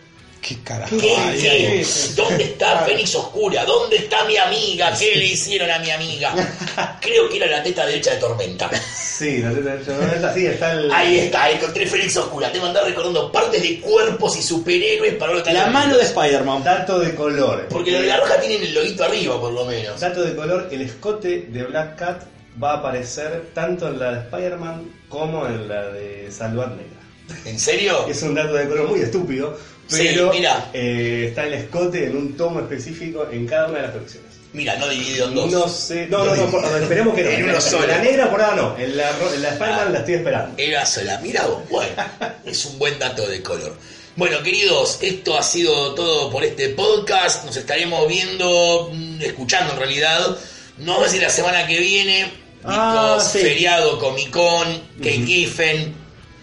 ¿Qué 0.40 0.57
carajo? 0.62 0.97
¿qué? 0.97 1.14
ahí? 1.14 1.86
¿Dónde 2.14 2.44
está 2.44 2.86
Fénix 2.86 3.14
Oscura? 3.16 3.66
¿Dónde 3.66 3.97
está 3.97 4.24
mi 4.24 4.38
amiga? 4.38 4.94
¿Qué 4.99 5.14
le 5.14 5.26
hicieron 5.26 5.70
a 5.70 5.78
mi 5.78 5.90
amiga? 5.90 6.32
Creo 7.03 7.28
que 7.28 7.36
era 7.36 7.49
la 7.49 7.62
teta 7.62 7.84
derecha 7.84 8.12
de 8.12 8.16
Tormenta. 8.16 8.70
Sí, 8.72 9.42
la 9.42 9.53
teta 9.53 9.76
de 9.76 9.84
Tormenta, 9.84 10.32
sí, 10.32 10.47
está 10.47 10.72
el. 10.72 10.90
Ahí 10.90 11.18
está, 11.18 11.51
encontré 11.51 11.86
Fénix 11.86 12.16
Oscura. 12.16 12.51
Que 12.51 12.61
andar 12.61 12.84
recordando 12.84 13.30
partes 13.30 13.61
de 13.61 13.78
cuerpos 13.80 14.34
y 14.38 14.42
superhéroes 14.42 15.16
para 15.16 15.34
no 15.34 15.40
La 15.53 15.66
mano 15.66 15.99
de 15.99 16.05
Spider-Man. 16.05 16.64
Dato 16.64 16.99
de 16.99 17.14
color. 17.14 17.66
Porque 17.68 17.90
lo 17.90 18.01
de 18.01 18.07
la 18.07 18.16
roja 18.16 18.40
tienen 18.40 18.62
el 18.62 18.72
loguito 18.72 19.05
arriba, 19.05 19.38
por 19.38 19.53
lo 19.53 19.66
menos. 19.66 20.01
Dato 20.01 20.22
de 20.22 20.34
color, 20.34 20.68
el 20.72 20.80
escote 20.80 21.47
de 21.51 21.62
Black 21.64 21.97
Cat 21.99 22.22
va 22.62 22.72
a 22.72 22.76
aparecer 22.78 23.51
tanto 23.53 23.88
en 23.88 23.99
la 23.99 24.12
de 24.12 24.20
Spider-Man 24.20 24.90
como 25.09 25.46
en 25.46 25.68
la 25.68 25.86
de 25.88 26.30
Salvar 26.30 26.70
Negra. 26.70 27.40
¿En 27.44 27.59
serio? 27.59 28.07
Es 28.09 28.22
un 28.22 28.34
dato 28.34 28.54
de 28.54 28.68
color 28.68 28.88
muy 28.88 29.00
estúpido, 29.00 29.59
Sí, 29.88 30.09
pero 30.14 30.32
mira. 30.32 30.70
eh, 30.72 31.26
está 31.28 31.44
el 31.46 31.54
escote 31.54 32.07
en 32.07 32.16
un 32.16 32.36
tomo 32.36 32.61
específico 32.61 33.26
en 33.30 33.46
cada 33.46 33.68
una 33.68 33.78
de 33.78 33.82
las 33.84 33.92
colecciones. 33.92 34.32
Mira, 34.52 34.76
no 34.76 34.88
dividido 34.88 35.28
en 35.28 35.34
dos. 35.34 35.50
No 35.52 35.68
sé, 35.68 36.07
no, 36.07 36.24
no, 36.24 36.34
no, 36.34 36.46
por- 36.50 36.64
esperemos 36.64 37.14
que 37.14 37.24
no. 37.24 37.30
En 37.30 37.44
uno 37.44 37.52
la, 37.54 37.61
solo. 37.61 37.86
la 37.86 37.98
negra 37.98 38.30
por 38.30 38.40
ahora 38.40 38.57
no, 38.57 38.78
en 38.78 38.96
la, 38.96 39.11
en 39.11 39.42
la 39.42 39.48
Spider-Man 39.50 39.92
la 39.92 39.98
estoy 39.98 40.14
esperando. 40.14 40.54
Era 40.57 40.86
sola. 40.86 41.20
Mira 41.22 41.46
vos, 41.46 41.68
bueno, 41.68 41.92
es 42.44 42.64
un 42.64 42.78
buen 42.78 42.98
dato 42.98 43.26
de 43.28 43.42
color. 43.42 43.74
Bueno, 44.14 44.42
queridos, 44.42 44.98
esto 45.02 45.36
ha 45.36 45.42
sido 45.42 45.94
todo 45.94 46.30
por 46.30 46.42
este 46.42 46.70
podcast. 46.70 47.44
Nos 47.44 47.57
estaremos 47.57 48.09
viendo, 48.09 48.90
mm, 48.94 49.20
escuchando 49.20 49.74
en 49.74 49.78
realidad. 49.78 50.38
No 50.78 51.02
sé 51.04 51.11
si 51.11 51.18
la 51.20 51.28
semana 51.28 51.66
que 51.66 51.78
viene, 51.78 52.32
Ah, 52.67 53.19
sí. 53.21 53.39
feriado, 53.39 53.99
Comic 53.99 54.31
Con, 54.31 54.67
Kate 54.99 55.25
Giffen, 55.27 55.95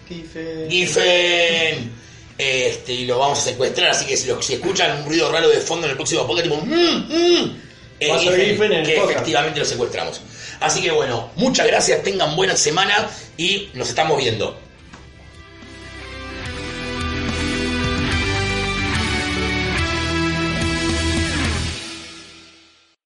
Kife. 0.08 0.66
Giffen. 0.70 2.04
Este, 2.36 2.92
y 2.92 3.06
lo 3.06 3.18
vamos 3.18 3.38
a 3.38 3.42
secuestrar, 3.42 3.90
así 3.90 4.06
que 4.06 4.16
si, 4.16 4.26
lo- 4.26 4.42
si 4.42 4.54
escuchan 4.54 5.02
un 5.02 5.06
ruido 5.08 5.30
raro 5.30 5.48
de 5.48 5.58
fondo 5.58 5.86
en 5.86 5.92
el 5.92 5.96
próximo 5.96 6.26
podcast, 6.26 6.48
tipo, 6.48 6.60
mm, 6.64 6.70
mm, 6.70 7.60
Giffen 8.00 8.72
en 8.72 8.72
el 8.80 8.86
que 8.86 8.96
efectivamente 8.96 9.60
lo 9.60 9.64
secuestramos. 9.64 10.20
Así 10.60 10.80
que 10.82 10.90
bueno, 10.90 11.30
muchas 11.36 11.66
gracias, 11.66 12.02
tengan 12.02 12.34
buena 12.34 12.56
semana 12.56 13.08
y 13.36 13.68
nos 13.74 13.88
estamos 13.88 14.18
viendo. 14.18 14.58